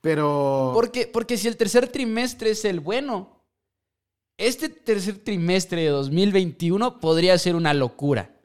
Pero. 0.00 0.70
Porque, 0.74 1.08
porque 1.08 1.36
si 1.36 1.48
el 1.48 1.56
tercer 1.56 1.88
trimestre 1.88 2.50
es 2.50 2.64
el 2.64 2.78
bueno, 2.78 3.42
este 4.38 4.68
tercer 4.68 5.18
trimestre 5.18 5.82
de 5.82 5.88
2021 5.88 7.00
podría 7.00 7.36
ser 7.36 7.56
una 7.56 7.74
locura. 7.74 8.37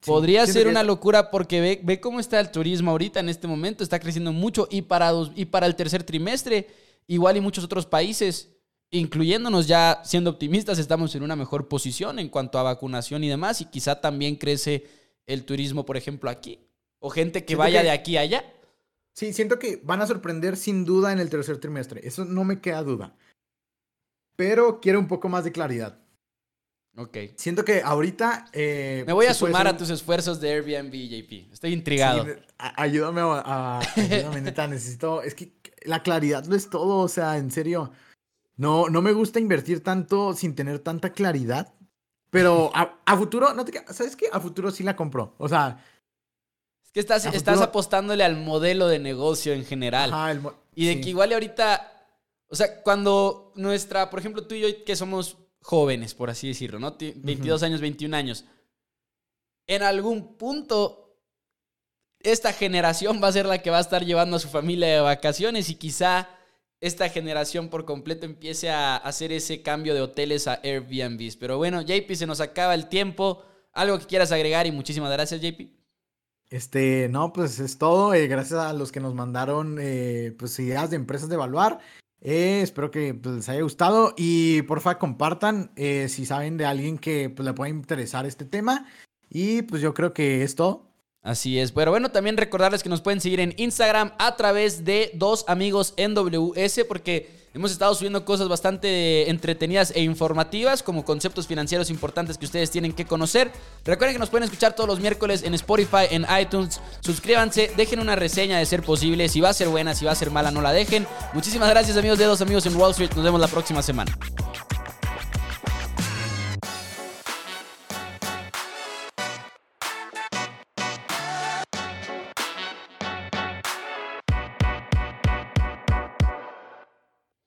Sí, 0.00 0.10
Podría 0.10 0.46
ser 0.46 0.68
una 0.68 0.80
es- 0.80 0.86
locura 0.86 1.30
porque 1.30 1.60
ve, 1.60 1.80
ve 1.82 2.00
cómo 2.00 2.20
está 2.20 2.38
el 2.40 2.50
turismo 2.50 2.90
ahorita 2.90 3.20
en 3.20 3.28
este 3.28 3.46
momento, 3.46 3.82
está 3.84 3.98
creciendo 3.98 4.32
mucho 4.32 4.68
y 4.70 4.82
para, 4.82 5.10
dos- 5.10 5.32
y 5.34 5.46
para 5.46 5.66
el 5.66 5.74
tercer 5.76 6.02
trimestre, 6.04 6.68
igual 7.06 7.36
y 7.36 7.40
muchos 7.40 7.64
otros 7.64 7.86
países, 7.86 8.50
incluyéndonos 8.90 9.66
ya 9.66 10.00
siendo 10.04 10.30
optimistas, 10.30 10.78
estamos 10.78 11.14
en 11.14 11.22
una 11.22 11.34
mejor 11.36 11.68
posición 11.68 12.18
en 12.18 12.28
cuanto 12.28 12.58
a 12.58 12.62
vacunación 12.62 13.24
y 13.24 13.28
demás 13.28 13.60
y 13.60 13.64
quizá 13.66 14.00
también 14.00 14.36
crece 14.36 14.86
el 15.26 15.44
turismo, 15.44 15.84
por 15.84 15.96
ejemplo, 15.96 16.30
aquí. 16.30 16.60
O 17.00 17.10
gente 17.10 17.42
que 17.42 17.48
Siento 17.48 17.58
vaya 17.58 17.80
que- 17.80 17.84
de 17.86 17.90
aquí 17.90 18.16
a 18.16 18.20
allá. 18.20 18.52
Sí, 19.14 19.32
siento 19.32 19.58
que 19.58 19.80
van 19.82 20.02
a 20.02 20.06
sorprender 20.06 20.56
sin 20.56 20.84
duda 20.84 21.10
en 21.12 21.18
el 21.18 21.30
tercer 21.30 21.58
trimestre. 21.58 22.06
Eso 22.06 22.24
no 22.24 22.44
me 22.44 22.60
queda 22.60 22.82
duda. 22.82 23.16
Pero 24.36 24.80
quiero 24.80 24.98
un 24.98 25.08
poco 25.08 25.28
más 25.28 25.44
de 25.44 25.52
claridad. 25.52 25.98
Ok. 26.96 27.16
Siento 27.36 27.64
que 27.64 27.82
ahorita. 27.82 28.46
eh, 28.52 29.04
Me 29.06 29.12
voy 29.12 29.26
a 29.26 29.34
sumar 29.34 29.66
ser 29.66 29.74
a 29.74 29.76
tus 29.76 29.90
esfuerzos 29.90 30.40
de 30.40 30.50
Airbnb, 30.52 30.92
JP. 30.92 31.52
Estoy 31.52 31.72
intrigado. 31.72 32.24
Sí, 32.24 32.30
ayúdame 32.58 33.20
a, 33.20 33.42
a- 33.44 33.80
ayúdame, 33.96 34.40
neta, 34.40 34.66
necesito, 34.68 35.22
es 35.22 35.34
que 35.34 35.52
la 35.84 36.02
claridad 36.02 36.44
no 36.46 36.56
es 36.56 36.70
todo, 36.70 36.98
o 37.00 37.08
sea, 37.08 37.36
en 37.36 37.50
serio, 37.50 37.92
no, 38.56 38.88
no 38.88 39.02
me 39.02 39.12
gusta 39.12 39.38
invertir 39.40 39.82
tanto 39.84 40.34
sin 40.34 40.54
tener 40.54 40.78
tanta 40.78 41.10
claridad, 41.12 41.74
pero 42.30 42.70
a, 42.74 42.98
a 43.04 43.16
futuro, 43.16 43.52
no 43.54 43.64
te, 43.64 43.84
¿sabes 43.92 44.16
qué? 44.16 44.26
A 44.32 44.40
futuro 44.40 44.70
sí 44.70 44.82
la 44.82 44.96
compro, 44.96 45.34
o 45.38 45.48
sea, 45.48 45.78
Es 46.82 46.90
que 46.92 47.00
estás, 47.00 47.26
A 47.26 47.28
estás 47.28 47.54
futuro- 47.56 47.64
apostándole 47.68 48.24
al 48.24 48.36
modelo 48.36 48.88
de 48.88 48.98
negocio 48.98 49.52
en 49.52 49.64
general. 49.64 50.12
ajá, 50.12 50.32
el 50.32 50.40
mo- 50.40 50.54
Y 50.74 50.86
de 50.86 50.94
sí. 50.94 51.00
que 51.02 51.10
igual 51.10 51.32
ahorita, 51.32 51.92
o 52.48 52.56
sea, 52.56 52.82
cuando 52.82 53.52
nuestra, 53.54 54.08
por 54.10 54.18
ejemplo, 54.18 54.46
tú 54.46 54.54
y 54.54 54.60
yo 54.62 54.84
que 54.84 54.96
somos 54.96 55.36
jóvenes, 55.66 56.14
por 56.14 56.30
así 56.30 56.48
decirlo, 56.48 56.78
¿no? 56.78 56.94
Ti- 56.94 57.12
22 57.16 57.62
años, 57.64 57.80
21 57.80 58.14
años. 58.16 58.44
En 59.66 59.82
algún 59.82 60.36
punto, 60.36 61.18
esta 62.20 62.52
generación 62.52 63.20
va 63.22 63.28
a 63.28 63.32
ser 63.32 63.46
la 63.46 63.58
que 63.62 63.70
va 63.70 63.78
a 63.78 63.80
estar 63.80 64.04
llevando 64.04 64.36
a 64.36 64.40
su 64.40 64.48
familia 64.48 64.86
de 64.88 65.00
vacaciones 65.00 65.68
y 65.68 65.74
quizá 65.74 66.28
esta 66.80 67.08
generación 67.08 67.68
por 67.68 67.84
completo 67.84 68.26
empiece 68.26 68.70
a 68.70 68.96
hacer 68.96 69.32
ese 69.32 69.62
cambio 69.62 69.92
de 69.94 70.02
hoteles 70.02 70.46
a 70.46 70.60
Airbnbs. 70.62 71.36
Pero 71.36 71.56
bueno, 71.58 71.82
JP, 71.82 72.14
se 72.14 72.26
nos 72.26 72.40
acaba 72.40 72.74
el 72.74 72.88
tiempo. 72.88 73.42
Algo 73.72 73.98
que 73.98 74.06
quieras 74.06 74.30
agregar 74.32 74.66
y 74.66 74.72
muchísimas 74.72 75.10
gracias, 75.10 75.40
JP. 75.40 75.68
Este, 76.48 77.08
no, 77.10 77.32
pues 77.32 77.58
es 77.58 77.76
todo, 77.76 78.14
eh, 78.14 78.28
gracias 78.28 78.60
a 78.60 78.72
los 78.72 78.92
que 78.92 79.00
nos 79.00 79.14
mandaron, 79.14 79.78
eh, 79.80 80.32
pues 80.38 80.56
ideas 80.60 80.90
de 80.90 80.96
empresas 80.96 81.28
de 81.28 81.34
evaluar, 81.34 81.80
Eh, 82.28 82.60
espero 82.60 82.90
que 82.90 83.14
pues, 83.14 83.36
les 83.36 83.48
haya 83.48 83.62
gustado 83.62 84.12
y 84.16 84.62
porfa 84.62 84.98
compartan 84.98 85.70
eh, 85.76 86.08
si 86.08 86.26
saben 86.26 86.56
de 86.56 86.66
alguien 86.66 86.98
que 86.98 87.30
pues, 87.30 87.46
le 87.46 87.52
pueda 87.52 87.70
interesar 87.70 88.26
este 88.26 88.44
tema. 88.44 88.84
Y 89.30 89.62
pues 89.62 89.80
yo 89.80 89.94
creo 89.94 90.12
que 90.12 90.42
es 90.42 90.56
todo. 90.56 90.90
Así 91.22 91.60
es. 91.60 91.70
Pero 91.70 91.92
bueno, 91.92 92.10
también 92.10 92.36
recordarles 92.36 92.82
que 92.82 92.88
nos 92.88 93.00
pueden 93.00 93.20
seguir 93.20 93.38
en 93.38 93.54
Instagram 93.56 94.10
a 94.18 94.34
través 94.34 94.84
de 94.84 95.12
dos 95.14 95.44
amigos 95.46 95.94
NWS 95.96 96.84
porque 96.88 97.45
hemos 97.56 97.72
estado 97.72 97.94
subiendo 97.94 98.22
cosas 98.24 98.48
bastante 98.48 99.30
entretenidas 99.30 99.90
e 99.96 100.02
informativas 100.02 100.82
como 100.82 101.06
conceptos 101.06 101.46
financieros 101.46 101.88
importantes 101.88 102.36
que 102.36 102.44
ustedes 102.44 102.70
tienen 102.70 102.92
que 102.92 103.06
conocer. 103.06 103.50
Recuerden 103.82 104.14
que 104.14 104.18
nos 104.18 104.28
pueden 104.28 104.44
escuchar 104.44 104.74
todos 104.74 104.86
los 104.86 105.00
miércoles 105.00 105.42
en 105.42 105.54
Spotify, 105.54 106.04
en 106.10 106.26
iTunes. 106.38 106.80
Suscríbanse, 107.00 107.72
dejen 107.74 108.00
una 108.00 108.14
reseña 108.14 108.58
de 108.58 108.66
ser 108.66 108.82
posible. 108.82 109.30
Si 109.30 109.40
va 109.40 109.48
a 109.48 109.54
ser 109.54 109.68
buena, 109.68 109.94
si 109.94 110.04
va 110.04 110.12
a 110.12 110.14
ser 110.14 110.30
mala, 110.30 110.50
no 110.50 110.60
la 110.60 110.72
dejen. 110.72 111.06
Muchísimas 111.32 111.70
gracias 111.70 111.96
amigos 111.96 112.18
de 112.18 112.26
dos 112.26 112.42
amigos 112.42 112.66
en 112.66 112.76
Wall 112.76 112.90
Street. 112.90 113.12
Nos 113.14 113.24
vemos 113.24 113.40
la 113.40 113.48
próxima 113.48 113.82
semana. 113.82 114.16